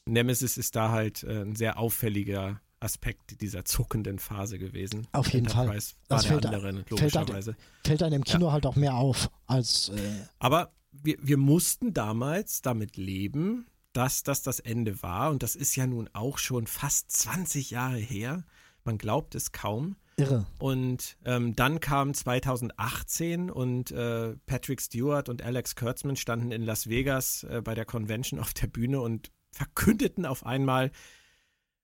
Nemesis 0.05 0.57
ist 0.57 0.75
da 0.75 0.89
halt 0.91 1.23
äh, 1.23 1.41
ein 1.41 1.55
sehr 1.55 1.77
auffälliger 1.77 2.61
Aspekt 2.79 3.41
dieser 3.41 3.65
zuckenden 3.65 4.19
Phase 4.19 4.59
gewesen. 4.59 5.07
Auf 5.11 5.31
jeden 5.33 5.47
Enterprise 5.47 5.95
Fall. 6.07 6.17
das 6.17 6.25
fällt, 6.25 6.45
andere, 6.45 6.83
logischerweise. 6.89 7.53
Fällt, 7.53 7.87
fällt 7.87 8.03
einem 8.03 8.15
im 8.15 8.23
Kino 8.23 8.47
ja. 8.47 8.51
halt 8.53 8.65
auch 8.65 8.75
mehr 8.75 8.95
auf 8.95 9.29
als. 9.47 9.89
Äh 9.89 10.25
Aber 10.39 10.71
wir, 10.91 11.17
wir 11.21 11.37
mussten 11.37 11.93
damals 11.93 12.61
damit 12.61 12.97
leben, 12.97 13.67
dass 13.93 14.23
das 14.23 14.41
das 14.41 14.59
Ende 14.59 15.01
war. 15.01 15.31
Und 15.31 15.43
das 15.43 15.55
ist 15.55 15.75
ja 15.75 15.87
nun 15.87 16.09
auch 16.13 16.37
schon 16.37 16.67
fast 16.67 17.11
20 17.11 17.71
Jahre 17.71 17.97
her. 17.97 18.43
Man 18.83 18.97
glaubt 18.97 19.35
es 19.35 19.51
kaum. 19.51 19.95
Irre. 20.17 20.45
Und 20.57 21.17
ähm, 21.25 21.55
dann 21.55 21.79
kam 21.79 22.13
2018 22.13 23.49
und 23.49 23.91
äh, 23.91 24.35
Patrick 24.45 24.81
Stewart 24.81 25.29
und 25.29 25.41
Alex 25.41 25.75
Kurtzman 25.75 26.17
standen 26.17 26.51
in 26.51 26.63
Las 26.63 26.89
Vegas 26.89 27.43
äh, 27.43 27.61
bei 27.63 27.73
der 27.73 27.85
Convention 27.85 28.39
auf 28.39 28.53
der 28.53 28.67
Bühne 28.67 28.99
und 29.01 29.31
verkündeten 29.51 30.25
auf 30.25 30.45
einmal, 30.45 30.91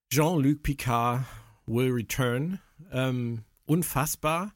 Jean-Luc 0.09 0.63
Picard 0.63 1.25
will 1.65 1.91
return. 1.91 2.59
Ähm, 2.91 3.43
unfassbar, 3.65 4.53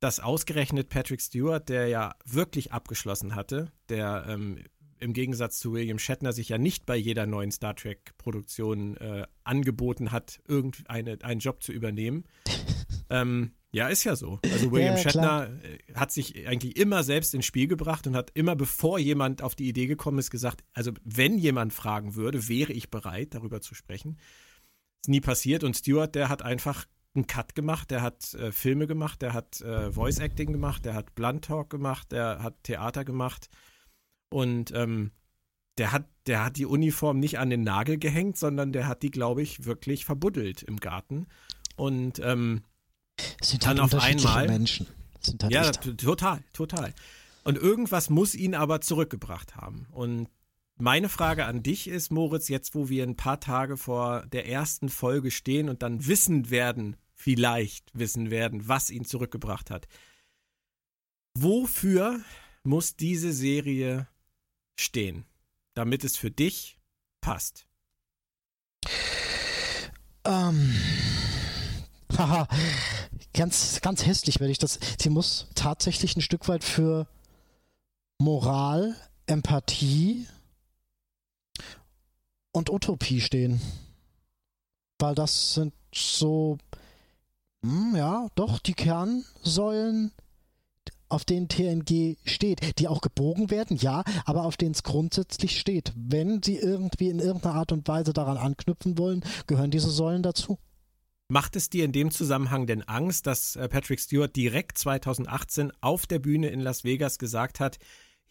dass 0.00 0.20
ausgerechnet 0.20 0.88
Patrick 0.88 1.20
Stewart, 1.20 1.68
der 1.68 1.88
ja 1.88 2.14
wirklich 2.24 2.72
abgeschlossen 2.72 3.34
hatte, 3.34 3.70
der 3.88 4.24
ähm, 4.28 4.64
im 4.98 5.12
Gegensatz 5.12 5.58
zu 5.58 5.72
William 5.72 5.98
Shatner 5.98 6.32
sich 6.32 6.50
ja 6.50 6.58
nicht 6.58 6.86
bei 6.86 6.96
jeder 6.96 7.26
neuen 7.26 7.50
Star 7.50 7.74
Trek-Produktion 7.74 8.96
äh, 8.98 9.26
angeboten 9.44 10.12
hat, 10.12 10.40
irgendeinen 10.46 11.38
Job 11.38 11.62
zu 11.62 11.72
übernehmen. 11.72 12.24
ähm, 13.10 13.52
ja, 13.72 13.88
ist 13.88 14.04
ja 14.04 14.16
so. 14.16 14.40
Also 14.42 14.72
William 14.72 14.96
ja, 14.96 14.98
Shatner 14.98 15.46
klar. 15.46 15.64
Äh, 15.64 15.94
hat 15.94 16.12
sich 16.12 16.46
eigentlich 16.46 16.76
immer 16.76 17.02
selbst 17.02 17.34
ins 17.34 17.46
Spiel 17.46 17.68
gebracht 17.68 18.06
und 18.06 18.16
hat 18.16 18.30
immer, 18.34 18.56
bevor 18.56 18.98
jemand 18.98 19.42
auf 19.42 19.54
die 19.54 19.68
Idee 19.68 19.86
gekommen 19.86 20.18
ist, 20.18 20.30
gesagt, 20.30 20.64
also 20.74 20.92
wenn 21.04 21.38
jemand 21.38 21.72
fragen 21.72 22.14
würde, 22.14 22.48
wäre 22.48 22.72
ich 22.72 22.90
bereit, 22.90 23.34
darüber 23.34 23.60
zu 23.60 23.74
sprechen. 23.74 24.18
Ist 25.02 25.08
nie 25.08 25.20
passiert 25.20 25.64
und 25.64 25.76
Stewart, 25.76 26.14
der 26.14 26.28
hat 26.28 26.42
einfach 26.42 26.86
einen 27.14 27.26
Cut 27.26 27.54
gemacht, 27.54 27.90
der 27.90 28.02
hat 28.02 28.34
äh, 28.34 28.52
Filme 28.52 28.86
gemacht, 28.86 29.22
der 29.22 29.32
hat 29.32 29.60
äh, 29.62 29.90
Voice 29.92 30.18
Acting 30.18 30.52
gemacht, 30.52 30.84
der 30.84 30.94
hat 30.94 31.14
Blunt 31.14 31.44
Talk 31.44 31.70
gemacht, 31.70 32.12
der 32.12 32.42
hat 32.42 32.62
Theater 32.62 33.04
gemacht 33.04 33.48
und 34.28 34.72
ähm, 34.72 35.10
der 35.78 35.92
hat, 35.92 36.04
der 36.26 36.44
hat 36.44 36.56
die 36.56 36.66
Uniform 36.66 37.18
nicht 37.18 37.38
an 37.38 37.50
den 37.50 37.62
Nagel 37.62 37.98
gehängt, 37.98 38.36
sondern 38.36 38.72
der 38.72 38.86
hat 38.86 39.02
die, 39.02 39.10
glaube 39.10 39.42
ich, 39.42 39.64
wirklich 39.64 40.04
verbuddelt 40.04 40.62
im 40.62 40.76
Garten. 40.76 41.26
Und 41.76 42.18
ähm, 42.18 42.62
sind 43.40 43.66
halt 43.66 43.78
dann 43.78 43.84
auf 43.84 43.94
einmal 43.94 44.46
Menschen. 44.46 44.86
Sind 45.20 45.42
halt 45.42 45.52
ja, 45.52 45.70
total, 45.70 46.40
total. 46.52 46.92
Und 47.44 47.56
irgendwas 47.56 48.10
muss 48.10 48.34
ihn 48.34 48.54
aber 48.54 48.82
zurückgebracht 48.82 49.56
haben. 49.56 49.86
Und 49.90 50.28
meine 50.80 51.08
Frage 51.08 51.46
an 51.46 51.62
dich 51.62 51.88
ist, 51.88 52.10
Moritz, 52.10 52.48
jetzt 52.48 52.74
wo 52.74 52.88
wir 52.88 53.04
ein 53.04 53.16
paar 53.16 53.40
Tage 53.40 53.76
vor 53.76 54.26
der 54.26 54.48
ersten 54.48 54.88
Folge 54.88 55.30
stehen 55.30 55.68
und 55.68 55.82
dann 55.82 56.06
wissen 56.06 56.50
werden, 56.50 56.96
vielleicht 57.14 57.90
wissen 57.92 58.30
werden, 58.30 58.68
was 58.68 58.90
ihn 58.90 59.04
zurückgebracht 59.04 59.70
hat. 59.70 59.86
Wofür 61.36 62.20
muss 62.62 62.96
diese 62.96 63.32
Serie 63.32 64.08
stehen, 64.78 65.24
damit 65.74 66.04
es 66.04 66.16
für 66.16 66.30
dich 66.30 66.78
passt? 67.20 67.66
Ähm. 70.24 70.74
Haha, 72.16 72.48
ganz, 73.32 73.80
ganz 73.80 74.04
hässlich 74.04 74.40
werde 74.40 74.50
ich 74.52 74.58
das. 74.58 74.78
Sie 75.00 75.10
muss 75.10 75.48
tatsächlich 75.54 76.16
ein 76.16 76.22
Stück 76.22 76.48
weit 76.48 76.64
für 76.64 77.06
Moral, 78.18 78.96
Empathie 79.26 80.26
und 82.52 82.70
Utopie 82.70 83.20
stehen. 83.20 83.60
Weil 84.98 85.14
das 85.14 85.54
sind 85.54 85.72
so, 85.94 86.58
hm, 87.62 87.94
ja, 87.96 88.28
doch 88.34 88.58
die 88.58 88.74
Kernsäulen 88.74 90.12
auf 91.10 91.24
denen 91.24 91.48
TNG 91.48 92.16
steht, 92.24 92.78
die 92.78 92.88
auch 92.88 93.00
gebogen 93.00 93.50
werden, 93.50 93.76
ja, 93.76 94.04
aber 94.24 94.44
auf 94.44 94.56
denen 94.56 94.72
es 94.72 94.82
grundsätzlich 94.82 95.58
steht. 95.58 95.92
Wenn 95.96 96.42
sie 96.42 96.56
irgendwie 96.56 97.08
in 97.08 97.18
irgendeiner 97.18 97.56
Art 97.56 97.72
und 97.72 97.86
Weise 97.88 98.12
daran 98.12 98.36
anknüpfen 98.36 98.96
wollen, 98.96 99.24
gehören 99.46 99.72
diese 99.72 99.90
Säulen 99.90 100.22
dazu. 100.22 100.58
Macht 101.28 101.54
es 101.54 101.70
dir 101.70 101.84
in 101.84 101.92
dem 101.92 102.10
Zusammenhang 102.10 102.66
denn 102.66 102.82
Angst, 102.82 103.26
dass 103.26 103.54
äh, 103.54 103.68
Patrick 103.68 104.00
Stewart 104.00 104.34
direkt 104.34 104.78
2018 104.78 105.72
auf 105.80 106.06
der 106.06 106.18
Bühne 106.18 106.48
in 106.48 106.60
Las 106.60 106.82
Vegas 106.82 107.18
gesagt 107.18 107.60
hat, 107.60 107.78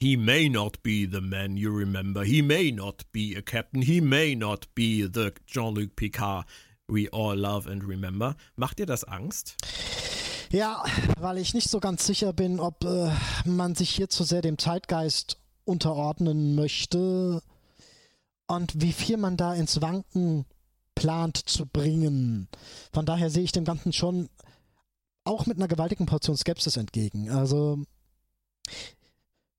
He 0.02 0.16
may 0.16 0.48
not 0.48 0.82
be 0.82 1.06
the 1.06 1.20
man 1.20 1.58
you 1.58 1.72
remember. 1.72 2.24
He 2.24 2.42
may 2.42 2.72
not 2.72 3.04
be 3.12 3.36
a 3.36 3.42
captain. 3.42 3.82
He 3.82 4.00
may 4.00 4.34
not 4.34 4.68
be 4.74 5.04
the 5.04 5.34
Jean-Luc 5.46 5.98
Picard 5.98 6.46
we 6.88 7.10
all 7.10 7.36
love 7.36 7.68
and 7.68 7.84
remember. 7.84 8.36
Macht 8.56 8.80
dir 8.80 8.86
das 8.86 9.04
Angst? 9.04 9.56
Ja, 10.52 10.84
weil 11.20 11.38
ich 11.38 11.54
nicht 11.54 11.70
so 11.70 11.80
ganz 11.80 12.08
sicher 12.08 12.34
bin, 12.34 12.60
ob 12.60 12.84
äh, 12.86 13.12
man 13.46 13.76
sich 13.76 13.90
hier 13.90 14.10
zu 14.10 14.24
sehr 14.24 14.42
dem 14.42 14.58
Zeitgeist 14.58 15.38
unterordnen 15.66 16.56
möchte 16.56 17.44
und 18.48 18.82
wie 18.82 18.94
viel 18.94 19.18
man 19.18 19.38
da 19.38 19.54
ins 19.54 19.82
Wanken 19.82 20.46
plant 20.96 21.38
zu 21.38 21.66
bringen. 21.66 22.48
Von 22.92 23.06
daher 23.06 23.30
sehe 23.30 23.44
ich 23.44 23.52
dem 23.52 23.66
Ganzen 23.66 23.94
schon 23.94 24.30
auch 25.24 25.46
mit 25.46 25.58
einer 25.58 25.68
gewaltigen 25.68 26.08
Portion 26.08 26.36
Skepsis 26.38 26.78
entgegen. 26.78 27.30
Also 27.30 27.84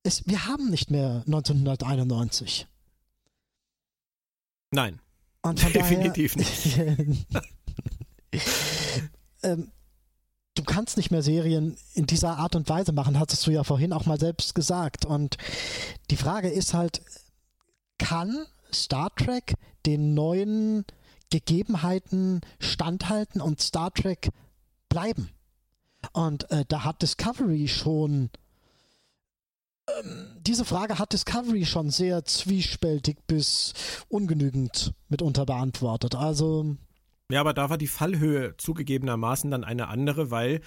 es, 0.02 0.26
wir 0.26 0.46
haben 0.46 0.70
nicht 0.70 0.90
mehr 0.90 1.22
1991. 1.26 2.66
Nein. 4.70 5.00
Definitiv 5.74 6.34
daher, 6.34 6.96
nicht. 6.96 7.26
ähm, 9.42 9.70
du 10.54 10.62
kannst 10.64 10.96
nicht 10.96 11.10
mehr 11.10 11.22
Serien 11.22 11.76
in 11.94 12.06
dieser 12.06 12.36
Art 12.38 12.54
und 12.56 12.68
Weise 12.68 12.92
machen, 12.92 13.18
hattest 13.18 13.46
du 13.46 13.50
ja 13.50 13.64
vorhin 13.64 13.92
auch 13.92 14.06
mal 14.06 14.20
selbst 14.20 14.54
gesagt. 14.54 15.06
Und 15.06 15.38
die 16.10 16.16
Frage 16.16 16.50
ist 16.50 16.74
halt, 16.74 17.02
kann 17.98 18.46
Star 18.72 19.14
Trek 19.14 19.54
den 19.86 20.14
neuen 20.14 20.84
Gegebenheiten 21.30 22.42
standhalten 22.58 23.40
und 23.40 23.60
Star 23.60 23.92
Trek 23.92 24.30
bleiben? 24.88 25.30
Und 26.12 26.50
äh, 26.50 26.64
da 26.68 26.84
hat 26.84 27.02
Discovery 27.02 27.68
schon 27.68 28.30
diese 30.40 30.64
Frage 30.64 30.98
hat 30.98 31.12
Discovery 31.12 31.64
schon 31.64 31.90
sehr 31.90 32.24
zwiespältig 32.24 33.18
bis 33.26 33.72
ungenügend 34.08 34.94
mitunter 35.08 35.46
beantwortet. 35.46 36.14
Also 36.14 36.76
ja, 37.30 37.40
aber 37.40 37.54
da 37.54 37.70
war 37.70 37.78
die 37.78 37.86
Fallhöhe 37.86 38.56
zugegebenermaßen 38.56 39.50
dann 39.50 39.62
eine 39.62 39.88
andere, 39.88 40.30
weil 40.30 40.60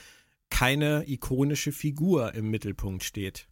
keine 0.50 1.04
ikonische 1.10 1.72
Figur 1.72 2.34
im 2.36 2.50
Mittelpunkt 2.50 3.04
steht. 3.04 3.48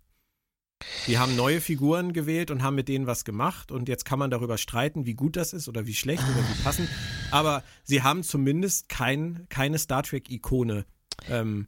Die 1.07 1.19
haben 1.19 1.35
neue 1.35 1.61
Figuren 1.61 2.13
gewählt 2.13 2.51
und 2.51 2.63
haben 2.63 2.75
mit 2.75 2.87
denen 2.87 3.07
was 3.07 3.25
gemacht 3.25 3.71
und 3.71 3.89
jetzt 3.89 4.05
kann 4.05 4.17
man 4.17 4.31
darüber 4.31 4.57
streiten, 4.57 5.05
wie 5.05 5.13
gut 5.13 5.35
das 5.35 5.53
ist 5.53 5.67
oder 5.67 5.85
wie 5.85 5.93
schlecht 5.93 6.23
oder 6.23 6.39
wie 6.47 6.63
passend. 6.63 6.89
Aber 7.31 7.63
sie 7.83 8.01
haben 8.01 8.23
zumindest 8.23 8.89
kein, 8.89 9.45
keine 9.49 9.77
Star 9.77 10.03
Trek-Ikone 10.03 10.85
ähm, 11.27 11.67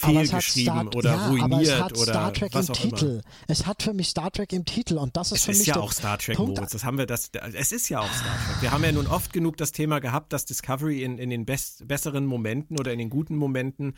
fehlgeschrieben 0.00 0.88
oder 0.88 1.10
ja, 1.10 1.28
ruiniert 1.28 1.52
aber 1.52 1.62
es 1.62 1.80
hat 1.80 1.92
oder 1.98 2.12
Star 2.12 2.32
Trek 2.32 2.54
was 2.54 2.68
im 2.68 2.74
auch 2.74 2.78
Titel. 2.78 3.06
Immer. 3.06 3.22
Es 3.48 3.66
hat 3.66 3.82
für 3.82 3.92
mich 3.92 4.08
Star 4.08 4.30
Trek 4.30 4.52
im 4.52 4.64
Titel 4.64 4.98
und 4.98 5.16
das 5.16 5.32
ist 5.32 5.38
es 5.38 5.44
für 5.44 5.50
ist 5.52 5.58
mich 5.58 5.66
ja 5.68 5.76
auch 5.76 5.92
Star 5.92 6.18
Trek, 6.18 6.36
Punkt. 6.36 6.56
Moritz. 6.56 6.72
Das 6.72 6.84
haben 6.84 6.98
wir 6.98 7.06
das. 7.06 7.30
Es 7.54 7.72
ist 7.72 7.88
ja 7.88 8.00
auch 8.00 8.12
Star 8.12 8.36
Trek. 8.46 8.62
Wir 8.62 8.72
haben 8.72 8.84
ja 8.84 8.92
nun 8.92 9.06
oft 9.06 9.32
genug 9.32 9.56
das 9.56 9.72
Thema 9.72 10.00
gehabt, 10.00 10.32
dass 10.32 10.44
Discovery 10.44 11.02
in, 11.02 11.18
in 11.18 11.30
den 11.30 11.44
best, 11.44 11.86
besseren 11.86 12.26
Momenten 12.26 12.78
oder 12.78 12.92
in 12.92 12.98
den 12.98 13.10
guten 13.10 13.36
Momenten 13.36 13.94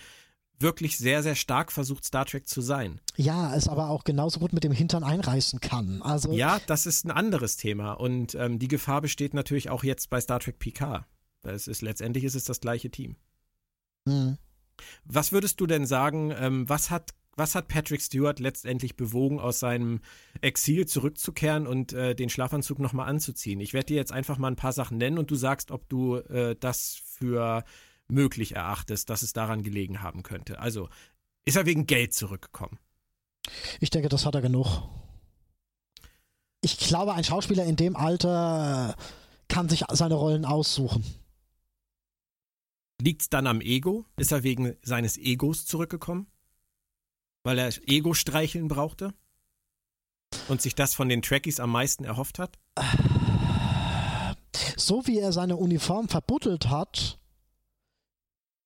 wirklich 0.63 0.97
sehr, 0.97 1.23
sehr 1.23 1.35
stark 1.35 1.73
versucht, 1.73 2.05
Star 2.05 2.25
Trek 2.25 2.49
zu 2.49 2.61
sein. 2.61 3.01
Ja, 3.17 3.55
es 3.55 3.69
aber 3.69 3.91
auch 3.91 4.05
genauso 4.05 4.41
gut 4.41 4.53
mit 4.53 4.65
dem 4.65 4.73
Hintern 4.73 5.05
einreißen 5.05 5.61
kann. 5.61 6.01
Also 6.03 6.33
ja, 6.33 6.61
das 6.67 6.87
ist 6.87 7.05
ein 7.05 7.11
anderes 7.11 7.57
Thema. 7.57 7.93
Und 7.93 8.35
ähm, 8.35 8.59
die 8.59 8.69
Gefahr 8.69 9.01
besteht 9.01 9.35
natürlich 9.35 9.71
auch 9.71 9.85
jetzt 9.85 10.09
bei 10.09 10.21
Star 10.21 10.41
Trek 10.41 10.59
PK. 10.59 11.07
Es 11.43 11.67
ist, 11.67 11.83
letztendlich 11.83 12.25
ist 12.25 12.37
es 12.37 12.45
das 12.45 12.61
gleiche 12.61 12.91
Team. 12.91 13.17
Mhm. 14.05 14.39
Was 15.05 15.33
würdest 15.33 15.61
du 15.61 15.67
denn 15.67 15.87
sagen, 15.87 16.33
ähm, 16.37 16.69
was 16.69 16.91
hat 16.91 17.15
was 17.37 17.55
hat 17.55 17.69
Patrick 17.69 18.03
Stewart 18.03 18.41
letztendlich 18.41 18.97
bewogen, 18.97 19.41
aus 19.41 19.59
seinem 19.59 20.01
Exil 20.43 20.87
zurückzukehren 20.87 21.67
und 21.67 21.93
äh, 21.93 22.15
den 22.15 22.29
Schlafanzug 22.29 22.79
nochmal 22.79 23.09
anzuziehen? 23.09 23.61
Ich 23.61 23.73
werde 23.73 23.87
dir 23.87 23.97
jetzt 23.97 24.13
einfach 24.13 24.39
mal 24.39 24.49
ein 24.49 24.57
paar 24.57 24.73
Sachen 24.73 24.99
nennen 24.99 25.19
und 25.19 25.31
du 25.31 25.35
sagst, 25.35 25.71
ob 25.71 25.89
du 25.89 26.17
äh, 26.17 26.57
das 26.59 27.01
für 27.05 27.65
möglich 28.09 28.55
erachtest, 28.55 29.09
dass 29.09 29.23
es 29.23 29.33
daran 29.33 29.63
gelegen 29.63 30.03
haben 30.03 30.23
könnte. 30.23 30.59
Also, 30.59 30.89
ist 31.45 31.57
er 31.57 31.67
wegen 31.67 31.87
Geld 31.87 32.13
zurückgekommen? 32.13 32.79
Ich 33.81 33.91
denke, 33.91 34.09
das 34.09 34.27
hat 34.27 34.35
er 34.35 34.43
genug. 34.43 34.83
Ich 36.61 36.79
glaube, 36.79 37.15
ein 37.15 37.25
Schauspieler 37.25 37.65
in 37.65 37.77
dem 37.77 37.97
Alter 37.97 38.95
kann 39.49 39.69
sich 39.69 39.85
seine 39.91 40.15
Rollen 40.15 40.45
aussuchen. 40.45 41.05
Liegt 43.03 43.23
es 43.23 43.31
dann 43.31 43.47
am 43.47 43.61
Ego? 43.61 44.05
Ist 44.17 44.33
er 44.33 44.43
wegen 44.43 44.77
seines 44.83 45.17
Egos 45.19 45.67
zurückgekommen? 45.67 46.27
Weil 47.43 47.59
er 47.59 47.73
Ego 47.87 48.15
streicheln 48.15 48.69
brauchte? 48.69 49.15
Und 50.49 50.63
sich 50.63 50.75
das 50.75 50.95
von 50.95 51.09
den 51.09 51.23
Trekkies 51.23 51.61
am 51.61 51.71
meisten 51.71 52.05
erhofft 52.05 52.39
hat? 52.39 52.59
So 54.77 55.07
wie 55.07 55.19
er 55.19 55.33
seine 55.33 55.57
Uniform 55.57 56.09
verbuddelt 56.09 56.69
hat, 56.69 57.19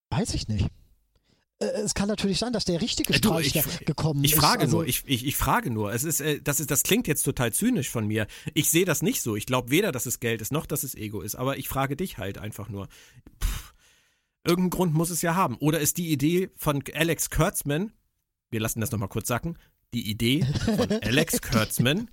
Weiß 0.09 0.33
ich 0.33 0.47
nicht. 0.47 0.67
Äh, 1.59 1.65
es 1.65 1.93
kann 1.93 2.07
natürlich 2.07 2.37
sein, 2.37 2.53
dass 2.53 2.65
der 2.65 2.81
richtige 2.81 3.13
äh, 3.13 3.17
Streich 3.17 3.51
du, 3.51 3.59
ich, 3.59 3.85
gekommen 3.85 4.23
ich 4.23 4.33
ist. 4.33 4.39
Frage 4.39 4.61
also, 4.61 4.77
nur, 4.77 4.87
ich, 4.87 5.03
ich, 5.05 5.25
ich 5.25 5.35
frage 5.35 5.71
nur. 5.71 5.91
Es 5.91 6.03
ist, 6.03 6.21
äh, 6.21 6.41
das 6.41 6.59
ist, 6.59 6.71
das 6.71 6.83
klingt 6.83 7.07
jetzt 7.07 7.23
total 7.23 7.51
zynisch 7.51 7.89
von 7.89 8.07
mir. 8.07 8.27
Ich 8.53 8.69
sehe 8.69 8.85
das 8.85 9.01
nicht 9.01 9.21
so. 9.21 9.35
Ich 9.35 9.45
glaube 9.45 9.69
weder, 9.69 9.91
dass 9.91 10.05
es 10.05 10.19
Geld 10.19 10.41
ist, 10.41 10.51
noch 10.51 10.65
dass 10.65 10.83
es 10.83 10.95
Ego 10.95 11.21
ist. 11.21 11.35
Aber 11.35 11.57
ich 11.57 11.67
frage 11.67 11.95
dich 11.95 12.17
halt 12.17 12.37
einfach 12.37 12.69
nur. 12.69 12.87
Pff, 13.43 13.56
irgendeinen 14.47 14.69
Grund 14.69 14.93
muss 14.93 15.09
es 15.09 15.21
ja 15.21 15.35
haben. 15.35 15.57
Oder 15.57 15.79
ist 15.79 15.97
die 15.97 16.11
Idee 16.11 16.49
von 16.55 16.83
Alex 16.93 17.29
Kurtzman, 17.29 17.91
wir 18.49 18.59
lassen 18.59 18.79
das 18.79 18.91
nochmal 18.91 19.09
kurz 19.09 19.27
sacken, 19.27 19.57
die 19.93 20.09
Idee 20.09 20.45
von 20.75 20.91
Alex 21.03 21.41
Kurtzman 21.41 22.09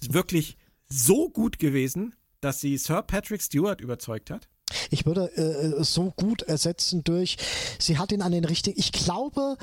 wirklich 0.00 0.56
so 0.88 1.28
gut 1.28 1.58
gewesen, 1.58 2.14
dass 2.40 2.60
sie 2.60 2.76
Sir 2.76 3.02
Patrick 3.02 3.42
Stewart 3.42 3.80
überzeugt 3.80 4.30
hat? 4.30 4.48
Ich 4.90 5.06
würde 5.06 5.34
äh, 5.36 5.82
so 5.84 6.12
gut 6.16 6.42
ersetzen 6.42 7.04
durch, 7.04 7.36
sie 7.78 7.98
hat 7.98 8.12
ihn 8.12 8.22
an 8.22 8.32
den 8.32 8.44
richtigen, 8.44 8.78
ich 8.78 8.92
glaube, 8.92 9.56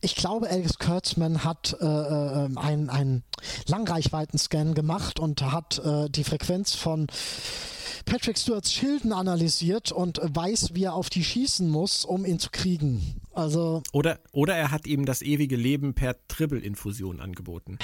ich 0.00 0.14
glaube, 0.14 0.48
Alex 0.48 0.78
Kurtzman 0.78 1.44
hat 1.44 1.76
äh, 1.80 1.84
äh, 1.84 2.48
einen, 2.56 2.88
einen 2.88 3.24
Langreichweiten-Scan 3.66 4.74
gemacht 4.74 5.18
und 5.18 5.42
hat 5.42 5.80
äh, 5.84 6.08
die 6.08 6.24
Frequenz 6.24 6.74
von 6.74 7.08
Patrick 8.04 8.38
Stewarts 8.38 8.72
Schilden 8.72 9.12
analysiert 9.12 9.92
und 9.92 10.20
weiß, 10.22 10.74
wie 10.74 10.84
er 10.84 10.94
auf 10.94 11.10
die 11.10 11.24
schießen 11.24 11.68
muss, 11.68 12.04
um 12.04 12.24
ihn 12.24 12.38
zu 12.38 12.50
kriegen. 12.50 13.20
Also 13.32 13.82
oder, 13.92 14.20
oder 14.32 14.54
er 14.54 14.70
hat 14.70 14.86
ihm 14.86 15.06
das 15.06 15.22
ewige 15.22 15.56
Leben 15.56 15.94
per 15.94 16.16
Tribble-Infusion 16.28 17.20
angeboten. 17.20 17.78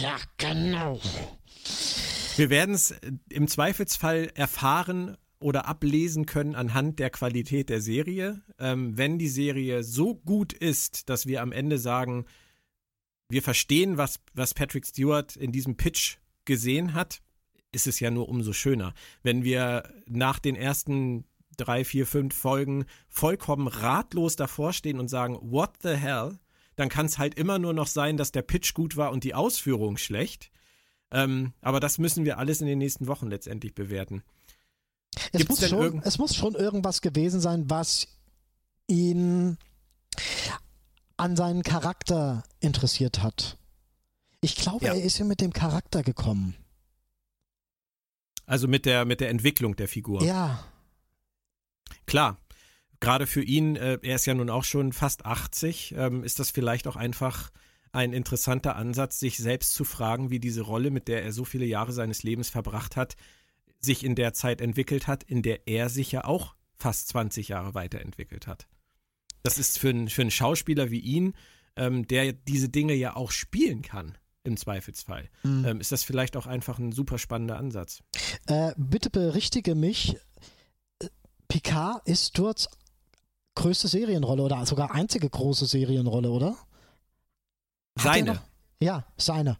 Ja, 0.00 0.16
genau. 0.38 1.00
Wir 2.36 2.50
werden 2.50 2.74
es 2.74 2.94
im 3.28 3.48
Zweifelsfall 3.48 4.30
erfahren, 4.34 5.16
oder 5.44 5.66
ablesen 5.66 6.24
können 6.24 6.54
anhand 6.54 6.98
der 6.98 7.10
Qualität 7.10 7.68
der 7.68 7.82
Serie. 7.82 8.40
Ähm, 8.58 8.96
wenn 8.96 9.18
die 9.18 9.28
Serie 9.28 9.84
so 9.84 10.14
gut 10.14 10.54
ist, 10.54 11.10
dass 11.10 11.26
wir 11.26 11.42
am 11.42 11.52
Ende 11.52 11.78
sagen, 11.78 12.24
wir 13.28 13.42
verstehen, 13.42 13.98
was, 13.98 14.20
was 14.32 14.54
Patrick 14.54 14.86
Stewart 14.86 15.36
in 15.36 15.52
diesem 15.52 15.76
Pitch 15.76 16.16
gesehen 16.46 16.94
hat, 16.94 17.20
ist 17.74 17.86
es 17.86 18.00
ja 18.00 18.10
nur 18.10 18.28
umso 18.28 18.52
schöner. 18.52 18.94
Wenn 19.22 19.44
wir 19.44 19.84
nach 20.06 20.38
den 20.38 20.56
ersten 20.56 21.24
drei, 21.56 21.84
vier, 21.84 22.06
fünf 22.06 22.34
Folgen 22.34 22.84
vollkommen 23.08 23.68
ratlos 23.68 24.36
davor 24.36 24.72
stehen 24.72 24.98
und 24.98 25.08
sagen, 25.08 25.38
what 25.42 25.70
the 25.82 25.94
hell, 25.94 26.38
dann 26.76 26.88
kann 26.88 27.06
es 27.06 27.18
halt 27.18 27.34
immer 27.34 27.58
nur 27.58 27.72
noch 27.72 27.86
sein, 27.86 28.16
dass 28.16 28.32
der 28.32 28.42
Pitch 28.42 28.74
gut 28.74 28.96
war 28.96 29.12
und 29.12 29.24
die 29.24 29.34
Ausführung 29.34 29.96
schlecht. 29.96 30.50
Ähm, 31.12 31.52
aber 31.60 31.78
das 31.78 31.98
müssen 31.98 32.24
wir 32.24 32.38
alles 32.38 32.60
in 32.60 32.66
den 32.66 32.78
nächsten 32.78 33.06
Wochen 33.06 33.28
letztendlich 33.28 33.74
bewerten. 33.74 34.22
Es 35.32 35.48
muss, 35.48 35.68
schon, 35.68 36.02
es 36.02 36.18
muss 36.18 36.34
schon 36.34 36.54
irgendwas 36.54 37.00
gewesen 37.00 37.40
sein, 37.40 37.70
was 37.70 38.08
ihn 38.88 39.56
an 41.16 41.36
seinen 41.36 41.62
Charakter 41.62 42.42
interessiert 42.58 43.22
hat. 43.22 43.56
Ich 44.40 44.56
glaube, 44.56 44.86
ja. 44.86 44.94
er 44.94 45.02
ist 45.02 45.18
ja 45.18 45.24
mit 45.24 45.40
dem 45.40 45.52
Charakter 45.52 46.02
gekommen. 46.02 46.56
Also 48.46 48.68
mit 48.68 48.86
der, 48.86 49.04
mit 49.04 49.20
der 49.20 49.30
Entwicklung 49.30 49.76
der 49.76 49.88
Figur. 49.88 50.22
Ja. 50.22 50.64
Klar. 52.06 52.38
Gerade 53.00 53.26
für 53.26 53.42
ihn, 53.42 53.76
äh, 53.76 53.98
er 54.02 54.14
ist 54.14 54.26
ja 54.26 54.34
nun 54.34 54.48
auch 54.48 54.64
schon 54.64 54.92
fast 54.92 55.26
80, 55.26 55.94
ähm, 55.96 56.24
ist 56.24 56.38
das 56.38 56.50
vielleicht 56.50 56.86
auch 56.86 56.96
einfach 56.96 57.50
ein 57.92 58.12
interessanter 58.12 58.76
Ansatz, 58.76 59.20
sich 59.20 59.36
selbst 59.36 59.74
zu 59.74 59.84
fragen, 59.84 60.30
wie 60.30 60.40
diese 60.40 60.62
Rolle, 60.62 60.90
mit 60.90 61.06
der 61.06 61.22
er 61.22 61.32
so 61.32 61.44
viele 61.44 61.66
Jahre 61.66 61.92
seines 61.92 62.22
Lebens 62.22 62.48
verbracht 62.48 62.96
hat, 62.96 63.14
sich 63.80 64.04
in 64.04 64.14
der 64.14 64.32
Zeit 64.32 64.60
entwickelt 64.60 65.06
hat, 65.06 65.22
in 65.22 65.42
der 65.42 65.68
er 65.68 65.88
sich 65.88 66.12
ja 66.12 66.24
auch 66.24 66.54
fast 66.76 67.08
20 67.08 67.48
Jahre 67.48 67.74
weiterentwickelt 67.74 68.46
hat. 68.46 68.66
Das 69.42 69.58
ist 69.58 69.78
für, 69.78 69.90
ein, 69.90 70.08
für 70.08 70.22
einen 70.22 70.30
Schauspieler 70.30 70.90
wie 70.90 71.00
ihn, 71.00 71.34
ähm, 71.76 72.06
der 72.06 72.32
diese 72.32 72.68
Dinge 72.68 72.94
ja 72.94 73.14
auch 73.14 73.30
spielen 73.30 73.82
kann, 73.82 74.16
im 74.44 74.56
Zweifelsfall, 74.56 75.28
mhm. 75.42 75.64
ähm, 75.64 75.80
ist 75.80 75.90
das 75.90 76.04
vielleicht 76.04 76.36
auch 76.36 76.46
einfach 76.46 76.78
ein 76.78 76.92
super 76.92 77.18
spannender 77.18 77.56
Ansatz. 77.56 78.02
Äh, 78.46 78.72
bitte 78.76 79.10
berichtige 79.10 79.74
mich, 79.74 80.16
Picard 81.48 82.06
ist 82.06 82.28
Stuarts 82.28 82.68
größte 83.54 83.88
Serienrolle 83.88 84.42
oder 84.42 84.64
sogar 84.66 84.92
einzige 84.92 85.28
große 85.28 85.66
Serienrolle, 85.66 86.30
oder? 86.30 86.56
seine. 87.96 88.40
Ja, 88.80 89.06
seine. 89.16 89.58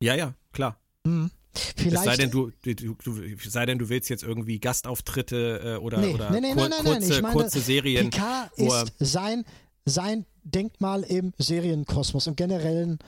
Ja, 0.00 0.14
ja, 0.14 0.34
klar. 0.52 0.80
Mhm. 1.04 1.30
Vielleicht, 1.76 2.04
sei 2.04 2.16
denn, 2.16 2.30
du, 2.30 2.52
du, 2.62 2.94
du, 2.94 3.36
sei 3.48 3.66
denn, 3.66 3.78
du 3.78 3.88
willst 3.88 4.08
jetzt 4.10 4.22
irgendwie 4.22 4.60
Gastauftritte 4.60 5.76
äh, 5.78 5.82
oder, 5.82 5.98
nee, 5.98 6.14
oder 6.14 6.30
nee, 6.30 6.40
nee, 6.40 6.52
kur 6.54 6.70
kurze, 6.70 7.20
meine, 7.20 7.34
kurze 7.34 7.60
Serien. 7.60 8.10
Picard 8.10 8.52
ist 8.56 8.92
sein, 9.00 9.44
sein 9.84 10.24
Denkmal 10.50 11.02
im 11.02 11.32
Serienkosmos, 11.38 12.26
im 12.26 12.36
generellen 12.36 12.98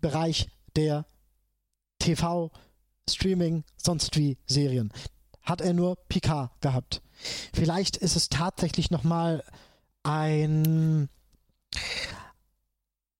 Bereich 0.00 0.48
der 0.76 1.06
TV, 1.98 2.50
Streaming, 3.08 3.64
sonst 3.76 4.16
wie 4.16 4.38
Serien. 4.46 4.92
Hat 5.42 5.60
er 5.60 5.72
nur 5.72 5.96
Picard 6.08 6.50
gehabt. 6.60 7.02
Vielleicht 7.52 7.96
ist 7.96 8.16
es 8.16 8.28
tatsächlich 8.28 8.90
nochmal 8.90 9.44
ein 10.02 11.08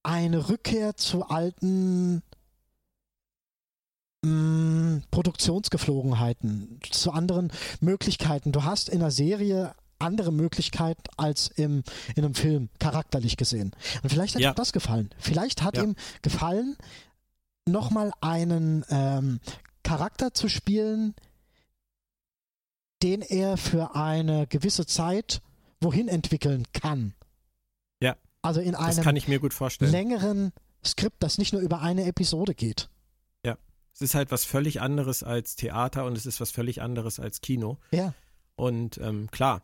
eine 0.02 0.48
Rückkehr 0.48 0.96
zu 0.96 1.24
alten 1.28 2.22
mh, 4.22 5.02
Produktionsgeflogenheiten, 5.10 6.80
zu 6.90 7.12
anderen 7.12 7.52
Möglichkeiten. 7.80 8.52
Du 8.52 8.64
hast 8.64 8.88
in 8.88 9.00
der 9.00 9.10
Serie 9.10 9.74
andere 10.02 10.32
Möglichkeiten 10.32 11.02
als 11.16 11.48
im, 11.48 11.82
in 12.14 12.24
einem 12.24 12.34
Film, 12.34 12.68
charakterlich 12.78 13.36
gesehen. 13.36 13.72
Und 14.02 14.10
vielleicht 14.10 14.34
hat 14.34 14.42
ja. 14.42 14.50
ihm 14.50 14.56
das 14.56 14.72
gefallen. 14.72 15.10
Vielleicht 15.18 15.62
hat 15.62 15.76
ja. 15.76 15.84
ihm 15.84 15.96
gefallen, 16.22 16.76
nochmal 17.66 18.12
einen 18.20 18.84
ähm, 18.90 19.40
Charakter 19.82 20.34
zu 20.34 20.48
spielen, 20.48 21.14
den 23.02 23.22
er 23.22 23.56
für 23.56 23.94
eine 23.94 24.46
gewisse 24.46 24.86
Zeit 24.86 25.40
wohin 25.80 26.08
entwickeln 26.08 26.64
kann. 26.72 27.14
Ja. 28.00 28.16
Also 28.42 28.60
in 28.60 28.74
einem 28.74 28.96
das 28.96 29.04
kann 29.04 29.16
ich 29.16 29.28
mir 29.28 29.40
gut 29.40 29.54
vorstellen. 29.54 29.90
längeren 29.90 30.52
Skript, 30.84 31.22
das 31.22 31.38
nicht 31.38 31.52
nur 31.52 31.62
über 31.62 31.80
eine 31.80 32.04
Episode 32.06 32.54
geht. 32.54 32.88
Es 33.94 34.00
ist 34.00 34.14
halt 34.14 34.30
was 34.30 34.44
völlig 34.44 34.80
anderes 34.80 35.22
als 35.22 35.54
Theater 35.54 36.06
und 36.06 36.16
es 36.16 36.26
ist 36.26 36.40
was 36.40 36.50
völlig 36.50 36.80
anderes 36.80 37.20
als 37.20 37.40
Kino. 37.40 37.78
Ja. 37.90 38.14
Und 38.56 38.98
ähm, 38.98 39.30
klar, 39.30 39.62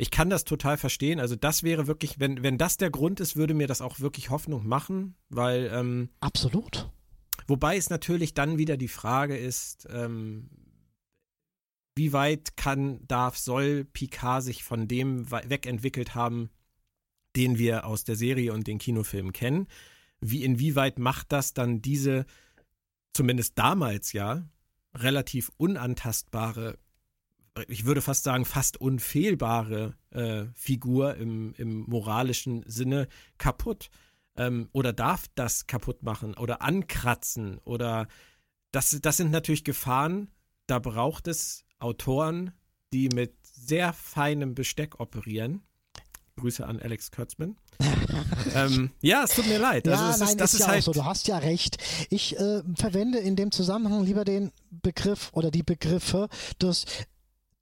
ich 0.00 0.10
kann 0.10 0.30
das 0.30 0.44
total 0.44 0.78
verstehen. 0.78 1.20
Also 1.20 1.36
das 1.36 1.62
wäre 1.62 1.86
wirklich, 1.86 2.18
wenn, 2.18 2.42
wenn 2.42 2.56
das 2.56 2.78
der 2.78 2.90
Grund 2.90 3.20
ist, 3.20 3.36
würde 3.36 3.52
mir 3.52 3.66
das 3.66 3.82
auch 3.82 4.00
wirklich 4.00 4.30
Hoffnung 4.30 4.66
machen, 4.66 5.14
weil 5.28 5.70
ähm, 5.72 6.08
Absolut. 6.20 6.88
Wobei 7.46 7.76
es 7.76 7.90
natürlich 7.90 8.32
dann 8.32 8.56
wieder 8.56 8.78
die 8.78 8.88
Frage 8.88 9.36
ist, 9.36 9.86
ähm, 9.90 10.48
wie 11.96 12.14
weit 12.14 12.56
kann, 12.56 13.06
darf, 13.08 13.36
soll 13.36 13.84
Picard 13.84 14.42
sich 14.42 14.64
von 14.64 14.88
dem 14.88 15.30
wegentwickelt 15.30 16.14
haben, 16.14 16.48
den 17.36 17.58
wir 17.58 17.84
aus 17.84 18.04
der 18.04 18.16
Serie 18.16 18.54
und 18.54 18.66
den 18.66 18.78
Kinofilmen 18.78 19.34
kennen? 19.34 19.66
Wie, 20.20 20.44
inwieweit 20.44 20.98
macht 20.98 21.30
das 21.30 21.52
dann 21.52 21.82
diese 21.82 22.24
zumindest 23.12 23.58
damals 23.58 24.14
ja, 24.14 24.48
relativ 24.94 25.50
unantastbare 25.58 26.78
ich 27.68 27.84
würde 27.84 28.02
fast 28.02 28.24
sagen, 28.24 28.44
fast 28.44 28.80
unfehlbare 28.80 29.94
äh, 30.10 30.44
Figur 30.54 31.16
im, 31.16 31.54
im 31.56 31.84
moralischen 31.88 32.64
Sinne 32.66 33.08
kaputt. 33.38 33.90
Ähm, 34.36 34.68
oder 34.72 34.92
darf 34.92 35.26
das 35.34 35.66
kaputt 35.66 36.02
machen 36.02 36.34
oder 36.34 36.62
ankratzen 36.62 37.58
oder 37.64 38.06
das, 38.72 38.96
das 39.02 39.16
sind 39.16 39.32
natürlich 39.32 39.64
Gefahren, 39.64 40.28
da 40.66 40.78
braucht 40.78 41.26
es 41.26 41.64
Autoren, 41.80 42.52
die 42.92 43.08
mit 43.08 43.34
sehr 43.42 43.92
feinem 43.92 44.54
Besteck 44.54 45.00
operieren. 45.00 45.62
Grüße 46.36 46.66
an 46.66 46.80
Alex 46.80 47.10
Kurtzman. 47.10 47.56
ähm, 48.54 48.90
ja, 49.02 49.24
es 49.24 49.34
tut 49.34 49.46
mir 49.46 49.58
leid. 49.58 49.86
Also 49.86 50.02
ja, 50.02 50.16
nein, 50.16 50.28
ist, 50.28 50.40
das 50.40 50.54
ist, 50.54 50.60
ist 50.60 50.66
ja 50.66 50.72
halt 50.72 50.84
so. 50.84 50.92
Du 50.92 51.04
hast 51.04 51.28
ja 51.28 51.38
recht. 51.38 51.78
Ich 52.08 52.38
äh, 52.38 52.62
verwende 52.76 53.18
in 53.18 53.36
dem 53.36 53.50
Zusammenhang 53.50 54.04
lieber 54.04 54.24
den 54.24 54.52
Begriff 54.70 55.30
oder 55.32 55.50
die 55.50 55.62
Begriffe 55.62 56.28
des 56.60 56.86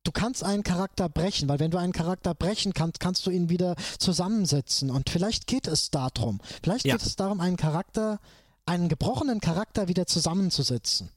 du 0.09 0.13
kannst 0.13 0.43
einen 0.43 0.63
Charakter 0.63 1.11
brechen, 1.11 1.51
weil 1.51 1.61
wenn 1.61 1.71
du 1.71 1.77
einen 1.77 1.93
Charakter 1.93 2.35
brechen 2.35 2.73
kannst, 2.73 2.99
kannst 2.99 3.27
du 3.27 3.31
ihn 3.31 3.51
wieder 3.51 3.77
zusammensetzen. 3.99 4.91
Und 4.91 5.11
vielleicht 5.11 5.47
geht 5.47 5.67
es 5.69 5.91
darum. 5.91 6.41
Vielleicht 6.63 6.87
ja. 6.87 6.97
geht 6.97 7.07
es 7.07 7.15
darum, 7.15 7.41
einen 7.41 7.59
Charakter, 7.59 8.19
einen 8.65 8.89
gebrochenen 8.89 9.41
Charakter 9.41 9.87
wieder 9.87 10.07
zusammenzusetzen. 10.07 11.11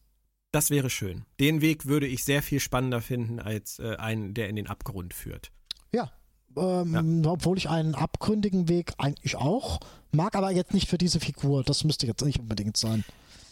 Das 0.52 0.70
wäre 0.70 0.90
schön. 0.90 1.24
Den 1.40 1.62
Weg 1.62 1.86
würde 1.86 2.06
ich 2.06 2.26
sehr 2.26 2.44
viel 2.44 2.60
spannender 2.60 3.00
finden 3.00 3.40
als 3.40 3.80
äh, 3.80 3.96
einen, 3.96 4.34
der 4.34 4.50
in 4.50 4.58
den 4.58 4.68
Abgrund 4.68 5.14
führt. 5.14 5.52
Ja, 5.94 6.12
ähm, 6.58 7.24
ja. 7.24 7.32
Obwohl 7.32 7.58
ich 7.58 7.70
einen 7.70 7.96
abgründigen 7.96 8.68
Weg 8.68 8.92
eigentlich 8.98 9.38
auch 9.38 9.80
mag, 10.12 10.36
aber 10.36 10.52
jetzt 10.52 10.74
nicht 10.74 10.90
für 10.90 10.98
diese 10.98 11.22
Figur. 11.22 11.64
Das 11.64 11.86
müsste 11.86 12.08
jetzt 12.08 12.26
nicht 12.26 12.40
unbedingt 12.40 12.76
sein. 12.76 13.06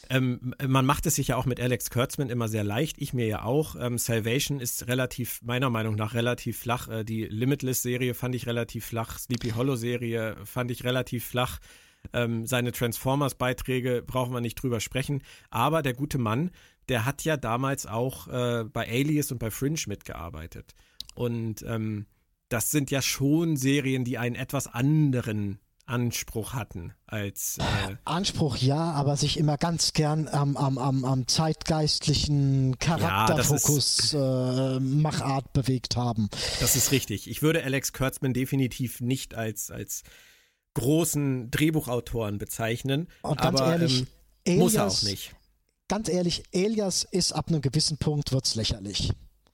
Ähm, 0.09 0.55
man 0.65 0.85
macht 0.85 1.05
es 1.05 1.15
sich 1.15 1.29
ja 1.29 1.35
auch 1.35 1.45
mit 1.45 1.59
Alex 1.59 1.91
Kurtzman 1.91 2.29
immer 2.29 2.47
sehr 2.47 2.63
leicht, 2.63 2.99
ich 2.99 3.13
mir 3.13 3.27
ja 3.27 3.43
auch. 3.43 3.75
Ähm, 3.79 3.99
Salvation 3.99 4.59
ist 4.59 4.87
relativ, 4.87 5.41
meiner 5.43 5.69
Meinung 5.69 5.95
nach, 5.95 6.15
relativ 6.15 6.57
flach. 6.59 6.87
Äh, 6.87 7.03
die 7.03 7.25
Limitless-Serie 7.25 8.15
fand 8.15 8.33
ich 8.33 8.47
relativ 8.47 8.85
flach. 8.85 9.19
Sleepy 9.19 9.51
Hollow-Serie 9.51 10.37
fand 10.45 10.71
ich 10.71 10.83
relativ 10.83 11.25
flach. 11.25 11.59
Ähm, 12.11 12.47
seine 12.47 12.71
Transformers-Beiträge 12.71 14.01
brauchen 14.05 14.33
wir 14.33 14.41
nicht 14.41 14.55
drüber 14.55 14.79
sprechen. 14.79 15.21
Aber 15.51 15.83
der 15.83 15.93
gute 15.93 16.17
Mann, 16.17 16.49
der 16.87 17.05
hat 17.05 17.23
ja 17.23 17.37
damals 17.37 17.85
auch 17.85 18.27
äh, 18.29 18.63
bei 18.63 18.89
Alias 18.89 19.31
und 19.31 19.37
bei 19.37 19.51
Fringe 19.51 19.79
mitgearbeitet. 19.85 20.73
Und 21.13 21.63
ähm, 21.67 22.07
das 22.49 22.71
sind 22.71 22.89
ja 22.89 23.03
schon 23.03 23.57
Serien, 23.57 24.05
die 24.05 24.17
einen 24.17 24.35
etwas 24.35 24.65
anderen 24.65 25.59
Anspruch 25.89 26.53
hatten 26.53 26.93
als 27.07 27.57
äh 27.57 27.95
Anspruch 28.05 28.57
ja, 28.57 28.91
aber 28.91 29.17
sich 29.17 29.37
immer 29.37 29.57
ganz 29.57 29.93
gern 29.93 30.27
am, 30.27 30.55
am, 30.55 30.77
am, 30.77 31.03
am 31.03 31.27
zeitgeistlichen 31.27 32.77
Charakterfokus 32.79 34.11
ja, 34.11 34.77
äh, 34.77 34.79
Machart 34.79 35.51
bewegt 35.53 35.95
haben. 35.95 36.29
Das 36.59 36.75
ist 36.75 36.91
richtig. 36.91 37.29
Ich 37.29 37.41
würde 37.41 37.63
Alex 37.63 37.93
Kurtzman 37.93 38.33
definitiv 38.33 39.01
nicht 39.01 39.33
als, 39.33 39.71
als 39.71 40.03
großen 40.75 41.49
Drehbuchautoren 41.51 42.37
bezeichnen. 42.37 43.07
Und 43.21 43.41
ganz 43.41 43.59
aber, 43.59 43.71
ehrlich, 43.71 44.01
ähm, 44.01 44.07
Alias, 44.47 44.59
muss 44.59 44.75
er 44.75 44.87
auch 44.87 45.01
nicht. 45.03 45.35
Ganz 45.87 46.07
ehrlich, 46.07 46.43
Elias 46.51 47.03
ist 47.09 47.31
ab 47.31 47.47
einem 47.47 47.61
gewissen 47.61 47.97
Punkt 47.97 48.31
wird's 48.31 48.55
lächerlich. 48.55 49.11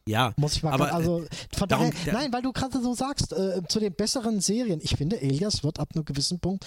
Ja, 0.07 0.33
muss 0.37 0.55
ich 0.55 0.63
mal 0.63 0.71
aber 0.71 0.93
also 0.93 1.23
äh, 1.23 1.27
von 1.57 1.67
darum, 1.67 1.89
daher, 1.89 2.13
nein, 2.13 2.33
weil 2.33 2.43
du 2.43 2.51
gerade 2.51 2.79
so 2.79 2.93
sagst, 2.93 3.33
äh, 3.33 3.61
zu 3.67 3.79
den 3.79 3.93
besseren 3.93 4.39
Serien, 4.39 4.79
ich 4.83 4.95
finde, 4.95 5.19
Elias 5.19 5.63
wird 5.63 5.79
ab 5.79 5.89
einem 5.95 6.05
gewissen 6.05 6.39
Punkt 6.39 6.65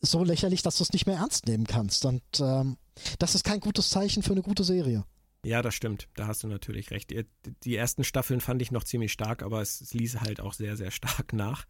so 0.00 0.22
lächerlich, 0.22 0.62
dass 0.62 0.76
du 0.76 0.84
es 0.84 0.92
nicht 0.92 1.06
mehr 1.06 1.16
ernst 1.16 1.46
nehmen 1.46 1.66
kannst. 1.66 2.04
Und 2.04 2.22
ähm, 2.40 2.76
das 3.18 3.34
ist 3.34 3.44
kein 3.44 3.60
gutes 3.60 3.88
Zeichen 3.90 4.22
für 4.22 4.32
eine 4.32 4.42
gute 4.42 4.62
Serie. 4.64 5.04
Ja, 5.44 5.62
das 5.62 5.74
stimmt. 5.74 6.08
Da 6.14 6.26
hast 6.26 6.42
du 6.42 6.48
natürlich 6.48 6.90
recht. 6.90 7.10
Die, 7.10 7.24
die 7.64 7.76
ersten 7.76 8.04
Staffeln 8.04 8.40
fand 8.40 8.60
ich 8.62 8.70
noch 8.70 8.84
ziemlich 8.84 9.12
stark, 9.12 9.42
aber 9.42 9.60
es, 9.60 9.80
es 9.80 9.94
ließ 9.94 10.20
halt 10.20 10.40
auch 10.40 10.52
sehr, 10.52 10.76
sehr 10.76 10.90
stark 10.90 11.32
nach. 11.32 11.64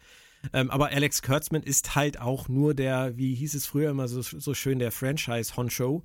Ähm, 0.52 0.70
aber 0.70 0.88
Alex 0.88 1.22
Kurtzman 1.22 1.62
ist 1.62 1.94
halt 1.94 2.20
auch 2.20 2.48
nur 2.48 2.74
der, 2.74 3.16
wie 3.16 3.34
hieß 3.34 3.54
es 3.54 3.66
früher 3.66 3.90
immer 3.90 4.08
so, 4.08 4.22
so 4.22 4.54
schön, 4.54 4.78
der 4.78 4.92
Franchise-Honcho. 4.92 6.02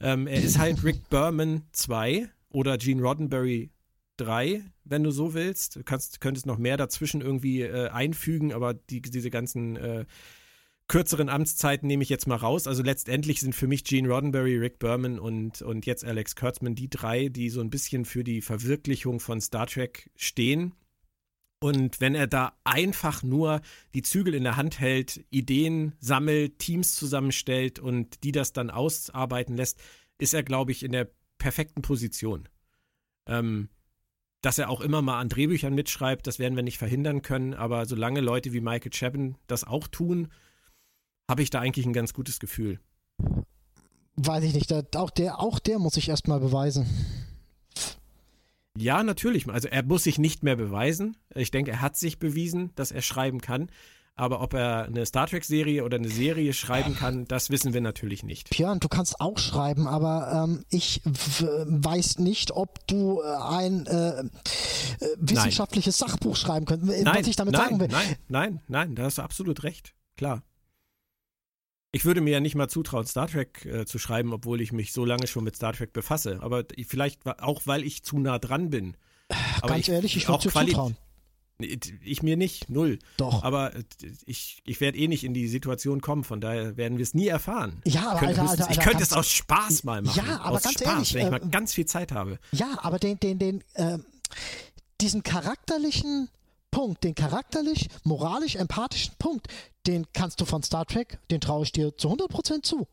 Ähm, 0.00 0.26
er 0.26 0.42
ist 0.42 0.58
halt 0.58 0.82
Rick 0.84 1.08
Berman 1.08 1.62
2 1.72 2.28
oder 2.50 2.76
Gene 2.76 3.02
Roddenberry 3.02 3.70
drei, 4.20 4.62
wenn 4.84 5.02
du 5.02 5.10
so 5.10 5.34
willst. 5.34 5.76
Du 5.76 5.84
kannst, 5.84 6.20
könntest 6.20 6.46
noch 6.46 6.58
mehr 6.58 6.76
dazwischen 6.76 7.20
irgendwie 7.20 7.62
äh, 7.62 7.88
einfügen, 7.88 8.52
aber 8.52 8.74
die, 8.74 9.00
diese 9.00 9.30
ganzen 9.30 9.76
äh, 9.76 10.04
kürzeren 10.88 11.28
Amtszeiten 11.28 11.86
nehme 11.86 12.02
ich 12.02 12.08
jetzt 12.08 12.26
mal 12.26 12.36
raus. 12.36 12.66
Also 12.66 12.82
letztendlich 12.82 13.40
sind 13.40 13.54
für 13.54 13.66
mich 13.66 13.84
Gene 13.84 14.08
Roddenberry, 14.08 14.56
Rick 14.56 14.78
Berman 14.78 15.18
und, 15.18 15.62
und 15.62 15.86
jetzt 15.86 16.04
Alex 16.04 16.34
Kurtzman 16.34 16.74
die 16.74 16.90
drei, 16.90 17.28
die 17.28 17.50
so 17.50 17.60
ein 17.60 17.70
bisschen 17.70 18.04
für 18.04 18.24
die 18.24 18.40
Verwirklichung 18.40 19.20
von 19.20 19.40
Star 19.40 19.66
Trek 19.66 20.10
stehen. 20.16 20.74
Und 21.60 22.00
wenn 22.00 22.14
er 22.14 22.26
da 22.26 22.56
einfach 22.64 23.22
nur 23.22 23.60
die 23.92 24.02
Zügel 24.02 24.34
in 24.34 24.44
der 24.44 24.56
Hand 24.56 24.78
hält, 24.78 25.24
Ideen 25.30 25.92
sammelt, 25.98 26.58
Teams 26.58 26.94
zusammenstellt 26.94 27.78
und 27.78 28.22
die 28.22 28.32
das 28.32 28.52
dann 28.52 28.70
ausarbeiten 28.70 29.56
lässt, 29.56 29.80
ist 30.18 30.34
er, 30.34 30.42
glaube 30.42 30.72
ich, 30.72 30.84
in 30.84 30.92
der 30.92 31.10
perfekten 31.38 31.82
Position. 31.82 32.48
Ähm, 33.26 33.68
dass 34.40 34.58
er 34.58 34.70
auch 34.70 34.80
immer 34.80 35.02
mal 35.02 35.18
an 35.18 35.28
Drehbüchern 35.28 35.74
mitschreibt, 35.74 36.26
das 36.26 36.38
werden 36.38 36.56
wir 36.56 36.62
nicht 36.62 36.78
verhindern 36.78 37.22
können, 37.22 37.54
aber 37.54 37.86
solange 37.86 38.20
Leute 38.20 38.52
wie 38.52 38.60
Michael 38.60 38.92
Chabon 38.92 39.36
das 39.46 39.64
auch 39.64 39.88
tun, 39.88 40.28
habe 41.28 41.42
ich 41.42 41.50
da 41.50 41.60
eigentlich 41.60 41.86
ein 41.86 41.92
ganz 41.92 42.14
gutes 42.14 42.38
Gefühl. 42.38 42.78
Weiß 44.16 44.44
ich 44.44 44.54
nicht, 44.54 44.72
auch 44.96 45.10
der, 45.10 45.40
auch 45.40 45.58
der 45.58 45.78
muss 45.78 45.94
sich 45.94 46.08
erstmal 46.08 46.40
beweisen. 46.40 46.86
Ja, 48.76 49.02
natürlich. 49.02 49.48
Also 49.48 49.68
er 49.68 49.82
muss 49.82 50.04
sich 50.04 50.18
nicht 50.18 50.44
mehr 50.44 50.56
beweisen. 50.56 51.16
Ich 51.34 51.50
denke, 51.50 51.72
er 51.72 51.80
hat 51.80 51.96
sich 51.96 52.18
bewiesen, 52.18 52.70
dass 52.76 52.92
er 52.92 53.02
schreiben 53.02 53.40
kann. 53.40 53.70
Aber 54.18 54.40
ob 54.40 54.52
er 54.52 54.86
eine 54.86 55.06
Star 55.06 55.28
Trek-Serie 55.28 55.84
oder 55.84 55.96
eine 55.96 56.08
Serie 56.08 56.52
schreiben 56.52 56.96
kann, 56.96 57.26
das 57.26 57.50
wissen 57.50 57.72
wir 57.72 57.80
natürlich 57.80 58.24
nicht. 58.24 58.50
Björn, 58.50 58.80
du 58.80 58.88
kannst 58.88 59.20
auch 59.20 59.38
schreiben, 59.38 59.86
aber 59.86 60.44
ähm, 60.44 60.64
ich 60.70 61.02
weiß 61.04 62.18
nicht, 62.18 62.50
ob 62.50 62.84
du 62.88 63.22
äh, 63.22 63.26
ein 63.48 63.86
äh, 63.86 64.18
äh, 64.18 64.26
wissenschaftliches 65.18 66.00
nein. 66.00 66.10
Sachbuch 66.10 66.34
schreiben 66.34 66.66
könntest. 66.66 67.04
Nein, 67.04 67.16
was 67.16 67.28
ich 67.28 67.36
damit 67.36 67.54
nein, 67.54 67.62
sagen 67.62 67.80
will. 67.80 67.88
Nein, 67.88 68.16
nein, 68.26 68.60
nein, 68.66 68.94
da 68.96 69.04
hast 69.04 69.18
du 69.18 69.22
absolut 69.22 69.62
recht. 69.62 69.94
Klar. 70.16 70.42
Ich 71.92 72.04
würde 72.04 72.20
mir 72.20 72.32
ja 72.32 72.40
nicht 72.40 72.56
mal 72.56 72.68
zutrauen, 72.68 73.06
Star 73.06 73.28
Trek 73.28 73.64
äh, 73.66 73.86
zu 73.86 74.00
schreiben, 74.00 74.32
obwohl 74.32 74.60
ich 74.60 74.72
mich 74.72 74.92
so 74.92 75.04
lange 75.04 75.28
schon 75.28 75.44
mit 75.44 75.54
Star 75.54 75.74
Trek 75.74 75.92
befasse. 75.92 76.40
Aber 76.42 76.64
vielleicht 76.88 77.24
auch, 77.40 77.62
weil 77.66 77.84
ich 77.84 78.02
zu 78.02 78.18
nah 78.18 78.40
dran 78.40 78.70
bin. 78.70 78.96
Aber 79.58 79.68
Ganz 79.68 79.86
ich, 79.86 79.94
ehrlich, 79.94 80.16
ich 80.16 80.28
würde 80.28 80.42
dir 80.42 80.50
zutrauen. 80.50 80.96
Ich 81.60 82.22
mir 82.22 82.36
nicht, 82.36 82.70
null. 82.70 83.00
Doch. 83.16 83.42
Aber 83.42 83.74
äh, 83.74 83.82
ich, 84.26 84.62
ich 84.64 84.80
werde 84.80 84.96
eh 84.96 85.08
nicht 85.08 85.24
in 85.24 85.34
die 85.34 85.48
Situation 85.48 86.00
kommen, 86.00 86.22
von 86.22 86.40
daher 86.40 86.76
werden 86.76 86.98
wir 86.98 87.02
es 87.02 87.14
nie 87.14 87.26
erfahren. 87.26 87.82
Ja, 87.84 88.12
aber 88.12 88.20
ich 88.30 88.36
könnte, 88.36 88.40
Alter, 88.42 88.62
Alter, 88.68 88.70
ich 88.70 88.80
könnte 88.80 89.02
es 89.02 89.12
aus 89.12 89.28
Spaß 89.28 89.82
mal 89.82 90.02
machen. 90.02 90.22
Ja, 90.24 90.40
aber 90.40 90.56
aus 90.56 90.62
ganz 90.62 90.80
Spaß, 90.80 90.92
ehrlich, 90.92 91.14
wenn 91.14 91.24
ich 91.24 91.30
mal 91.30 91.42
äh, 91.42 91.50
ganz 91.50 91.74
viel 91.74 91.86
Zeit 91.86 92.12
habe. 92.12 92.38
Ja, 92.52 92.78
aber 92.82 93.00
den, 93.00 93.18
den, 93.18 93.40
den, 93.40 93.64
äh, 93.74 93.98
diesen 95.00 95.24
charakterlichen 95.24 96.28
Punkt, 96.70 97.02
den 97.02 97.16
charakterlich, 97.16 97.88
moralisch, 98.04 98.54
empathischen 98.54 99.14
Punkt, 99.18 99.48
den 99.86 100.06
kannst 100.12 100.40
du 100.40 100.44
von 100.44 100.62
Star 100.62 100.86
Trek, 100.86 101.18
den 101.30 101.40
traue 101.40 101.64
ich 101.64 101.72
dir 101.72 101.96
zu 101.96 102.08
100% 102.08 102.62
zu. 102.62 102.86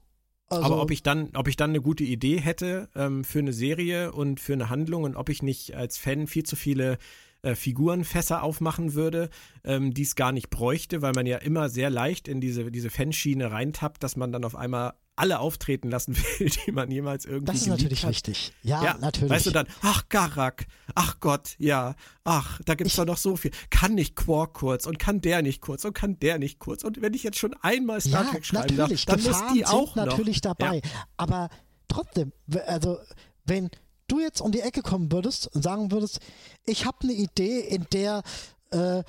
Also, 0.47 0.63
aber 0.63 0.81
ob 0.81 0.91
ich 0.91 1.01
dann, 1.01 1.29
ob 1.35 1.47
ich 1.47 1.55
dann 1.55 1.71
eine 1.71 1.81
gute 1.81 2.03
Idee 2.03 2.39
hätte 2.39 2.89
ähm, 2.95 3.23
für 3.23 3.39
eine 3.39 3.53
Serie 3.53 4.11
und 4.11 4.39
für 4.39 4.53
eine 4.53 4.69
Handlung 4.69 5.03
und 5.03 5.15
ob 5.15 5.29
ich 5.29 5.41
nicht 5.41 5.75
als 5.75 5.97
Fan 5.97 6.27
viel 6.27 6.43
zu 6.43 6.55
viele 6.55 6.97
äh, 7.41 7.55
Figurenfässer 7.55 8.43
aufmachen 8.43 8.93
würde, 8.93 9.29
ähm, 9.63 9.93
die 9.93 10.03
es 10.03 10.15
gar 10.15 10.31
nicht 10.31 10.49
bräuchte, 10.49 11.01
weil 11.01 11.13
man 11.13 11.25
ja 11.25 11.37
immer 11.37 11.69
sehr 11.69 11.89
leicht 11.89 12.27
in 12.27 12.41
diese, 12.41 12.71
diese 12.71 12.89
Fanschiene 12.89 13.51
reintappt, 13.51 14.03
dass 14.03 14.15
man 14.15 14.31
dann 14.31 14.43
auf 14.43 14.55
einmal 14.55 14.93
alle 15.15 15.39
auftreten 15.39 15.89
lassen 15.89 16.15
will, 16.39 16.49
die 16.49 16.71
man 16.71 16.91
jemals 16.91 17.25
irgendwie 17.25 17.53
Das 17.53 17.61
ist 17.61 17.67
natürlich 17.67 18.03
hat. 18.03 18.09
richtig. 18.11 18.53
Ja, 18.61 18.83
ja, 18.83 18.97
natürlich. 18.99 19.29
Weißt 19.29 19.45
du 19.45 19.51
dann, 19.51 19.67
ach 19.81 20.09
Garak, 20.09 20.67
ach 20.93 21.19
Gott, 21.19 21.55
ja, 21.57 21.95
ach, 22.23 22.61
da 22.65 22.75
gibt 22.75 22.89
es 22.89 22.95
doch 22.95 23.05
noch 23.05 23.17
so 23.17 23.35
viel. 23.35 23.51
Kann 23.69 23.95
nicht 23.95 24.15
Quark 24.15 24.53
kurz 24.53 24.85
und 24.85 24.99
kann 24.99 25.21
der 25.21 25.41
nicht 25.41 25.61
kurz 25.61 25.85
und 25.85 25.93
kann 25.93 26.19
der 26.19 26.39
nicht 26.39 26.59
kurz. 26.59 26.83
Und 26.83 27.01
wenn 27.01 27.13
ich 27.13 27.23
jetzt 27.23 27.37
schon 27.37 27.53
einmal 27.61 28.01
Star 28.01 28.29
Trek 28.29 28.45
schreiben 28.45 28.75
darf, 28.75 28.89
dann 29.05 29.17
Gefahren 29.17 29.43
muss 29.43 29.53
die 29.53 29.65
auch 29.65 29.93
sind 29.93 30.05
natürlich 30.05 30.43
noch. 30.43 30.55
dabei. 30.55 30.81
Ja. 30.83 31.05
Aber 31.17 31.49
trotzdem, 31.87 32.33
also 32.67 32.97
wenn 33.45 33.69
du 34.07 34.19
jetzt 34.19 34.41
um 34.41 34.51
die 34.51 34.61
Ecke 34.61 34.81
kommen 34.81 35.11
würdest 35.11 35.47
und 35.55 35.63
sagen 35.63 35.91
würdest, 35.91 36.19
ich 36.65 36.85
habe 36.85 36.97
eine 37.03 37.13
Idee, 37.13 37.59
in 37.59 37.85
der 37.91 38.23
äh, 38.71 39.03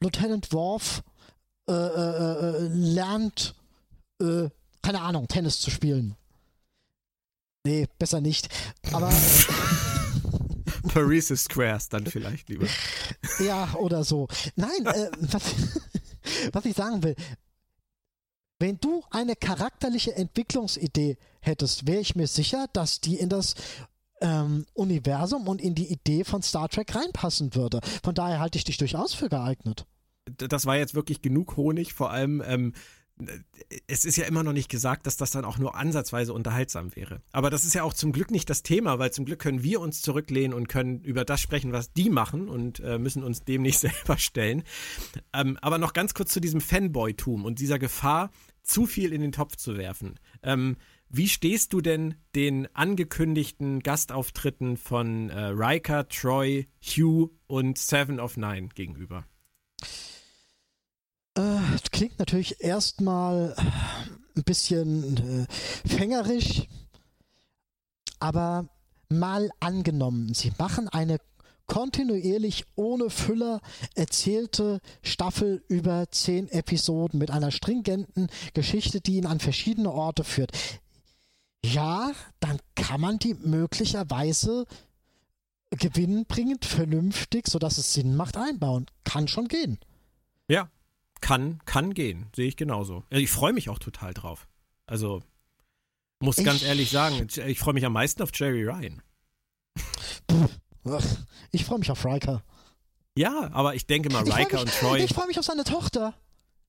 Lieutenant 0.00 0.52
Worf 0.52 1.02
äh, 1.68 1.72
äh, 1.72 1.76
äh 1.76 2.68
lernt, 2.68 3.54
äh, 4.20 4.48
keine 4.86 5.02
Ahnung, 5.02 5.26
Tennis 5.26 5.58
zu 5.58 5.72
spielen. 5.72 6.14
Nee, 7.66 7.88
besser 7.98 8.20
nicht. 8.20 8.48
Aber. 8.92 9.12
Paris 10.94 11.26
Squares 11.26 11.88
dann 11.88 12.06
vielleicht 12.06 12.48
lieber. 12.48 12.68
Ja, 13.40 13.74
oder 13.74 14.04
so. 14.04 14.28
Nein, 14.54 14.86
äh, 14.86 15.10
was, 15.22 15.42
was 16.52 16.64
ich 16.64 16.76
sagen 16.76 17.02
will, 17.02 17.16
wenn 18.60 18.78
du 18.78 19.02
eine 19.10 19.34
charakterliche 19.34 20.14
Entwicklungsidee 20.14 21.18
hättest, 21.40 21.88
wäre 21.88 22.00
ich 22.00 22.14
mir 22.14 22.28
sicher, 22.28 22.66
dass 22.72 23.00
die 23.00 23.16
in 23.16 23.28
das 23.28 23.56
ähm, 24.20 24.66
Universum 24.72 25.48
und 25.48 25.60
in 25.60 25.74
die 25.74 25.92
Idee 25.92 26.22
von 26.22 26.42
Star 26.42 26.68
Trek 26.68 26.94
reinpassen 26.94 27.56
würde. 27.56 27.80
Von 28.04 28.14
daher 28.14 28.38
halte 28.38 28.56
ich 28.56 28.64
dich 28.64 28.78
durchaus 28.78 29.14
für 29.14 29.28
geeignet. 29.28 29.84
Das 30.26 30.64
war 30.64 30.76
jetzt 30.76 30.94
wirklich 30.94 31.22
genug 31.22 31.56
Honig, 31.56 31.92
vor 31.92 32.12
allem 32.12 32.40
ähm, 32.46 32.72
es 33.86 34.04
ist 34.04 34.16
ja 34.16 34.24
immer 34.24 34.42
noch 34.42 34.52
nicht 34.52 34.68
gesagt, 34.68 35.06
dass 35.06 35.16
das 35.16 35.30
dann 35.30 35.44
auch 35.44 35.58
nur 35.58 35.74
ansatzweise 35.74 36.32
unterhaltsam 36.32 36.94
wäre. 36.94 37.22
Aber 37.32 37.48
das 37.48 37.64
ist 37.64 37.74
ja 37.74 37.82
auch 37.82 37.94
zum 37.94 38.12
Glück 38.12 38.30
nicht 38.30 38.50
das 38.50 38.62
Thema, 38.62 38.98
weil 38.98 39.10
zum 39.10 39.24
Glück 39.24 39.38
können 39.38 39.62
wir 39.62 39.80
uns 39.80 40.02
zurücklehnen 40.02 40.52
und 40.52 40.68
können 40.68 41.00
über 41.00 41.24
das 41.24 41.40
sprechen, 41.40 41.72
was 41.72 41.92
die 41.92 42.10
machen 42.10 42.48
und 42.48 42.80
äh, 42.80 42.98
müssen 42.98 43.24
uns 43.24 43.42
dem 43.42 43.62
nicht 43.62 43.78
selber 43.80 44.18
stellen. 44.18 44.64
Ähm, 45.32 45.58
aber 45.62 45.78
noch 45.78 45.94
ganz 45.94 46.14
kurz 46.14 46.32
zu 46.32 46.40
diesem 46.40 46.60
Fanboy-Tum 46.60 47.44
und 47.44 47.58
dieser 47.58 47.78
Gefahr, 47.78 48.30
zu 48.62 48.84
viel 48.84 49.12
in 49.12 49.20
den 49.20 49.32
Topf 49.32 49.56
zu 49.56 49.76
werfen. 49.76 50.18
Ähm, 50.42 50.76
wie 51.08 51.28
stehst 51.28 51.72
du 51.72 51.80
denn 51.80 52.16
den 52.34 52.68
angekündigten 52.74 53.80
Gastauftritten 53.80 54.76
von 54.76 55.30
äh, 55.30 55.38
Riker, 55.38 56.08
Troy, 56.08 56.66
Hugh 56.82 57.30
und 57.46 57.78
Seven 57.78 58.18
of 58.18 58.36
Nine 58.36 58.68
gegenüber? 58.74 59.24
Äh, 61.36 61.60
klingt 61.92 62.18
natürlich 62.18 62.62
erstmal 62.62 63.54
ein 64.36 64.44
bisschen 64.44 65.46
äh, 65.86 65.88
fängerisch, 65.88 66.66
aber 68.18 68.68
mal 69.10 69.50
angenommen, 69.60 70.32
sie 70.32 70.52
machen 70.58 70.88
eine 70.88 71.18
kontinuierlich 71.66 72.64
ohne 72.76 73.10
Füller 73.10 73.60
erzählte 73.94 74.80
Staffel 75.02 75.62
über 75.68 76.10
zehn 76.10 76.48
Episoden 76.48 77.18
mit 77.18 77.30
einer 77.30 77.50
stringenten 77.50 78.28
Geschichte, 78.54 79.00
die 79.00 79.16
ihn 79.16 79.26
an 79.26 79.40
verschiedene 79.40 79.92
Orte 79.92 80.24
führt. 80.24 80.52
Ja, 81.64 82.12
dann 82.40 82.58
kann 82.76 83.00
man 83.00 83.18
die 83.18 83.34
möglicherweise 83.34 84.66
gewinnbringend, 85.70 86.64
vernünftig, 86.64 87.48
sodass 87.48 87.78
es 87.78 87.92
Sinn 87.92 88.16
macht, 88.16 88.36
einbauen. 88.36 88.86
Kann 89.04 89.26
schon 89.26 89.48
gehen. 89.48 89.78
Ja, 90.48 90.70
kann, 91.20 91.60
kann 91.64 91.94
gehen. 91.94 92.26
Sehe 92.34 92.48
ich 92.48 92.56
genauso. 92.56 93.04
Also 93.10 93.22
ich 93.22 93.30
freue 93.30 93.52
mich 93.52 93.68
auch 93.68 93.78
total 93.78 94.14
drauf. 94.14 94.46
Also, 94.86 95.22
muss 96.20 96.38
ich, 96.38 96.44
ganz 96.44 96.62
ehrlich 96.62 96.90
sagen, 96.90 97.26
ich 97.46 97.58
freue 97.58 97.74
mich 97.74 97.84
am 97.84 97.92
meisten 97.92 98.22
auf 98.22 98.30
Jerry 98.34 98.64
Ryan. 98.64 99.02
Ich 101.52 101.64
freue 101.64 101.78
mich 101.78 101.90
auf 101.90 102.04
Riker. 102.04 102.42
Ja, 103.18 103.50
aber 103.52 103.74
ich 103.74 103.86
denke 103.86 104.10
mal, 104.10 104.22
Riker 104.22 104.56
mich, 104.58 104.60
und 104.60 104.70
Troy. 104.72 105.02
Ich 105.02 105.14
freue 105.14 105.26
mich 105.26 105.38
auf 105.38 105.44
seine 105.44 105.64
Tochter. 105.64 106.14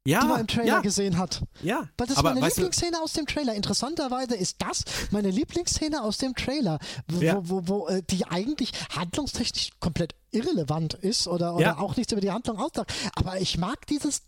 Ja, 0.08 0.22
die 0.22 0.28
man 0.28 0.39
im 0.39 0.48
Trailer 0.48 0.66
ja. 0.68 0.80
gesehen 0.80 1.18
hat. 1.18 1.43
Ja, 1.62 1.89
Weil 1.98 2.08
das 2.08 2.12
ist 2.12 2.18
aber 2.20 2.30
meine 2.30 2.41
weißt 2.41 2.56
du- 2.58 2.62
Lieblingsszene 2.62 3.02
aus 3.02 3.12
dem 3.12 3.26
Trailer. 3.26 3.56
Interessanterweise 3.56 4.36
ist 4.38 4.56
das 4.62 4.86
meine 5.12 5.30
Lieblingsszene 5.30 6.02
aus 6.02 6.18
dem 6.18 6.34
Trailer, 6.34 6.80
wo, 7.10 7.20
Ja. 7.22 7.36
wo, 7.36 7.50
wo, 7.50 7.68
wo 7.68 7.88
äh, 7.89 8.02
die 8.10 8.26
eigentlich 8.26 8.72
handlungstechnisch 8.95 9.72
komplett 9.82 10.16
irrelevant 10.32 10.93
ist 10.93 11.28
oder, 11.28 11.56
oder 11.56 11.66
Ja. 11.66 11.78
auch 11.80 11.98
nichts 11.98 12.14
über 12.14 12.22
die 12.22 12.32
Handlung 12.32 12.58
aussagt. 12.58 12.93
Aber 13.16 13.41
ich 13.41 13.58
mag 13.58 13.86
dieses 13.88 14.22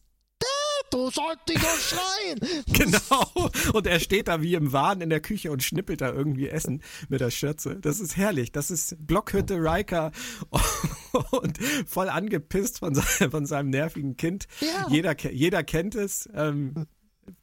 du 0.91 1.09
sollst 1.09 1.47
nicht 1.47 1.61
nur 1.61 1.77
schreien. 1.79 2.63
Genau. 2.79 3.49
Und 3.73 3.87
er 3.87 3.99
steht 3.99 4.27
da 4.27 4.41
wie 4.41 4.53
im 4.53 4.71
Wahn 4.71 5.01
in 5.01 5.09
der 5.09 5.19
Küche 5.19 5.51
und 5.51 5.63
schnippelt 5.63 6.01
da 6.01 6.11
irgendwie 6.11 6.47
Essen 6.47 6.81
mit 7.09 7.21
der 7.21 7.31
Schürze. 7.31 7.77
Das 7.79 7.99
ist 7.99 8.15
herrlich. 8.15 8.51
Das 8.51 8.71
ist 8.71 8.95
Blockhütte 8.99 9.55
Riker 9.55 10.11
und 11.31 11.59
voll 11.85 12.09
angepisst 12.09 12.79
von, 12.79 12.95
seinem, 12.95 13.31
von 13.31 13.45
seinem 13.45 13.69
nervigen 13.69 14.15
Kind. 14.17 14.47
Ja. 14.61 14.87
Jeder, 14.89 15.19
jeder 15.31 15.63
kennt 15.63 15.95
es. 15.95 16.29
Ähm, 16.33 16.87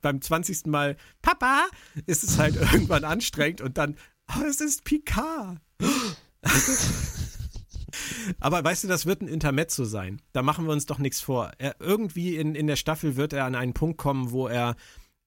beim 0.01 0.21
20. 0.21 0.67
Mal, 0.67 0.97
Papa, 1.23 1.67
ist 2.07 2.25
es 2.25 2.39
halt 2.39 2.57
irgendwann 2.73 3.05
anstrengend 3.05 3.61
und 3.61 3.79
dann, 3.79 3.97
oh, 4.37 4.43
es 4.49 4.61
ist 4.61 4.85
Picard. 4.85 5.59
Aber 8.41 8.63
weißt 8.63 8.85
du, 8.85 8.89
das 8.89 9.07
wird 9.07 9.23
ein 9.23 9.29
Intermezzo 9.29 9.85
sein. 9.85 10.21
Da 10.33 10.43
machen 10.43 10.67
wir 10.67 10.73
uns 10.73 10.87
doch 10.87 10.99
nichts 10.99 11.21
vor. 11.21 11.53
Er, 11.59 11.77
irgendwie 11.81 12.37
in, 12.37 12.55
in 12.55 12.67
der 12.67 12.77
Staffel 12.77 13.17
wird 13.17 13.33
er 13.33 13.45
an 13.45 13.55
einen 13.55 13.75
Punkt 13.75 13.99
kommen, 13.99 14.31
wo 14.31 14.49
er 14.49 14.77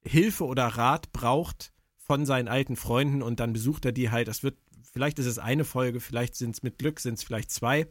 Hilfe 0.03 0.45
oder 0.45 0.65
Rat 0.65 1.11
braucht 1.11 1.73
von 1.97 2.25
seinen 2.25 2.47
alten 2.47 2.75
Freunden 2.75 3.21
und 3.21 3.39
dann 3.39 3.53
besucht 3.53 3.85
er 3.85 3.91
die 3.91 4.09
halt. 4.09 4.27
Das 4.27 4.43
wird, 4.43 4.57
vielleicht 4.91 5.19
ist 5.19 5.25
es 5.25 5.39
eine 5.39 5.65
Folge, 5.65 5.99
vielleicht 5.99 6.35
sind 6.35 6.55
es 6.55 6.63
mit 6.63 6.79
Glück, 6.79 6.99
sind 6.99 7.15
es 7.15 7.23
vielleicht 7.23 7.51
zwei. 7.51 7.87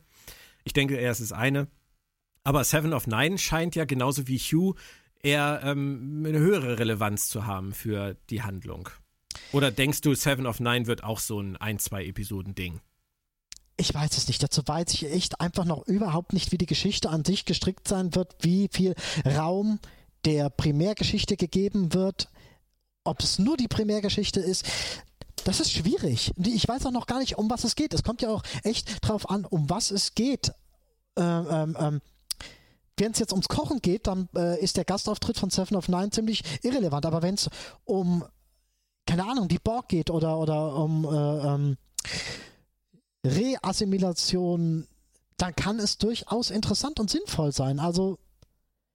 Ich 0.64 0.72
denke 0.72 0.96
eher, 0.96 1.10
es 1.10 1.20
ist 1.20 1.32
eine. 1.32 1.68
Aber 2.44 2.64
Seven 2.64 2.92
of 2.92 3.06
Nine 3.06 3.38
scheint 3.38 3.76
ja 3.76 3.84
genauso 3.84 4.26
wie 4.26 4.38
Hugh 4.38 4.78
eher 5.22 5.60
ähm, 5.64 6.24
eine 6.26 6.38
höhere 6.38 6.78
Relevanz 6.78 7.28
zu 7.28 7.46
haben 7.46 7.72
für 7.72 8.16
die 8.30 8.42
Handlung. 8.42 8.88
Oder 9.52 9.70
denkst 9.70 10.00
du, 10.00 10.14
Seven 10.14 10.46
of 10.46 10.60
Nine 10.60 10.86
wird 10.86 11.04
auch 11.04 11.18
so 11.18 11.40
ein 11.40 11.56
ein, 11.56 11.78
zwei 11.78 12.04
Episoden-Ding? 12.06 12.80
Ich 13.80 13.94
weiß 13.94 14.18
es 14.18 14.26
nicht. 14.26 14.42
Dazu 14.42 14.62
weiß 14.66 14.92
ich 14.94 15.10
echt 15.10 15.40
einfach 15.40 15.64
noch 15.64 15.86
überhaupt 15.86 16.32
nicht, 16.32 16.50
wie 16.50 16.58
die 16.58 16.66
Geschichte 16.66 17.10
an 17.10 17.24
sich 17.24 17.44
gestrickt 17.44 17.86
sein 17.86 18.14
wird, 18.16 18.34
wie 18.40 18.68
viel 18.72 18.94
Raum 19.24 19.78
der 20.24 20.50
Primärgeschichte 20.50 21.36
gegeben 21.36 21.94
wird, 21.94 22.28
ob 23.04 23.20
es 23.20 23.38
nur 23.38 23.56
die 23.56 23.68
Primärgeschichte 23.68 24.40
ist. 24.40 24.66
Das 25.44 25.60
ist 25.60 25.70
schwierig. 25.70 26.32
Ich 26.44 26.66
weiß 26.66 26.86
auch 26.86 26.90
noch 26.90 27.06
gar 27.06 27.20
nicht, 27.20 27.38
um 27.38 27.48
was 27.48 27.62
es 27.62 27.76
geht. 27.76 27.94
Es 27.94 28.02
kommt 28.02 28.20
ja 28.20 28.30
auch 28.30 28.42
echt 28.64 29.06
drauf 29.06 29.30
an, 29.30 29.44
um 29.44 29.70
was 29.70 29.92
es 29.92 30.16
geht. 30.16 30.52
Ähm, 31.16 31.46
ähm, 31.48 31.76
ähm, 31.78 32.00
wenn 32.96 33.12
es 33.12 33.20
jetzt 33.20 33.32
ums 33.32 33.48
Kochen 33.48 33.80
geht, 33.80 34.08
dann 34.08 34.28
äh, 34.34 34.60
ist 34.60 34.76
der 34.76 34.84
Gastauftritt 34.84 35.38
von 35.38 35.50
Seven 35.50 35.76
of 35.76 35.88
Nine 35.88 36.10
ziemlich 36.10 36.42
irrelevant. 36.64 37.06
Aber 37.06 37.22
wenn 37.22 37.34
es 37.34 37.48
um, 37.84 38.24
keine 39.06 39.24
Ahnung, 39.24 39.46
die 39.46 39.60
Borg 39.60 39.88
geht 39.88 40.10
oder, 40.10 40.36
oder 40.36 40.74
um 40.74 41.04
äh, 41.04 41.54
ähm, 41.54 41.76
Reassimilation, 43.24 44.86
dann 45.36 45.54
kann 45.54 45.78
es 45.78 45.98
durchaus 45.98 46.50
interessant 46.50 46.98
und 47.00 47.10
sinnvoll 47.10 47.52
sein. 47.52 47.78
Also 47.80 48.18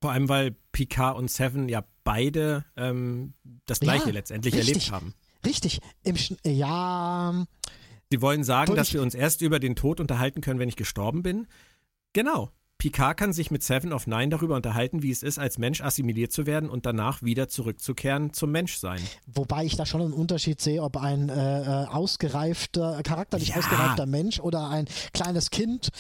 Vor 0.02 0.12
allem, 0.12 0.28
weil 0.30 0.56
Picard 0.72 1.18
und 1.18 1.30
Seven 1.32 1.70
ja 1.70 1.84
beide 2.04 2.66
ähm, 2.76 3.34
das 3.66 3.80
Gleiche 3.80 4.08
Ja, 4.08 4.14
letztendlich 4.14 4.54
richtig. 4.56 4.76
erlebt 4.76 4.92
haben. 4.92 5.14
richtig, 5.46 5.80
im 6.04 6.18
Sch 6.18 6.34
ja, 6.46 7.46
Sie 8.12 8.22
wollen 8.22 8.44
sagen, 8.44 8.76
dass 8.76 8.90
ich- 8.90 8.94
wir 8.96 9.02
uns 9.02 9.16
erst 9.16 9.42
über 9.42 9.60
den 9.60 9.76
Tod 9.76 10.00
unterhalten 10.00 10.42
können, 10.42 10.60
wenn 10.60 10.70
ich 10.70 10.76
gestorben 10.76 11.24
bin. 11.24 11.48
Genau. 12.14 12.52
Picard 12.84 13.16
kann 13.16 13.32
sich 13.32 13.50
mit 13.50 13.64
Seven 13.64 13.94
of 13.94 14.08
Nine 14.08 14.28
darüber 14.28 14.58
unterhalten, 14.58 15.04
wie 15.04 15.10
es 15.12 15.24
ist, 15.24 15.40
als 15.40 15.58
Mensch 15.58 15.80
assimiliert 15.80 16.34
zu 16.34 16.46
werden 16.46 16.70
und 16.70 16.86
danach 16.86 17.24
wieder 17.24 17.48
zurückzukehren 17.48 18.34
zum 18.34 18.52
Menschsein. 18.52 19.00
wobei 19.26 19.64
ich 19.64 19.78
da 19.78 19.86
schon 19.86 20.02
einen 20.02 20.12
Unterschied 20.12 20.60
sehe, 20.60 20.84
ob 20.84 20.98
ein 20.98 21.30
äh, 21.30 21.62
äh, 21.62 21.86
ausgereifter, 21.88 23.02
charakterlich 23.04 23.48
Ja. 23.50 23.56
ausgereifter 23.56 24.06
Mensch 24.06 24.42
oder 24.42 24.68
ein 24.70 24.90
kleines 25.14 25.50
Kind 25.50 25.92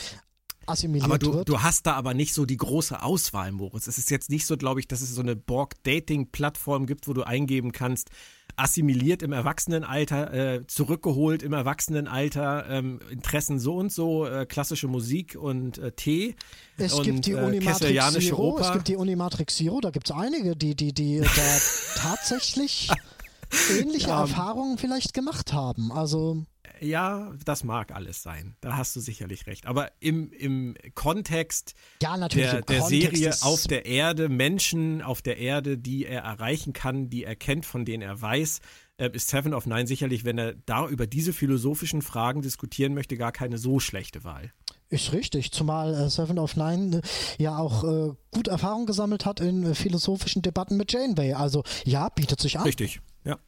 assimiliert 0.65 1.05
Aber 1.05 1.17
du, 1.19 1.33
wird. 1.33 1.47
du 1.47 1.61
hast 1.61 1.85
da 1.87 1.93
aber 1.93 2.13
nicht 2.13 2.33
so 2.33 2.45
die 2.45 2.57
große 2.57 3.01
Auswahl, 3.01 3.53
Moritz. 3.53 3.87
Es 3.87 3.97
ist 3.97 4.11
jetzt 4.11 4.29
nicht 4.29 4.45
so, 4.45 4.57
glaube 4.57 4.81
ich, 4.81 4.87
dass 4.89 4.99
es 4.99 5.15
so 5.15 5.21
eine 5.21 5.37
Borg-Dating-Plattform 5.37 6.85
gibt, 6.85 7.07
wo 7.07 7.13
du 7.13 7.23
eingeben 7.23 7.71
kannst, 7.71 8.09
assimiliert 8.55 9.21
im 9.23 9.31
Erwachsenenalter, 9.31 10.33
äh, 10.33 10.67
zurückgeholt 10.67 11.43
im 11.43 11.53
Erwachsenenalter, 11.53 12.65
ähm, 12.69 12.99
Interessen 13.09 13.59
so 13.59 13.75
und 13.75 13.91
so, 13.91 14.25
äh, 14.25 14.45
klassische 14.45 14.87
Musik 14.87 15.35
und 15.39 15.77
äh, 15.77 15.91
Tee. 15.91 16.35
es 16.77 16.93
und, 16.93 17.03
gibt 17.03 17.25
die 17.25 17.31
äh, 17.31 17.43
Unimatrix 17.43 18.13
Zero, 18.13 18.57
es 18.59 18.65
Oper. 18.65 18.73
gibt 18.73 18.87
die 18.87 18.95
Unimatrix 18.95 19.55
Zero, 19.57 19.81
da 19.81 19.89
gibt 19.89 20.09
es 20.09 20.15
einige, 20.15 20.55
die, 20.55 20.75
die, 20.75 20.93
die 20.93 21.19
da 21.19 21.27
tatsächlich 21.95 22.89
ähnliche 23.79 24.09
Ja. 24.09 24.21
Erfahrungen 24.21 24.77
vielleicht 24.77 25.13
gemacht 25.13 25.53
haben. 25.53 25.91
Also 25.91 26.45
Ja, 26.79 27.33
das 27.45 27.63
mag 27.63 27.93
alles 27.93 28.23
sein. 28.23 28.55
Da 28.61 28.77
hast 28.77 28.95
du 28.95 28.99
sicherlich 28.99 29.47
recht. 29.47 29.65
Aber 29.65 29.91
im, 29.99 30.31
im 30.31 30.75
Kontext 30.95 31.75
ja, 32.01 32.17
natürlich. 32.17 32.49
der, 32.49 32.59
im 32.59 32.65
der 32.65 32.79
Kontext 32.79 33.15
Serie 33.15 33.33
auf 33.41 33.63
der 33.67 33.85
Erde, 33.85 34.29
Menschen 34.29 35.01
auf 35.01 35.21
der 35.21 35.37
Erde, 35.37 35.77
die 35.77 36.05
er 36.05 36.21
erreichen 36.21 36.73
kann, 36.73 37.09
die 37.09 37.23
er 37.23 37.35
kennt, 37.35 37.65
von 37.65 37.85
denen 37.85 38.03
er 38.03 38.21
weiß, 38.21 38.59
äh, 38.97 39.09
ist 39.13 39.29
Seven 39.29 39.53
of 39.53 39.65
Nine 39.65 39.87
sicherlich, 39.87 40.25
wenn 40.25 40.37
er 40.37 40.53
da 40.53 40.87
über 40.87 41.07
diese 41.07 41.33
philosophischen 41.33 42.01
Fragen 42.01 42.41
diskutieren 42.41 42.93
möchte, 42.93 43.17
gar 43.17 43.31
keine 43.31 43.57
so 43.57 43.79
schlechte 43.79 44.23
Wahl. 44.23 44.51
Ist 44.89 45.11
richtig, 45.11 45.51
zumal 45.51 45.93
äh, 45.93 46.09
Seven 46.09 46.37
of 46.37 46.55
Nine 46.55 46.97
äh, 46.97 47.43
ja 47.43 47.57
auch 47.57 47.83
äh, 47.83 48.13
gut 48.31 48.47
Erfahrung 48.47 48.85
gesammelt 48.85 49.25
hat 49.25 49.39
in 49.39 49.63
äh, 49.63 49.75
philosophischen 49.75 50.41
Debatten 50.41 50.77
mit 50.77 50.91
Janeway. 50.91 51.33
Also 51.33 51.63
ja, 51.83 52.09
bietet 52.09 52.39
sich 52.39 52.59
an. 52.59 52.63
Richtig, 52.63 53.01
ja. 53.23 53.39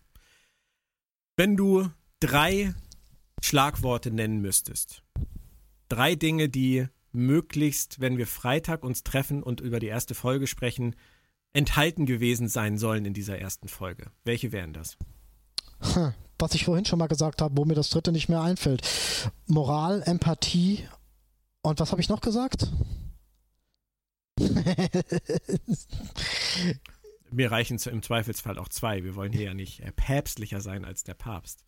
Wenn 1.38 1.56
du 1.56 1.90
drei 2.20 2.74
Schlagworte 3.46 4.10
nennen 4.10 4.42
müsstest, 4.42 5.04
drei 5.88 6.16
Dinge, 6.16 6.50
die 6.50 6.88
möglichst, 7.12 8.00
wenn 8.00 8.18
wir 8.18 8.26
Freitag 8.26 8.84
uns 8.84 9.04
treffen 9.04 9.44
und 9.44 9.62
über 9.62 9.80
die 9.80 9.86
erste 9.86 10.16
Folge 10.16 10.48
sprechen, 10.48 10.96
enthalten 11.54 12.08
gewesen 12.08 12.48
sein 12.48 12.80
sollen 12.80 13.06
in 13.06 13.14
dieser 13.14 13.38
ersten 13.38 13.68
Folge. 13.68 14.10
Welche 14.24 14.52
wären 14.52 14.74
das? 14.74 14.98
Hm, 15.80 16.14
Was 16.40 16.56
ich 16.56 16.66
vorhin 16.66 16.86
schon 16.86 16.98
mal 16.98 17.06
gesagt 17.06 17.44
habe, 17.44 17.56
wo 17.56 17.66
mir 17.66 17.76
das 17.76 17.92
dritte 17.92 18.12
nicht 18.12 18.30
mehr 18.30 18.42
einfällt. 18.42 18.82
Moral, 19.46 20.02
Empathie 20.08 20.80
und 21.62 21.80
was 21.80 21.92
habe 21.92 22.02
ich 22.02 22.10
noch 22.10 22.22
gesagt? 22.22 22.68
Mir 27.30 27.52
reichen 27.52 27.78
im 27.78 28.02
Zweifelsfall 28.02 28.58
auch 28.58 28.70
zwei. 28.70 29.04
Wir 29.04 29.16
wollen 29.16 29.32
hier 29.32 29.44
ja 29.44 29.54
nicht 29.54 29.82
äh, 29.82 29.92
päpstlicher 29.92 30.62
sein 30.62 30.84
als 30.84 31.04
der 31.04 31.14
Papst. 31.14 31.64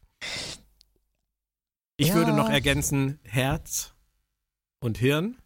Ich 1.97 2.09
Ja. 2.09 2.15
würde 2.15 2.33
noch 2.33 2.49
ergänzen 2.49 3.19
Herz 3.23 3.93
und 4.79 4.97
Hirn. 4.97 5.37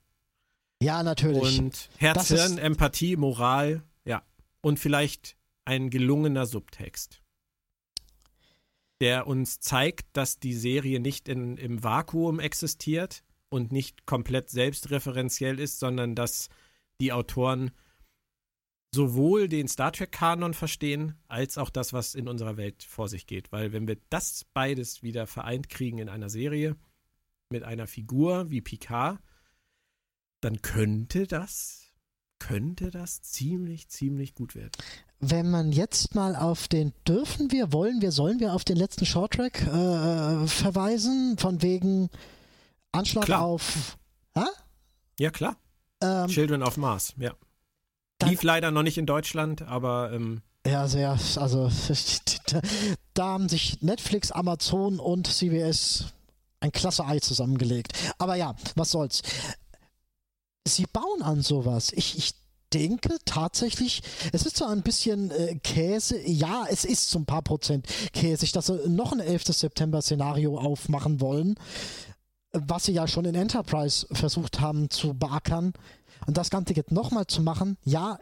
Ja, 0.82 1.02
natürlich. 1.04 1.60
Und 1.60 1.89
Herz, 1.97 2.28
Hirn, 2.28 2.58
Empathie, 2.58 3.16
Moral, 3.16 3.84
ja. 4.04 4.24
Und 4.62 4.80
vielleicht 4.80 5.38
ein 5.64 5.89
gelungener 5.89 6.45
Subtext, 6.45 7.22
der 8.99 9.28
uns 9.28 9.60
zeigt, 9.60 10.06
dass 10.14 10.39
die 10.39 10.54
Serie 10.54 10.99
nicht 10.99 11.30
in, 11.30 11.58
im 11.58 11.84
Vakuum 11.84 12.39
existiert 12.39 13.24
und 13.49 13.72
nicht 13.72 14.06
komplett 14.06 14.49
selbstreferenziell 14.49 15.60
ist, 15.60 15.80
sondern 15.80 16.16
dass 16.16 16.49
die 16.99 17.14
Autoren 17.14 17.72
sowohl 18.93 19.47
den 19.47 19.67
Star 19.67 19.91
Trek-Kanon 19.91 20.53
verstehen, 20.53 21.15
als 21.27 21.57
auch 21.57 21.69
das, 21.69 21.93
was 21.93 22.13
in 22.13 22.27
unserer 22.27 22.57
Welt 22.57 22.83
vor 22.83 23.07
sich 23.07 23.25
geht. 23.25 23.51
Weil 23.51 23.71
wenn 23.71 23.87
wir 23.87 23.97
das 24.09 24.45
beides 24.53 25.01
wieder 25.01 25.27
vereint 25.27 25.69
kriegen 25.69 25.97
in 25.97 26.09
einer 26.09 26.29
Serie 26.29 26.75
mit 27.49 27.63
einer 27.63 27.87
Figur 27.87 28.49
wie 28.49 28.61
Picard, 28.61 29.19
dann 30.41 30.61
könnte 30.61 31.27
das, 31.27 31.93
könnte 32.39 32.91
das 32.91 33.21
ziemlich, 33.21 33.87
ziemlich 33.89 34.33
gut 34.33 34.55
werden. 34.55 34.71
Wenn 35.19 35.51
man 35.51 35.71
jetzt 35.71 36.15
mal 36.15 36.35
auf 36.35 36.67
den, 36.67 36.93
dürfen 37.07 37.51
wir, 37.51 37.71
wollen 37.71 38.01
wir, 38.01 38.11
sollen 38.11 38.39
wir 38.39 38.53
auf 38.53 38.63
den 38.63 38.75
letzten 38.75 39.05
Shorttrack 39.05 39.61
äh, 39.61 40.47
verweisen, 40.47 41.37
von 41.37 41.61
wegen 41.61 42.09
Anschlag 42.91 43.25
Klar. 43.25 43.41
auf. 43.43 43.97
Ja, 45.19 45.29
klar. 45.29 45.55
Ähm, 46.01 46.27
Children 46.27 46.63
of 46.63 46.77
Mars, 46.77 47.13
ja. 47.17 47.35
Lief 48.28 48.43
leider 48.43 48.72
noch 48.72 48.84
nicht 48.84 48.97
in 48.97 49.05
Deutschland, 49.05 49.61
aber 49.63 50.11
ähm, 50.13 50.41
ja, 50.65 50.88
sehr, 50.88 51.17
also 51.38 51.69
da, 52.47 52.61
da 53.13 53.26
haben 53.26 53.49
sich 53.49 53.82
Netflix, 53.82 54.32
Amazon 54.32 54.99
und 54.99 55.28
CBS 55.28 56.05
ein 56.59 56.72
klasse 56.72 57.05
Ei 57.05 57.19
zusammengelegt. 57.19 57.93
Aber 58.19 58.36
ja, 58.36 58.55
was 58.76 58.91
soll's. 58.91 59.24
Sie 60.67 60.86
bauen 60.86 61.24
an 61.24 61.41
sowas. 61.41 61.91
Ich, 61.93 62.17
ich 62.17 62.36
denke 62.72 63.17
tatsächlich, 63.26 64.01
es 64.32 64.45
ist 64.45 64.57
zwar 64.57 64.69
ein 64.69 64.84
bisschen 64.84 65.32
äh, 65.32 65.55
Käse, 65.55 66.22
ja, 66.26 66.65
es 66.69 66.86
ist 66.86 67.09
so 67.09 67.19
ein 67.19 67.26
paar 67.26 67.41
Prozent 67.41 67.88
käsig, 68.13 68.51
dass 68.51 68.67
sie 68.67 68.88
noch 68.88 69.11
ein 69.11 69.19
11. 69.19 69.45
September-Szenario 69.45 70.57
aufmachen 70.57 71.19
wollen, 71.19 71.55
was 72.53 72.86
sie 72.86 72.93
ja 72.93 73.07
schon 73.07 73.26
in 73.26 73.36
Enterprise 73.36 74.07
versucht 74.11 74.59
haben 74.59 74.89
zu 74.89 75.13
beackern. 75.13 75.74
Und 76.28 76.38
das 76.38 76.49
Ganze 76.49 76.74
jetzt 76.74 76.91
nochmal 76.91 77.28
zu 77.28 77.41
machen, 77.41 77.78
ja, 77.84 78.17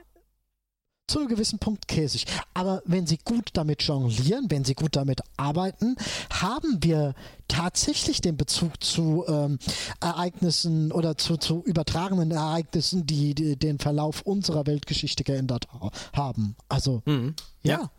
zu 1.09 1.19
einem 1.19 1.27
gewissen 1.27 1.59
Punkt 1.59 1.87
käsig. 1.87 2.25
Aber 2.53 2.81
wenn 2.85 3.07
sie 3.07 3.17
gut 3.17 3.49
damit 3.53 3.81
jonglieren, 3.83 4.45
wenn 4.49 4.63
sie 4.63 4.75
gut 4.75 4.95
damit 4.95 5.21
arbeiten, 5.37 5.95
haben 6.29 6.77
wir 6.81 7.15
tatsächlich 7.47 8.21
den 8.21 8.37
Bezug 8.37 8.81
zu 8.83 9.25
ähm, 9.27 9.57
Ereignissen 9.99 10.91
oder 10.91 11.17
zu, 11.17 11.37
zu 11.37 11.63
übertragenen 11.65 12.31
Ereignissen, 12.31 13.05
die, 13.05 13.33
die 13.33 13.57
den 13.57 13.79
Verlauf 13.79 14.21
unserer 14.21 14.67
Weltgeschichte 14.67 15.23
geändert 15.23 15.67
ha 15.73 15.91
haben. 16.13 16.55
Also, 16.69 17.01
mhm. 17.05 17.35
ja. 17.63 17.79
Ja. 17.79 17.91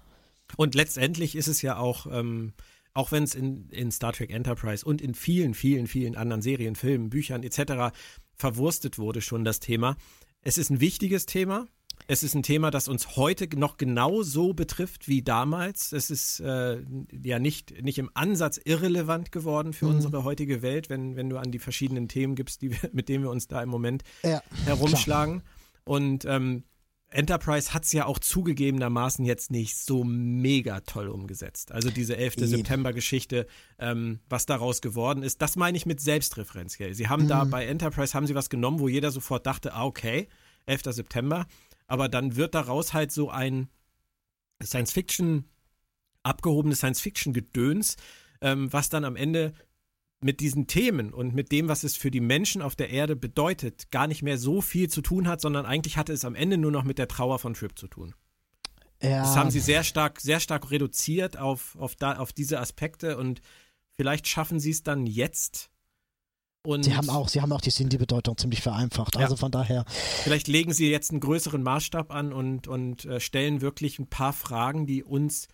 Und 0.57 0.75
letztendlich 0.75 1.37
ist 1.37 1.49
es 1.49 1.63
ja 1.63 1.79
auch, 1.79 2.07
ähm, 2.11 2.53
auch 2.95 3.13
wenn 3.13 3.25
es 3.25 3.35
in, 3.35 3.69
in 3.71 3.91
Star 3.93 4.13
Trek 4.13 4.31
Enterprise 4.31 4.85
und 4.85 5.01
in 5.01 5.15
vielen, 5.15 5.55
vielen, 5.55 5.87
vielen 5.87 6.17
anderen 6.17 6.43
Serien, 6.43 6.75
Filmen, 6.75 7.11
Büchern 7.11 7.43
etc. 7.43 7.95
verwurstet 8.41 8.99
wurde 8.99 9.21
schon 9.21 9.45
das 9.45 9.61
Thema. 9.61 9.97
Es 10.43 10.59
ist 10.59 10.71
ein 10.71 10.81
wichtiges 10.81 11.27
Thema. 11.27 11.67
Es 12.07 12.23
ist 12.23 12.35
ein 12.35 12.43
Thema, 12.43 12.71
das 12.71 12.89
uns 12.89 13.15
heute 13.17 13.47
noch 13.59 13.77
genauso 13.77 14.55
betrifft 14.55 15.07
wie 15.07 15.21
damals. 15.23 15.93
Es 15.93 16.11
ist 16.11 16.41
äh, 16.41 16.83
ja 17.23 17.39
nicht, 17.39 17.83
nicht 17.83 17.99
im 17.99 18.11
Ansatz 18.15 18.59
irrelevant 18.65 19.31
geworden 19.31 19.75
für 19.75 19.85
Mhm. 19.87 19.97
unsere 19.97 20.25
heutige 20.25 20.63
Welt, 20.63 20.89
wenn, 20.89 21.15
wenn 21.17 21.29
du 21.29 21.37
an 21.37 21.51
die 21.53 21.59
verschiedenen 21.59 22.09
Themen 22.09 22.35
gibst, 22.35 22.63
die 22.63 22.71
wir, 22.73 22.89
mit 22.93 23.11
denen 23.11 23.23
wir 23.25 23.31
uns 23.31 23.47
da 23.49 23.63
im 23.63 23.69
Moment 23.69 24.03
ja. 24.23 24.43
herumschlagen. 24.65 25.43
Und 25.85 26.25
ähm, 26.25 26.65
Enterprise 27.11 27.75
hat 27.75 27.85
es 27.85 27.93
ja 27.93 28.07
auch 28.07 28.19
zugegebenermaßen 28.21 29.25
jetzt 29.25 29.51
nicht 29.51 29.77
so 29.77 30.05
mega 30.05 30.81
toll 30.81 31.09
umgesetzt. 31.09 31.73
Also 31.73 31.91
diese 31.91 32.17
11. 32.17 32.37
Eben. 32.39 32.47
September-Geschichte, 32.47 33.47
ähm, 33.79 34.21
was 34.29 34.47
daraus 34.47 34.81
geworden 34.81 35.23
ist, 35.25 35.43
das 35.43 35.57
meine 35.57 35.77
ich 35.77 35.87
mit 35.87 36.01
selbstreferenziell. 36.01 36.95
Sie 36.95 37.09
haben 37.09 37.27
da 37.27 37.45
Mhm. 37.45 37.51
bei 37.51 37.67
Enterprise 37.67 38.15
haben 38.15 38.27
sie 38.29 38.35
was 38.37 38.49
genommen, 38.49 38.79
wo 38.79 38.89
jeder 38.89 39.11
sofort 39.11 39.45
dachte, 39.47 39.75
ah, 39.75 39.85
okay, 39.85 40.29
11. 40.67 40.93
September. 40.93 41.47
Aber 41.89 42.09
dann 42.09 42.37
wird 42.37 42.55
daraus 42.55 42.93
halt 42.95 43.11
so 43.11 43.29
ein 43.31 43.69
Science-Fiction, 44.63 45.45
abgehobenes 46.23 46.79
Science-Fiction-Gedöns, 46.79 47.97
ähm, 48.41 48.73
was 48.73 48.89
dann 48.89 49.05
am 49.05 49.17
Ende 49.17 49.53
mit 50.21 50.41
diesen 50.41 50.67
Themen 50.67 51.13
und 51.13 51.35
mit 51.35 51.51
dem, 51.51 51.69
was 51.69 51.83
es 51.83 51.97
für 51.97 52.11
die 52.11 52.21
Menschen 52.21 52.61
auf 52.61 52.77
der 52.77 52.91
Erde 52.91 53.17
bedeutet, 53.17 53.91
gar 53.91 54.07
nicht 54.07 54.23
mehr 54.23 54.37
so 54.37 54.61
viel 54.61 54.89
zu 54.89 55.01
tun 55.01 55.27
hat, 55.27 55.41
sondern 55.41 55.65
eigentlich 55.65 55.97
hatte 55.97 56.13
es 56.13 56.25
am 56.25 56.35
Ende 56.35 56.59
nur 56.59 56.71
noch 56.71 56.85
mit 56.85 56.99
der 56.99 57.09
Trauer 57.09 57.39
von 57.39 57.55
Trip 57.55 57.79
zu 57.79 57.89
tun. 57.89 58.15
ja. 59.03 59.23
Das 59.23 59.37
haben 59.37 59.51
sie 59.51 59.61
sehr 59.61 59.83
stark, 59.83 60.21
sehr 60.21 60.41
stark 60.41 60.71
reduziert 60.71 61.39
auf, 61.39 61.77
auf, 61.79 61.97
da, 61.97 62.19
auf 62.19 62.33
diese 62.33 62.61
Aspekte 62.61 63.17
und 63.17 63.41
vielleicht 63.93 64.29
schaffen 64.29 64.61
sie 64.61 64.71
es 64.71 64.83
dann 64.83 65.07
jetzt. 65.07 65.71
Und 66.63 66.85
Sie 66.85 66.95
haben 66.95 67.09
auch, 67.09 67.29
sie 67.29 67.41
haben 67.41 67.53
auch 67.53 67.63
die 67.63 67.71
Sindhi-Bedeutung 67.71 68.37
ziemlich 68.37 68.61
vereinfacht. 68.61 69.17
Also 69.17 69.35
von 69.35 69.51
daher, 69.51 69.87
Vielleicht 69.89 70.47
legen 70.47 70.75
sie 70.75 70.91
jetzt 70.91 71.11
einen 71.11 71.21
größeren 71.21 71.63
Maßstab 71.63 72.11
an 72.11 72.35
und, 72.35 72.69
und 72.69 73.07
äh, 73.07 73.19
stellen 73.19 73.63
wirklich 73.63 73.99
ein 73.99 74.09
paar 74.09 74.35
Fragen, 74.35 74.87
die 74.87 75.03
uns, 75.03 75.49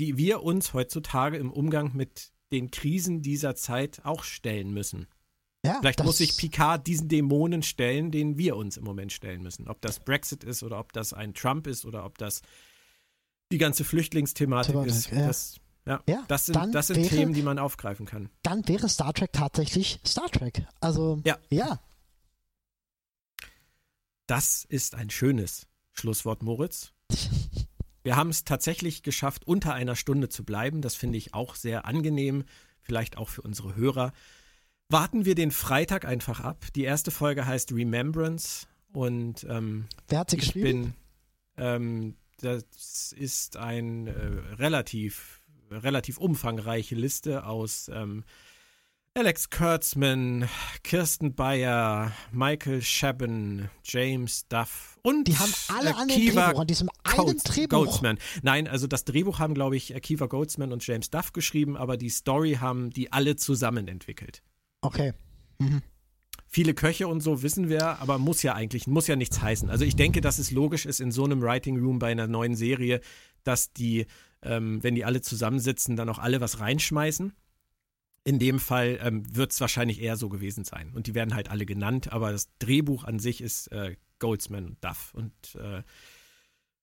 die 0.00 0.16
wir 0.16 0.42
uns 0.42 0.74
heutzutage 0.74 1.36
im 1.36 1.52
Umgang 1.52 1.94
mit 1.94 2.32
den 2.52 2.70
Krisen 2.70 3.22
dieser 3.22 3.54
Zeit 3.54 4.00
auch 4.04 4.24
stellen 4.24 4.72
müssen. 4.72 5.06
ja, 5.64 5.78
Vielleicht 5.80 6.02
muss 6.04 6.18
sich 6.18 6.36
Picard 6.36 6.86
diesen 6.86 7.08
Dämonen 7.08 7.62
stellen, 7.62 8.10
den 8.10 8.38
wir 8.38 8.56
uns 8.56 8.76
im 8.76 8.84
Moment 8.84 9.12
stellen 9.12 9.42
müssen. 9.42 9.68
Ob 9.68 9.80
das 9.80 10.00
Brexit 10.00 10.42
ist 10.44 10.62
oder 10.62 10.78
ob 10.78 10.92
das 10.92 11.12
ein 11.12 11.34
Trump 11.34 11.66
ist 11.66 11.84
oder 11.84 12.04
ob 12.04 12.18
das 12.18 12.42
die 13.52 13.58
ganze 13.58 13.84
Flüchtlingsthematik 13.84 14.72
Thematik, 14.72 14.92
ist. 14.92 15.10
ja. 15.10 15.26
Das, 15.26 15.56
ja, 15.86 16.02
Ja, 16.08 16.24
das 16.28 16.46
sind, 16.46 16.74
das 16.74 16.86
sind 16.88 16.96
wäre- 16.98 17.08
Themen, 17.08 17.32
die 17.34 17.42
man 17.42 17.58
aufgreifen 17.58 18.06
kann. 18.06 18.28
dann 18.42 18.66
wäre 18.68 18.88
Star 18.88 19.12
Trek 19.12 19.32
tatsächlich 19.32 19.98
Star 20.06 20.28
Trek. 20.30 20.66
Also, 20.80 21.20
Ja. 21.24 21.38
ja. 21.50 21.80
Das 24.26 24.64
ist 24.64 24.94
ein 24.94 25.10
schönes 25.10 25.66
Schlusswort, 25.92 26.42
Moritz. 26.42 26.92
Wir 28.02 28.16
haben 28.16 28.30
es 28.30 28.44
tatsächlich 28.44 29.02
geschafft, 29.02 29.46
unter 29.46 29.74
einer 29.74 29.96
Stunde 29.96 30.28
zu 30.28 30.44
bleiben. 30.44 30.82
Das 30.82 30.94
finde 30.94 31.18
ich 31.18 31.34
auch 31.34 31.54
sehr 31.54 31.84
angenehm, 31.84 32.44
vielleicht 32.80 33.16
auch 33.16 33.28
für 33.28 33.42
unsere 33.42 33.76
Hörer. 33.76 34.12
Warten 34.88 35.24
wir 35.24 35.34
den 35.34 35.50
Freitag 35.50 36.04
einfach 36.04 36.40
ab. 36.40 36.66
Die 36.74 36.84
erste 36.84 37.10
Folge 37.10 37.46
heißt 37.46 37.72
Remembrance 37.72 38.66
und 38.92 39.46
ähm, 39.48 39.86
Wer 40.08 40.20
hat 40.20 40.30
sie 40.30 40.38
ich 40.38 40.54
bin, 40.54 40.94
ähm, 41.56 42.16
das 42.38 43.12
ist 43.12 43.56
ein 43.56 44.06
äh, 44.06 44.12
relativ, 44.56 45.42
relativ 45.70 46.18
umfangreiche 46.18 46.94
Liste 46.94 47.44
aus 47.44 47.90
ähm, 47.92 48.24
Alex 49.14 49.50
Kurtzman, 49.50 50.48
Kirsten 50.84 51.34
Bayer, 51.34 52.12
Michael 52.30 52.80
Chabon, 52.80 53.68
James 53.82 54.46
Duff 54.48 55.00
und 55.02 55.26
Die 55.26 55.36
haben 55.36 55.52
alle 55.66 55.96
an 55.96 56.06
dem 56.06 56.16
Akiva 56.16 56.46
Drehbuch, 56.46 56.60
an 56.60 56.66
diesem 56.68 56.90
einen 57.02 57.38
Drehbuch. 57.38 57.86
Goldsman. 57.86 58.18
Nein, 58.42 58.68
also 58.68 58.86
das 58.86 59.04
Drehbuch 59.04 59.40
haben, 59.40 59.54
glaube 59.54 59.76
ich, 59.76 59.96
Akiva 59.96 60.26
Goldsman 60.26 60.72
und 60.72 60.86
James 60.86 61.10
Duff 61.10 61.32
geschrieben, 61.32 61.76
aber 61.76 61.96
die 61.96 62.08
Story 62.08 62.58
haben 62.60 62.90
die 62.90 63.12
alle 63.12 63.34
zusammen 63.34 63.88
entwickelt. 63.88 64.44
Okay. 64.80 65.12
Mhm. 65.58 65.82
Viele 66.46 66.74
Köche 66.74 67.08
und 67.08 67.20
so 67.20 67.42
wissen 67.42 67.68
wir, 67.68 68.00
aber 68.00 68.18
muss 68.18 68.44
ja 68.44 68.54
eigentlich, 68.54 68.86
muss 68.86 69.08
ja 69.08 69.16
nichts 69.16 69.42
heißen. 69.42 69.70
Also 69.70 69.84
ich 69.84 69.96
denke, 69.96 70.20
dass 70.20 70.38
es 70.38 70.52
logisch 70.52 70.86
ist 70.86 71.00
in 71.00 71.10
so 71.10 71.24
einem 71.24 71.42
Writing 71.42 71.80
Room 71.80 71.98
bei 71.98 72.12
einer 72.12 72.28
neuen 72.28 72.54
Serie, 72.54 73.00
dass 73.42 73.72
die, 73.72 74.06
ähm, 74.42 74.80
wenn 74.84 74.94
die 74.94 75.04
alle 75.04 75.20
zusammensitzen, 75.20 75.96
dann 75.96 76.08
auch 76.08 76.20
alle 76.20 76.40
was 76.40 76.60
reinschmeißen. 76.60 77.32
In 78.30 78.38
dem 78.38 78.60
Fall 78.60 79.00
ähm, 79.02 79.24
wird 79.34 79.50
es 79.50 79.60
wahrscheinlich 79.60 80.00
eher 80.00 80.16
so 80.16 80.28
gewesen 80.28 80.62
sein. 80.62 80.92
Und 80.94 81.08
die 81.08 81.16
werden 81.16 81.34
halt 81.34 81.50
alle 81.50 81.66
genannt, 81.66 82.12
aber 82.12 82.30
das 82.30 82.46
Drehbuch 82.60 83.02
an 83.02 83.18
sich 83.18 83.40
ist 83.40 83.72
äh, 83.72 83.96
Goldsman 84.20 84.66
und 84.66 84.84
Duff. 84.84 85.12
Und 85.14 85.32
äh, 85.56 85.82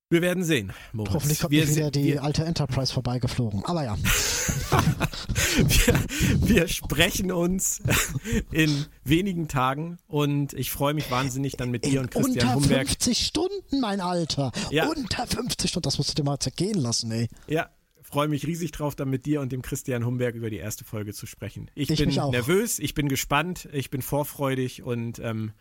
wir 0.09 0.21
werden 0.21 0.43
sehen, 0.43 0.73
Moritz. 0.91 1.13
Hoffentlich 1.13 1.39
kommt 1.39 1.51
wir, 1.51 1.65
nicht 1.65 1.77
wieder 1.77 1.89
die 1.89 2.03
wir, 2.03 2.23
alte 2.23 2.43
Enterprise 2.43 2.91
vorbeigeflogen. 2.91 3.63
Aber 3.63 3.85
ja. 3.85 3.97
wir, 5.57 6.49
wir 6.49 6.67
sprechen 6.67 7.31
uns 7.31 7.79
in 8.51 8.87
wenigen 9.05 9.47
Tagen 9.47 9.99
und 10.07 10.51
ich 10.51 10.69
freue 10.69 10.93
mich 10.93 11.09
wahnsinnig 11.09 11.53
dann 11.53 11.71
mit 11.71 11.85
dir 11.85 12.01
und 12.01 12.11
Christian 12.11 12.33
Unter 12.33 12.55
Humberg. 12.55 12.87
50 12.87 13.25
Stunden, 13.25 13.79
mein 13.79 14.01
Alter. 14.01 14.51
Ja. 14.69 14.89
Unter 14.89 15.25
50 15.25 15.69
Stunden. 15.69 15.83
Das 15.83 15.97
musst 15.97 16.09
du 16.09 16.15
dir 16.15 16.23
mal 16.23 16.39
zergehen 16.39 16.77
lassen, 16.77 17.09
ey. 17.11 17.29
Ja, 17.47 17.69
freue 18.07 18.29
mich 18.29 18.47
riesig 18.47 18.71
drauf, 18.71 18.95
dann 18.95 19.09
mit 19.09 19.25
dir 19.25 19.41
und 19.41 19.51
dem 19.51 19.61
Christian 19.61 20.05
Humberg 20.05 20.35
über 20.35 20.49
die 20.49 20.57
erste 20.57 20.85
Folge 20.85 21.13
zu 21.13 21.25
sprechen. 21.25 21.69
Ich, 21.75 21.89
Ich 21.89 21.99
bin 21.99 22.09
nervös, 22.09 22.79
ich 22.79 22.93
bin 22.93 23.09
gespannt, 23.09 23.67
ich 23.73 23.89
bin 23.89 24.01
vorfreudig 24.01 24.81
und 24.81 25.19
ähm, 25.19 25.51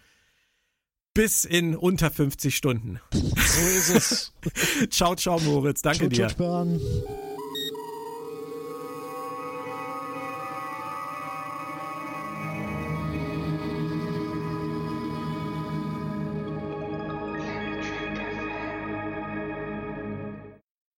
bis 1.13 1.45
in 1.45 1.75
unter 1.75 2.11
50 2.11 2.57
Stunden. 2.57 3.01
So 3.13 3.21
ist 3.21 3.91
es. 3.91 4.33
ciao, 4.91 5.17
ciao, 5.17 5.41
Moritz. 5.41 5.83
Danke 5.83 6.09
Tschut, 6.09 6.17
dir. 6.17 6.29
Burn. 6.37 6.81